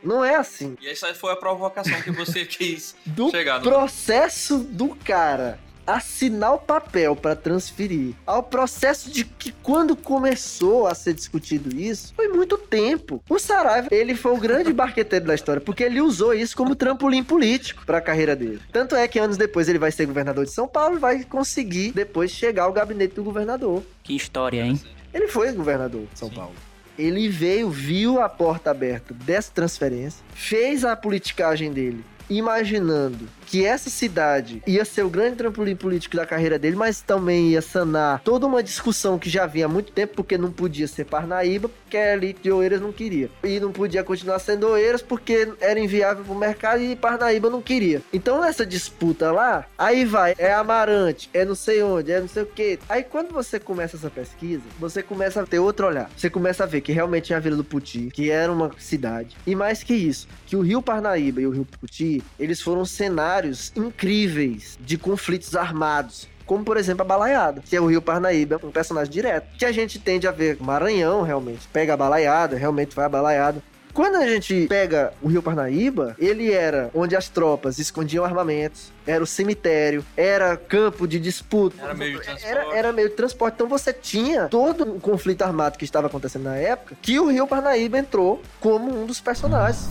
Não 0.03 0.23
é 0.23 0.35
assim. 0.35 0.77
E 0.79 0.87
essa 0.87 1.13
foi 1.15 1.33
a 1.33 1.35
provocação 1.35 1.99
que 2.01 2.11
você 2.11 2.45
quis 2.45 2.95
Do 3.05 3.29
chegar 3.31 3.57
no... 3.59 3.63
processo 3.69 4.59
do 4.59 4.95
cara 4.95 5.59
assinar 5.87 6.53
o 6.53 6.59
papel 6.59 7.15
para 7.15 7.35
transferir 7.35 8.13
ao 8.25 8.43
processo 8.43 9.09
de 9.09 9.23
que 9.23 9.53
quando 9.63 9.95
começou 9.95 10.85
a 10.85 10.93
ser 10.93 11.13
discutido 11.13 11.73
isso, 11.73 12.13
foi 12.13 12.27
muito 12.27 12.57
tempo. 12.57 13.23
O 13.29 13.39
Saraiva, 13.39 13.87
ele 13.89 14.13
foi 14.13 14.33
o 14.33 14.37
grande 14.37 14.71
barqueteiro 14.73 15.25
da 15.25 15.33
história, 15.33 15.61
porque 15.61 15.83
ele 15.83 16.01
usou 16.01 16.33
isso 16.33 16.55
como 16.57 16.75
trampolim 16.75 17.23
político 17.23 17.85
para 17.85 17.99
a 17.99 18.01
carreira 18.01 18.35
dele. 18.35 18.59
Tanto 18.71 18.95
é 18.95 19.07
que 19.07 19.17
anos 19.17 19.37
depois 19.37 19.69
ele 19.69 19.79
vai 19.79 19.91
ser 19.91 20.05
governador 20.05 20.45
de 20.45 20.51
São 20.51 20.67
Paulo 20.67 20.97
e 20.97 20.99
vai 20.99 21.23
conseguir 21.23 21.93
depois 21.93 22.29
chegar 22.31 22.63
ao 22.63 22.73
gabinete 22.73 23.15
do 23.15 23.23
governador. 23.23 23.81
Que 24.03 24.15
história, 24.15 24.61
hein? 24.61 24.79
Ele 25.13 25.27
foi 25.27 25.51
governador 25.53 26.03
de 26.11 26.19
São 26.19 26.29
Sim. 26.29 26.35
Paulo. 26.35 26.55
Ele 26.97 27.29
veio, 27.29 27.69
viu 27.69 28.19
a 28.21 28.27
porta 28.27 28.71
aberta 28.71 29.13
dessa 29.13 29.51
transferência, 29.53 30.23
fez 30.33 30.83
a 30.83 30.95
politicagem 30.95 31.71
dele 31.71 32.03
imaginando 32.29 33.27
que 33.47 33.65
essa 33.65 33.89
cidade 33.89 34.61
ia 34.67 34.83
ser 34.83 35.03
o 35.03 35.09
grande 35.09 35.37
trampolim 35.37 35.75
político 35.75 36.17
da 36.17 36.25
carreira 36.25 36.59
dele, 36.59 36.75
mas 36.75 37.01
também 37.01 37.51
ia 37.51 37.61
sanar 37.61 38.21
toda 38.21 38.45
uma 38.45 38.61
discussão 38.61 39.17
que 39.17 39.29
já 39.29 39.45
vinha 39.45 39.65
há 39.65 39.69
muito 39.69 39.93
tempo, 39.93 40.15
porque 40.15 40.37
não 40.37 40.51
podia 40.51 40.87
ser 40.87 41.05
Parnaíba, 41.05 41.69
porque 41.69 41.95
a 41.95 42.13
elite 42.13 42.41
de 42.43 42.51
Oeiras 42.51 42.81
não 42.81 42.91
queria. 42.91 43.29
E 43.43 43.59
não 43.59 43.71
podia 43.71 44.03
continuar 44.03 44.39
sendo 44.39 44.67
Oeiras 44.67 45.01
porque 45.01 45.53
era 45.61 45.79
inviável 45.79 46.25
pro 46.25 46.35
mercado 46.35 46.81
e 46.81 46.95
Parnaíba 46.95 47.49
não 47.49 47.61
queria. 47.61 48.01
Então 48.11 48.43
essa 48.43 48.65
disputa 48.65 49.31
lá, 49.31 49.65
aí 49.77 50.03
vai, 50.03 50.35
é 50.37 50.53
Amarante, 50.53 51.29
é 51.33 51.45
não 51.45 51.55
sei 51.55 51.81
onde, 51.81 52.11
é 52.11 52.19
não 52.19 52.27
sei 52.27 52.43
o 52.43 52.47
que. 52.47 52.77
Aí 52.89 53.01
quando 53.01 53.31
você 53.31 53.59
começa 53.59 53.95
essa 53.95 54.09
pesquisa, 54.09 54.63
você 54.77 55.01
começa 55.01 55.41
a 55.41 55.45
ter 55.45 55.59
outro 55.59 55.87
olhar. 55.87 56.11
Você 56.17 56.29
começa 56.29 56.65
a 56.65 56.67
ver 56.67 56.81
que 56.81 56.91
realmente 56.91 57.27
tinha 57.27 57.37
a 57.37 57.41
Vila 57.41 57.55
do 57.55 57.63
Puti, 57.63 58.09
que 58.13 58.29
era 58.29 58.51
uma 58.51 58.71
cidade. 58.77 59.37
E 59.47 59.55
mais 59.55 59.83
que 59.83 59.93
isso, 59.93 60.27
que 60.45 60.57
o 60.57 60.61
Rio 60.61 60.81
Parnaíba 60.81 61.39
e 61.39 61.47
o 61.47 61.51
Rio 61.51 61.65
Puti, 61.79 62.21
eles 62.37 62.61
foram 62.61 62.83
cenários 62.83 63.36
cenários 63.37 63.71
incríveis 63.75 64.77
de 64.79 64.97
conflitos 64.97 65.55
armados 65.55 66.27
como 66.45 66.63
por 66.63 66.77
exemplo 66.77 67.01
a 67.01 67.05
Balaiada, 67.05 67.61
que 67.61 67.75
é 67.75 67.81
o 67.81 67.87
Rio 67.87 68.01
Parnaíba, 68.01 68.57
um 68.63 68.71
personagem 68.71 69.11
direto, 69.11 69.49
que 69.57 69.65
a 69.65 69.71
gente 69.73 69.99
tende 69.99 70.29
a 70.29 70.31
ver 70.31 70.55
Maranhão, 70.61 71.21
realmente, 71.21 71.67
pega 71.73 71.93
a 71.93 71.97
Balaiada, 71.97 72.55
realmente 72.55 72.95
vai 72.95 73.03
a 73.03 73.09
Balaiada. 73.09 73.61
Quando 73.93 74.15
a 74.15 74.25
gente 74.25 74.65
pega 74.65 75.11
o 75.21 75.27
Rio 75.27 75.43
Parnaíba, 75.43 76.15
ele 76.17 76.53
era 76.53 76.89
onde 76.93 77.17
as 77.17 77.27
tropas 77.27 77.79
escondiam 77.79 78.23
armamentos, 78.23 78.93
era 79.05 79.21
o 79.21 79.27
cemitério, 79.27 80.05
era 80.15 80.55
campo 80.55 81.05
de 81.05 81.19
disputa. 81.19 81.83
Era 81.83 81.93
meio 81.93 82.17
de 82.17 82.23
transporte. 82.23 82.47
Era, 82.49 82.77
era 82.77 82.93
meio 82.93 83.09
de 83.09 83.15
transporte. 83.15 83.55
Então 83.55 83.67
você 83.67 83.91
tinha 83.91 84.47
todo 84.47 84.95
o 84.95 85.01
conflito 85.01 85.41
armado 85.41 85.77
que 85.77 85.83
estava 85.83 86.07
acontecendo 86.07 86.43
na 86.43 86.55
época, 86.55 86.95
que 87.01 87.19
o 87.19 87.29
Rio 87.29 87.45
Parnaíba 87.45 87.99
entrou 87.99 88.41
como 88.61 89.03
um 89.03 89.05
dos 89.05 89.19
personagens. 89.19 89.89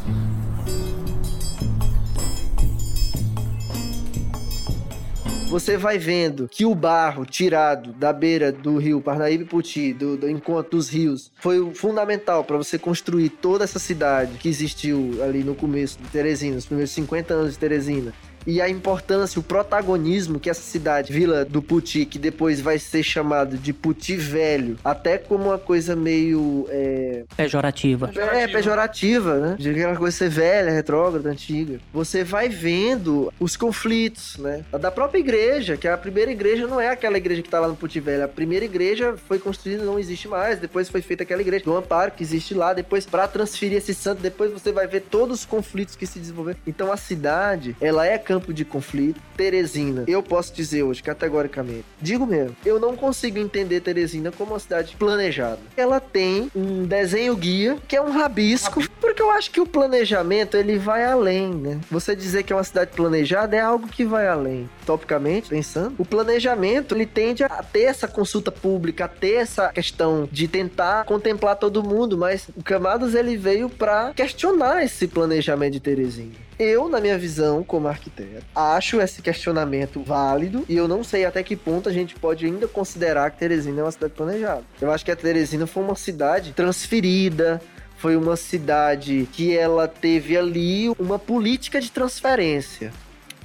Você 5.58 5.78
vai 5.78 5.96
vendo 5.96 6.46
que 6.46 6.66
o 6.66 6.74
barro 6.74 7.24
tirado 7.24 7.90
da 7.94 8.12
beira 8.12 8.52
do 8.52 8.76
rio 8.76 9.00
Parnaíba 9.00 9.42
e 9.42 9.46
Puti, 9.46 9.94
do, 9.94 10.14
do 10.14 10.28
encontro 10.28 10.72
dos 10.72 10.90
rios, 10.90 11.32
foi 11.36 11.72
fundamental 11.72 12.44
para 12.44 12.58
você 12.58 12.78
construir 12.78 13.30
toda 13.30 13.64
essa 13.64 13.78
cidade 13.78 14.36
que 14.36 14.50
existiu 14.50 15.18
ali 15.24 15.42
no 15.42 15.54
começo 15.54 15.98
de 15.98 16.10
Teresina, 16.10 16.58
os 16.58 16.66
primeiros 16.66 16.90
50 16.90 17.32
anos 17.32 17.52
de 17.54 17.58
Teresina 17.58 18.12
e 18.46 18.60
a 18.60 18.68
importância, 18.68 19.40
o 19.40 19.42
protagonismo 19.42 20.38
que 20.38 20.48
essa 20.48 20.60
cidade, 20.60 21.12
Vila 21.12 21.44
do 21.44 21.60
Puti, 21.60 22.06
que 22.06 22.18
depois 22.18 22.60
vai 22.60 22.78
ser 22.78 23.02
chamado 23.02 23.56
de 23.56 23.72
Puti 23.72 24.16
Velho, 24.16 24.78
até 24.84 25.18
como 25.18 25.46
uma 25.46 25.58
coisa 25.58 25.96
meio. 25.96 26.66
É... 26.70 27.24
Pejorativa. 27.36 28.10
É, 28.14 28.46
pejorativa, 28.46 29.38
né? 29.38 29.56
De 29.58 29.70
aquela 29.70 29.96
coisa 29.96 30.16
ser 30.16 30.28
velha, 30.28 30.70
retrógrada, 30.70 31.28
antiga. 31.28 31.78
Você 31.92 32.22
vai 32.22 32.48
vendo 32.48 33.32
os 33.40 33.56
conflitos, 33.56 34.36
né? 34.38 34.64
Da 34.80 34.90
própria 34.90 35.18
igreja, 35.18 35.76
que 35.76 35.88
a 35.88 35.96
primeira 35.96 36.30
igreja 36.30 36.66
não 36.66 36.80
é 36.80 36.88
aquela 36.88 37.16
igreja 37.16 37.42
que 37.42 37.48
tá 37.48 37.60
lá 37.60 37.68
no 37.68 37.76
Puti 37.76 38.00
Velho. 38.00 38.24
A 38.24 38.28
primeira 38.28 38.64
igreja 38.64 39.14
foi 39.26 39.38
construída, 39.38 39.84
não 39.84 39.98
existe 39.98 40.28
mais. 40.28 40.58
Depois 40.58 40.88
foi 40.88 41.02
feita 41.02 41.22
aquela 41.22 41.40
igreja 41.40 41.64
do 41.64 41.76
Amparo, 41.76 42.12
que 42.12 42.22
existe 42.22 42.54
lá. 42.54 42.72
Depois, 42.72 43.06
para 43.06 43.26
transferir 43.26 43.78
esse 43.78 43.94
santo, 43.94 44.22
depois 44.22 44.52
você 44.52 44.72
vai 44.72 44.86
ver 44.86 45.02
todos 45.02 45.40
os 45.40 45.44
conflitos 45.44 45.96
que 45.96 46.06
se 46.06 46.18
desenvolveram. 46.18 46.58
Então 46.66 46.92
a 46.92 46.96
cidade, 46.96 47.76
ela 47.80 48.06
é 48.06 48.18
campo 48.36 48.52
de 48.52 48.64
conflito. 48.64 49.20
Teresina, 49.36 50.04
eu 50.06 50.22
posso 50.22 50.54
dizer 50.54 50.82
hoje, 50.82 51.02
categoricamente, 51.02 51.84
digo 52.00 52.26
mesmo, 52.26 52.56
eu 52.64 52.78
não 52.78 52.96
consigo 52.96 53.38
entender 53.38 53.80
Teresina 53.80 54.30
como 54.30 54.52
uma 54.52 54.58
cidade 54.58 54.94
planejada. 54.96 55.58
Ela 55.76 56.00
tem 56.00 56.50
um 56.54 56.84
desenho 56.84 57.34
guia, 57.36 57.78
que 57.88 57.96
é 57.96 58.00
um 58.00 58.10
rabisco, 58.10 58.82
porque 59.00 59.22
eu 59.22 59.30
acho 59.30 59.50
que 59.50 59.60
o 59.60 59.66
planejamento 59.66 60.56
ele 60.56 60.78
vai 60.78 61.04
além, 61.04 61.54
né? 61.54 61.80
Você 61.90 62.14
dizer 62.14 62.42
que 62.42 62.52
é 62.52 62.56
uma 62.56 62.64
cidade 62.64 62.92
planejada 62.94 63.56
é 63.56 63.60
algo 63.60 63.88
que 63.88 64.04
vai 64.04 64.26
além. 64.26 64.68
Topicamente, 64.84 65.48
pensando, 65.48 65.94
o 65.98 66.04
planejamento 66.04 66.94
ele 66.94 67.06
tende 67.06 67.42
a 67.44 67.62
ter 67.62 67.82
essa 67.82 68.08
consulta 68.08 68.50
pública, 68.50 69.04
a 69.04 69.08
ter 69.08 69.34
essa 69.34 69.70
questão 69.70 70.28
de 70.30 70.48
tentar 70.48 71.04
contemplar 71.04 71.56
todo 71.56 71.82
mundo, 71.82 72.16
mas 72.16 72.48
o 72.56 72.62
Camadas 72.62 73.14
ele 73.14 73.36
veio 73.36 73.68
para 73.68 74.12
questionar 74.14 74.82
esse 74.82 75.06
planejamento 75.06 75.74
de 75.74 75.80
Teresina. 75.80 76.46
Eu, 76.58 76.88
na 76.88 77.00
minha 77.00 77.18
visão 77.18 77.62
como 77.62 77.86
arquiteto, 77.86 78.46
acho 78.54 78.98
esse 79.00 79.20
questionamento 79.20 80.02
válido 80.02 80.64
e 80.68 80.76
eu 80.76 80.88
não 80.88 81.04
sei 81.04 81.26
até 81.26 81.42
que 81.42 81.54
ponto 81.54 81.88
a 81.88 81.92
gente 81.92 82.14
pode 82.14 82.46
ainda 82.46 82.66
considerar 82.66 83.30
que 83.30 83.38
Teresina 83.38 83.80
é 83.80 83.84
uma 83.84 83.92
cidade 83.92 84.14
planejada. 84.14 84.64
Eu 84.80 84.90
acho 84.90 85.04
que 85.04 85.10
a 85.10 85.16
Teresina 85.16 85.66
foi 85.66 85.82
uma 85.82 85.94
cidade 85.94 86.52
transferida, 86.52 87.60
foi 87.98 88.16
uma 88.16 88.36
cidade 88.36 89.28
que 89.32 89.56
ela 89.56 89.86
teve 89.86 90.36
ali 90.36 90.88
uma 90.98 91.18
política 91.18 91.78
de 91.78 91.90
transferência 91.90 92.90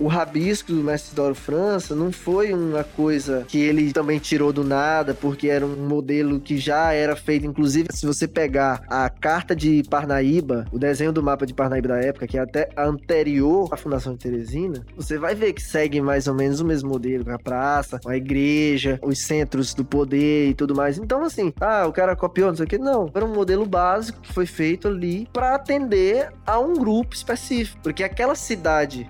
o 0.02 0.08
rabisco 0.08 0.74
do 0.74 0.84
Mestre 0.84 1.16
Doro 1.16 1.36
França 1.36 1.96
não 1.96 2.12
foi 2.12 2.52
uma 2.54 2.84
coisa 2.84 3.46
que 3.48 3.60
ele 3.60 3.94
também 3.94 4.18
tirou 4.18 4.52
do 4.52 4.64
nada, 4.64 5.14
porque 5.14 5.48
era 5.48 5.64
um 5.64 5.76
modelo 5.76 6.40
que 6.40 6.58
já 6.58 6.92
era 6.92 7.16
feito. 7.16 7.46
Inclusive, 7.46 7.90
se 7.92 8.06
você 8.08 8.28
pegar 8.28 8.82
a 8.90 9.10
carta 9.10 9.56
de 9.56 9.84
Parnaíba, 9.90 10.66
o 10.72 10.80
desenho 10.80 11.12
do 11.12 11.22
mapa 11.22 11.46
de 11.46 11.54
Parnaíba 11.54 11.90
da 11.90 11.98
época, 11.98 12.26
que 12.26 12.38
é 12.38 12.42
até 12.42 12.70
anterior 12.76 13.70
à 13.72 13.78
fundação 13.78 14.14
de 14.14 14.20
Teresina, 14.20 14.84
você 14.96 15.20
vai 15.20 15.36
ver 15.36 15.54
que 15.54 15.62
segue 15.62 16.02
mais 16.02 16.28
ou 16.28 16.34
menos 16.34 16.60
o 16.60 16.66
mesmo 16.66 16.90
modelo, 16.90 17.32
a 17.32 17.38
praça, 17.38 18.00
a 18.06 18.18
igreja, 18.18 19.00
os 19.04 19.22
centros 19.22 19.76
do 19.76 19.86
poder 19.86 20.50
e 20.50 20.54
tudo 20.56 20.74
mais. 20.74 20.98
Então, 20.98 21.24
assim, 21.24 21.54
ah, 21.62 21.86
o 21.88 21.94
cara 21.94 22.16
copiou, 22.16 22.50
não 22.50 22.56
sei 22.56 22.66
o 22.66 22.70
que. 22.70 22.80
Não, 22.80 23.12
era 23.14 23.24
um 23.24 23.34
modelo 23.34 23.68
básico 23.68 24.20
que 24.20 24.34
foi 24.34 24.48
feito 24.48 24.88
ali 24.88 25.28
para 25.32 25.54
atender 25.54 26.32
a 26.46 26.60
um 26.60 26.74
grupo 26.74 27.14
específico, 27.14 27.80
porque 27.84 28.04
aquela 28.04 28.34
cidade 28.34 29.08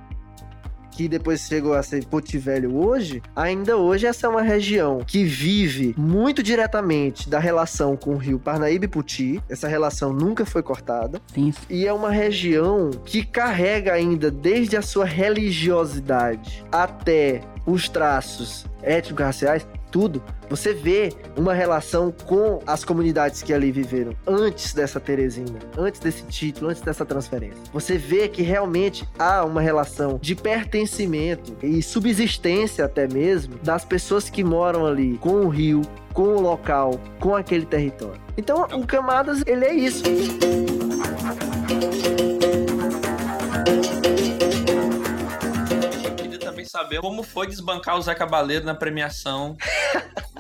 que 0.92 1.08
depois 1.08 1.42
chegou 1.42 1.74
a 1.74 1.82
ser 1.82 2.06
Porto 2.06 2.38
Velho 2.38 2.76
hoje, 2.76 3.22
ainda 3.36 3.78
hoje 3.78 4.06
essa 4.06 4.28
é 4.28 4.30
uma 4.30 4.42
região 4.42 5.00
que 5.06 5.24
vive 5.24 5.96
muito 5.98 6.44
diretamente 6.44 7.30
da 7.30 7.40
relação 7.40 7.96
com 7.96 8.14
o 8.14 8.18
rio 8.18 8.40
Parnaíba 8.40 8.86
e 8.86 8.88
Puti. 8.88 9.42
Essa 9.50 9.68
relação 9.68 10.14
nunca 10.14 10.46
foi 10.46 10.62
cortada. 10.62 11.22
Sim. 11.34 11.54
E 11.70 11.88
é 11.88 11.94
uma 11.94 12.12
região 12.12 12.92
que 13.06 13.26
carrega 13.26 13.94
ainda 13.94 14.30
desde 14.30 14.78
a 14.78 14.82
sua 14.82 15.06
religiosidade 15.06 16.64
até 16.72 17.42
os 17.66 17.88
traços 17.88 18.66
étnico-raciais 18.82 19.66
tudo, 19.92 20.24
você 20.50 20.74
vê 20.74 21.14
uma 21.36 21.54
relação 21.54 22.14
com 22.26 22.60
as 22.66 22.84
comunidades 22.84 23.44
que 23.44 23.54
ali 23.54 23.72
viveram 23.72 24.14
antes 24.26 24.74
dessa 24.74 25.00
Teresina, 25.00 25.60
antes 25.78 26.00
desse 26.00 26.24
título, 26.24 26.70
antes 26.70 26.82
dessa 26.82 27.06
transferência. 27.06 27.62
Você 27.74 27.98
vê 27.98 28.28
que 28.28 28.42
realmente 28.42 29.08
há 29.20 29.44
uma 29.44 29.62
relação 29.62 30.18
de 30.22 30.36
pertencimento 30.36 31.56
e 31.62 31.84
subsistência 31.84 32.86
até 32.86 33.08
mesmo 33.08 33.56
das 33.62 33.86
pessoas 33.86 34.30
que 34.30 34.44
moram 34.44 34.86
ali 34.86 35.18
com 35.18 35.46
o 35.46 35.50
rio, 35.50 35.82
com 36.14 36.36
o 36.36 36.42
local, 36.42 37.00
com 37.20 37.36
aquele 37.36 37.66
território. 37.66 38.20
Então, 38.38 38.64
o 38.74 38.86
Camadas, 38.86 39.44
ele 39.46 39.66
é 39.66 39.74
isso. 39.74 40.04
Saber 46.72 47.02
como 47.02 47.22
foi 47.22 47.48
desbancar 47.48 47.98
o 47.98 48.02
Zé 48.02 48.16
Cabaleiro 48.16 48.64
na 48.64 48.74
premiação 48.74 49.58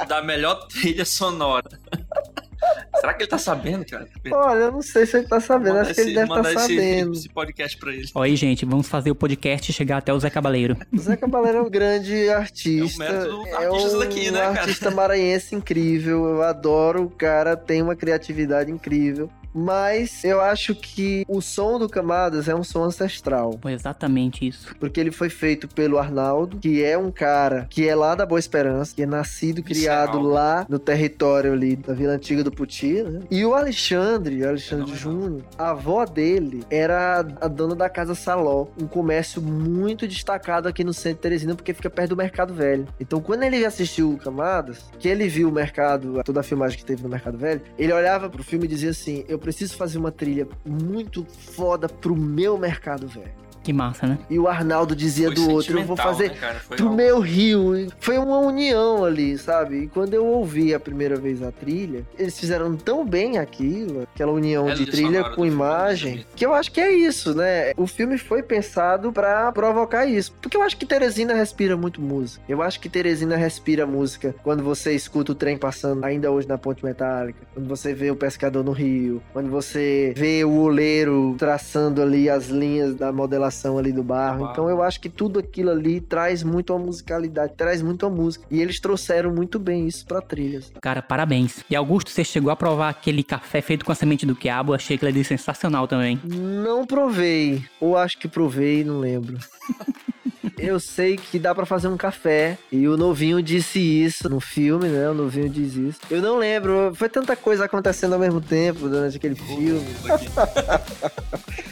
da 0.07 0.23
melhor 0.23 0.65
trilha 0.67 1.03
sonora. 1.03 1.69
Será 2.95 3.13
que 3.15 3.23
ele 3.23 3.29
tá 3.29 3.39
sabendo, 3.39 3.83
cara? 3.85 4.07
Olha, 4.31 4.59
eu 4.59 4.71
não 4.71 4.81
sei 4.81 5.05
se 5.05 5.17
ele 5.17 5.27
tá 5.27 5.41
sabendo, 5.41 5.79
acho 5.79 5.95
que 5.95 6.01
ele 6.01 6.13
deve 6.13 6.29
estar 6.29 6.43
tá 6.43 6.59
sabendo. 6.59 7.13
Esse 7.13 7.27
podcast 7.27 7.77
pra 7.77 7.91
ele. 7.91 8.07
Oi, 8.13 8.35
gente, 8.35 8.63
vamos 8.63 8.87
fazer 8.87 9.09
o 9.09 9.15
podcast 9.15 9.73
chegar 9.73 9.97
até 9.97 10.13
o 10.13 10.19
Zé 10.19 10.29
Cabaleiro. 10.29 10.77
O 10.93 10.97
Zé 10.99 11.17
Cabaleiro 11.17 11.57
é 11.57 11.61
um 11.63 11.69
grande 11.69 12.29
artista. 12.29 13.03
É 13.51 13.69
o 13.69 13.75
é 13.75 13.81
um 13.81 13.99
daqui, 13.99 14.31
né, 14.31 14.39
cara? 14.39 14.61
artista 14.61 14.91
maranhense 14.91 15.55
incrível, 15.55 16.25
eu 16.25 16.43
adoro, 16.43 17.03
o 17.03 17.09
cara 17.09 17.57
tem 17.57 17.81
uma 17.81 17.95
criatividade 17.95 18.71
incrível. 18.71 19.29
Mas 19.53 20.23
eu 20.23 20.41
acho 20.41 20.73
que 20.75 21.25
o 21.27 21.41
som 21.41 21.77
do 21.77 21.89
Camadas 21.89 22.47
é 22.47 22.55
um 22.55 22.63
som 22.63 22.83
ancestral. 22.83 23.59
Foi 23.61 23.73
exatamente 23.73 24.47
isso. 24.47 24.75
Porque 24.79 24.99
ele 24.99 25.11
foi 25.11 25.29
feito 25.29 25.67
pelo 25.67 25.97
Arnaldo, 25.97 26.57
que 26.57 26.83
é 26.83 26.97
um 26.97 27.11
cara 27.11 27.67
que 27.69 27.87
é 27.87 27.95
lá 27.95 28.15
da 28.15 28.25
Boa 28.25 28.39
Esperança, 28.39 28.95
que 28.95 29.03
é 29.03 29.05
nascido 29.05 29.59
e 29.59 29.63
criado 29.63 30.17
Visceral. 30.17 30.27
lá 30.27 30.65
no 30.69 30.79
território 30.79 31.53
ali 31.53 31.75
da 31.75 31.93
Vila 31.93 32.13
Antiga 32.13 32.43
do 32.43 32.51
Puti, 32.51 33.03
né? 33.03 33.21
E 33.29 33.45
o 33.45 33.53
Alexandre, 33.53 34.43
o 34.43 34.49
Alexandre. 34.49 34.95
Júnior, 34.95 35.43
a 35.57 35.71
avó 35.71 36.05
dele 36.05 36.63
era 36.69 37.19
a 37.19 37.47
dona 37.47 37.75
da 37.75 37.89
Casa 37.89 38.15
Saló, 38.15 38.67
um 38.79 38.87
comércio 38.87 39.41
muito 39.41 40.07
destacado 40.07 40.67
aqui 40.67 40.83
no 40.83 40.93
centro 40.93 41.17
de 41.17 41.21
Teresina, 41.21 41.55
porque 41.55 41.73
fica 41.73 41.89
perto 41.89 42.11
do 42.11 42.15
Mercado 42.17 42.53
Velho. 42.53 42.87
Então, 42.99 43.19
quando 43.21 43.43
ele 43.43 43.65
assistiu 43.65 44.13
o 44.13 44.17
Camadas, 44.17 44.89
que 44.99 45.07
ele 45.07 45.27
viu 45.27 45.49
o 45.49 45.51
mercado, 45.51 46.21
toda 46.23 46.39
a 46.39 46.43
filmagem 46.43 46.77
que 46.77 46.85
teve 46.85 47.03
no 47.03 47.09
Mercado 47.09 47.37
Velho, 47.37 47.61
ele 47.77 47.91
olhava 47.91 48.29
pro 48.29 48.43
filme 48.43 48.65
e 48.65 48.67
dizia 48.67 48.91
assim: 48.91 49.23
Eu 49.27 49.39
preciso 49.41 49.75
fazer 49.75 49.97
uma 49.97 50.11
trilha 50.11 50.47
muito 50.65 51.25
foda 51.25 51.89
pro 51.89 52.15
meu 52.15 52.57
Mercado 52.57 53.07
Velho. 53.07 53.40
Que 53.63 53.71
massa, 53.71 54.07
né? 54.07 54.17
E 54.29 54.39
o 54.39 54.47
Arnaldo 54.47 54.95
dizia 54.95 55.27
Foi 55.27 55.35
do 55.35 55.49
outro: 55.51 55.79
Eu 55.79 55.85
vou 55.85 55.95
fazer 55.95 56.31
né, 56.31 56.55
pro 56.69 56.85
algo- 56.85 56.95
meu 56.97 57.19
rio. 57.19 57.75
E 57.77 57.89
Foi 57.99 58.17
uma 58.17 58.39
união 58.39 59.05
ali, 59.05 59.37
sabe? 59.37 59.83
E 59.83 59.87
quando 59.87 60.13
eu 60.15 60.25
ouvi 60.25 60.73
a 60.73 60.79
primeira 60.79 61.15
vez 61.15 61.43
a 61.43 61.51
trilha, 61.51 62.03
eles 62.17 62.39
fizeram 62.39 62.75
tão 62.75 63.05
bem 63.05 63.37
aquilo, 63.37 64.07
aquela 64.15 64.31
união 64.31 64.67
É, 64.69 64.73
de 64.73 64.85
trilha 64.87 65.23
com 65.23 65.29
do 65.29 65.35
filme, 65.35 65.49
imagem, 65.51 66.15
né? 66.17 66.23
que 66.35 66.43
eu 66.45 66.53
acho 66.55 66.71
que 66.71 66.81
é 66.81 66.91
isso, 66.91 67.35
né? 67.35 67.71
O 67.77 67.85
filme 67.85 68.17
foi 68.17 68.41
pensado 68.41 69.11
pra 69.13 69.51
provocar 69.51 70.05
isso. 70.07 70.33
Porque 70.41 70.57
eu 70.57 70.63
acho 70.63 70.75
que 70.77 70.85
Teresina 70.85 71.33
respira 71.35 71.77
muito 71.77 72.01
música. 72.01 72.43
Eu 72.49 72.63
acho 72.63 72.79
que 72.79 72.89
Teresina 72.89 73.35
respira 73.35 73.85
música 73.85 74.33
quando 74.43 74.63
você 74.63 74.93
escuta 74.93 75.33
o 75.33 75.35
trem 75.35 75.55
passando 75.57 76.03
ainda 76.03 76.31
hoje 76.31 76.47
na 76.47 76.57
ponte 76.57 76.83
metálica, 76.83 77.39
quando 77.53 77.67
você 77.67 77.93
vê 77.93 78.09
o 78.09 78.15
pescador 78.15 78.63
no 78.63 78.71
rio, 78.71 79.21
quando 79.33 79.49
você 79.51 80.13
vê 80.17 80.43
o 80.43 80.51
oleiro 80.61 81.35
traçando 81.37 82.01
ali 82.01 82.27
as 82.27 82.47
linhas 82.47 82.95
da 82.95 83.11
modelação 83.11 83.50
ali 83.77 83.91
do 83.91 84.03
barro. 84.03 84.49
Então 84.51 84.69
eu 84.69 84.81
acho 84.81 84.99
que 84.99 85.09
tudo 85.09 85.39
aquilo 85.39 85.69
ali 85.71 85.99
traz 85.99 86.43
muito 86.43 86.73
a 86.73 86.79
musicalidade, 86.79 87.53
traz 87.55 87.81
muito 87.81 88.05
a 88.05 88.09
música. 88.09 88.45
E 88.49 88.61
eles 88.61 88.79
trouxeram 88.79 89.33
muito 89.33 89.59
bem 89.59 89.87
isso 89.87 90.05
pra 90.05 90.21
trilhas. 90.21 90.71
Cara, 90.81 91.01
parabéns. 91.01 91.63
E 91.69 91.75
Augusto, 91.75 92.09
você 92.09 92.23
chegou 92.23 92.51
a 92.51 92.55
provar 92.55 92.89
aquele 92.89 93.23
café 93.23 93.61
feito 93.61 93.85
com 93.85 93.91
a 93.91 93.95
semente 93.95 94.25
do 94.25 94.35
quiabo? 94.35 94.73
Achei 94.73 94.95
aquele 94.95 95.11
ali 95.11 95.23
sensacional 95.23 95.87
também. 95.87 96.19
Não 96.23 96.85
provei, 96.85 97.63
ou 97.79 97.97
acho 97.97 98.17
que 98.17 98.27
provei, 98.27 98.83
não 98.83 98.99
lembro. 98.99 99.37
Eu 100.57 100.79
sei 100.79 101.17
que 101.17 101.39
dá 101.39 101.55
pra 101.55 101.65
fazer 101.65 101.87
um 101.87 101.97
café 101.97 102.57
e 102.71 102.87
o 102.87 102.95
novinho 102.95 103.41
disse 103.41 103.79
isso 103.79 104.29
no 104.29 104.39
filme, 104.39 104.87
né? 104.87 105.09
O 105.09 105.13
novinho 105.13 105.49
diz 105.49 105.75
isso. 105.75 105.99
Eu 106.09 106.21
não 106.21 106.37
lembro, 106.37 106.93
foi 106.93 107.09
tanta 107.09 107.35
coisa 107.35 107.65
acontecendo 107.65 108.13
ao 108.13 108.19
mesmo 108.19 108.39
tempo 108.39 108.87
durante 108.87 109.17
aquele 109.17 109.35
filme. 109.35 109.85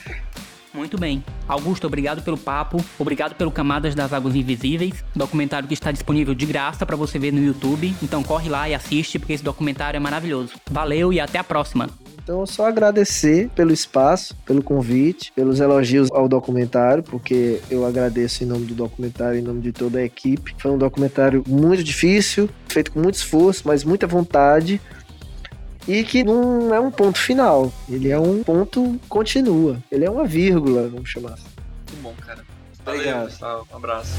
Muito 0.79 0.97
bem. 0.97 1.21
Augusto, 1.45 1.87
obrigado 1.87 2.21
pelo 2.21 2.37
papo, 2.37 2.81
obrigado 2.97 3.35
pelo 3.35 3.51
Camadas 3.51 3.93
das 3.93 4.13
Águas 4.13 4.33
Invisíveis, 4.33 5.03
documentário 5.13 5.67
que 5.67 5.73
está 5.73 5.91
disponível 5.91 6.33
de 6.33 6.45
graça 6.45 6.85
pra 6.85 6.95
você 6.95 7.19
ver 7.19 7.33
no 7.33 7.43
YouTube. 7.43 7.93
Então 8.01 8.23
corre 8.23 8.47
lá 8.47 8.69
e 8.69 8.73
assiste 8.73 9.19
porque 9.19 9.33
esse 9.33 9.43
documentário 9.43 9.97
é 9.97 9.99
maravilhoso. 9.99 10.53
Valeu 10.71 11.11
e 11.11 11.19
até 11.19 11.37
a 11.37 11.43
próxima. 11.43 11.89
Então, 12.23 12.45
só 12.45 12.67
agradecer 12.67 13.49
pelo 13.55 13.73
espaço, 13.73 14.35
pelo 14.45 14.63
convite, 14.63 15.33
pelos 15.35 15.59
elogios 15.59 16.09
ao 16.11 16.29
documentário, 16.29 17.03
porque 17.03 17.59
eu 17.69 17.85
agradeço 17.85 18.43
em 18.43 18.47
nome 18.47 18.65
do 18.65 18.75
documentário, 18.75 19.39
em 19.39 19.41
nome 19.41 19.61
de 19.61 19.73
toda 19.73 19.99
a 19.99 20.03
equipe. 20.05 20.55
Foi 20.59 20.71
um 20.71 20.77
documentário 20.77 21.43
muito 21.45 21.83
difícil, 21.83 22.47
feito 22.67 22.91
com 22.91 23.01
muito 23.01 23.15
esforço, 23.15 23.63
mas 23.65 23.83
muita 23.83 24.07
vontade. 24.07 24.79
E 25.87 26.03
que 26.03 26.23
não 26.23 26.73
é 26.73 26.79
um 26.79 26.91
ponto 26.91 27.17
final, 27.17 27.71
ele 27.89 28.09
é 28.09 28.19
um 28.19 28.43
ponto 28.43 28.99
continua. 29.07 29.77
Ele 29.91 30.05
é 30.05 30.09
uma 30.09 30.25
vírgula, 30.25 30.87
vamos 30.87 31.09
chamar 31.09 31.33
assim. 31.33 31.47
Muito 31.89 32.03
bom, 32.03 32.13
cara. 32.25 32.43
Obrigado. 32.85 33.13
Valeu, 33.13 33.29
pessoal. 33.29 33.67
Um 33.71 33.75
abraço. 33.75 34.13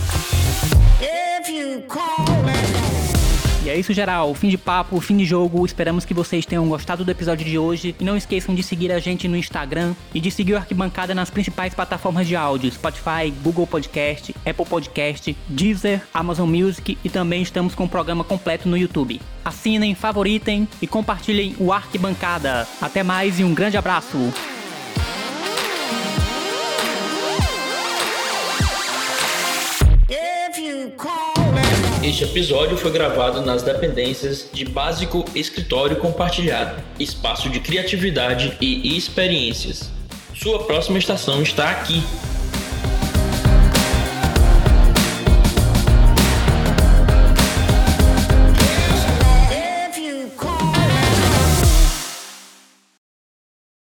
E 3.62 3.68
é 3.68 3.78
isso, 3.78 3.92
geral. 3.92 4.34
Fim 4.34 4.48
de 4.48 4.56
papo, 4.56 4.98
fim 5.00 5.18
de 5.18 5.26
jogo. 5.26 5.66
Esperamos 5.66 6.06
que 6.06 6.14
vocês 6.14 6.46
tenham 6.46 6.66
gostado 6.66 7.04
do 7.04 7.10
episódio 7.10 7.44
de 7.44 7.58
hoje. 7.58 7.94
E 8.00 8.04
não 8.04 8.16
esqueçam 8.16 8.54
de 8.54 8.62
seguir 8.62 8.90
a 8.90 8.98
gente 8.98 9.28
no 9.28 9.36
Instagram 9.36 9.94
e 10.14 10.20
de 10.20 10.30
seguir 10.30 10.54
o 10.54 10.56
Arquibancada 10.56 11.14
nas 11.14 11.28
principais 11.28 11.74
plataformas 11.74 12.26
de 12.26 12.34
áudio: 12.34 12.72
Spotify, 12.72 13.30
Google 13.42 13.66
Podcast, 13.66 14.34
Apple 14.46 14.64
Podcast, 14.64 15.36
Deezer, 15.46 16.00
Amazon 16.14 16.48
Music 16.48 16.96
e 17.04 17.10
também 17.10 17.42
estamos 17.42 17.74
com 17.74 17.84
o 17.84 17.88
programa 17.88 18.24
completo 18.24 18.66
no 18.66 18.78
YouTube. 18.78 19.20
Assinem, 19.44 19.94
favoritem 19.94 20.66
e 20.80 20.86
compartilhem 20.86 21.54
o 21.58 21.70
Arquibancada. 21.70 22.66
Até 22.80 23.02
mais 23.02 23.38
e 23.38 23.44
um 23.44 23.52
grande 23.52 23.76
abraço. 23.76 24.32
Este 32.02 32.24
episódio 32.24 32.78
foi 32.78 32.90
gravado 32.90 33.42
nas 33.42 33.62
dependências 33.62 34.48
de 34.54 34.64
Básico 34.64 35.22
Escritório 35.34 35.96
Compartilhado, 35.96 36.82
espaço 36.98 37.50
de 37.50 37.60
criatividade 37.60 38.56
e 38.58 38.96
experiências. 38.96 39.90
Sua 40.34 40.64
próxima 40.64 40.98
estação 40.98 41.42
está 41.42 41.68
aqui. 41.70 42.02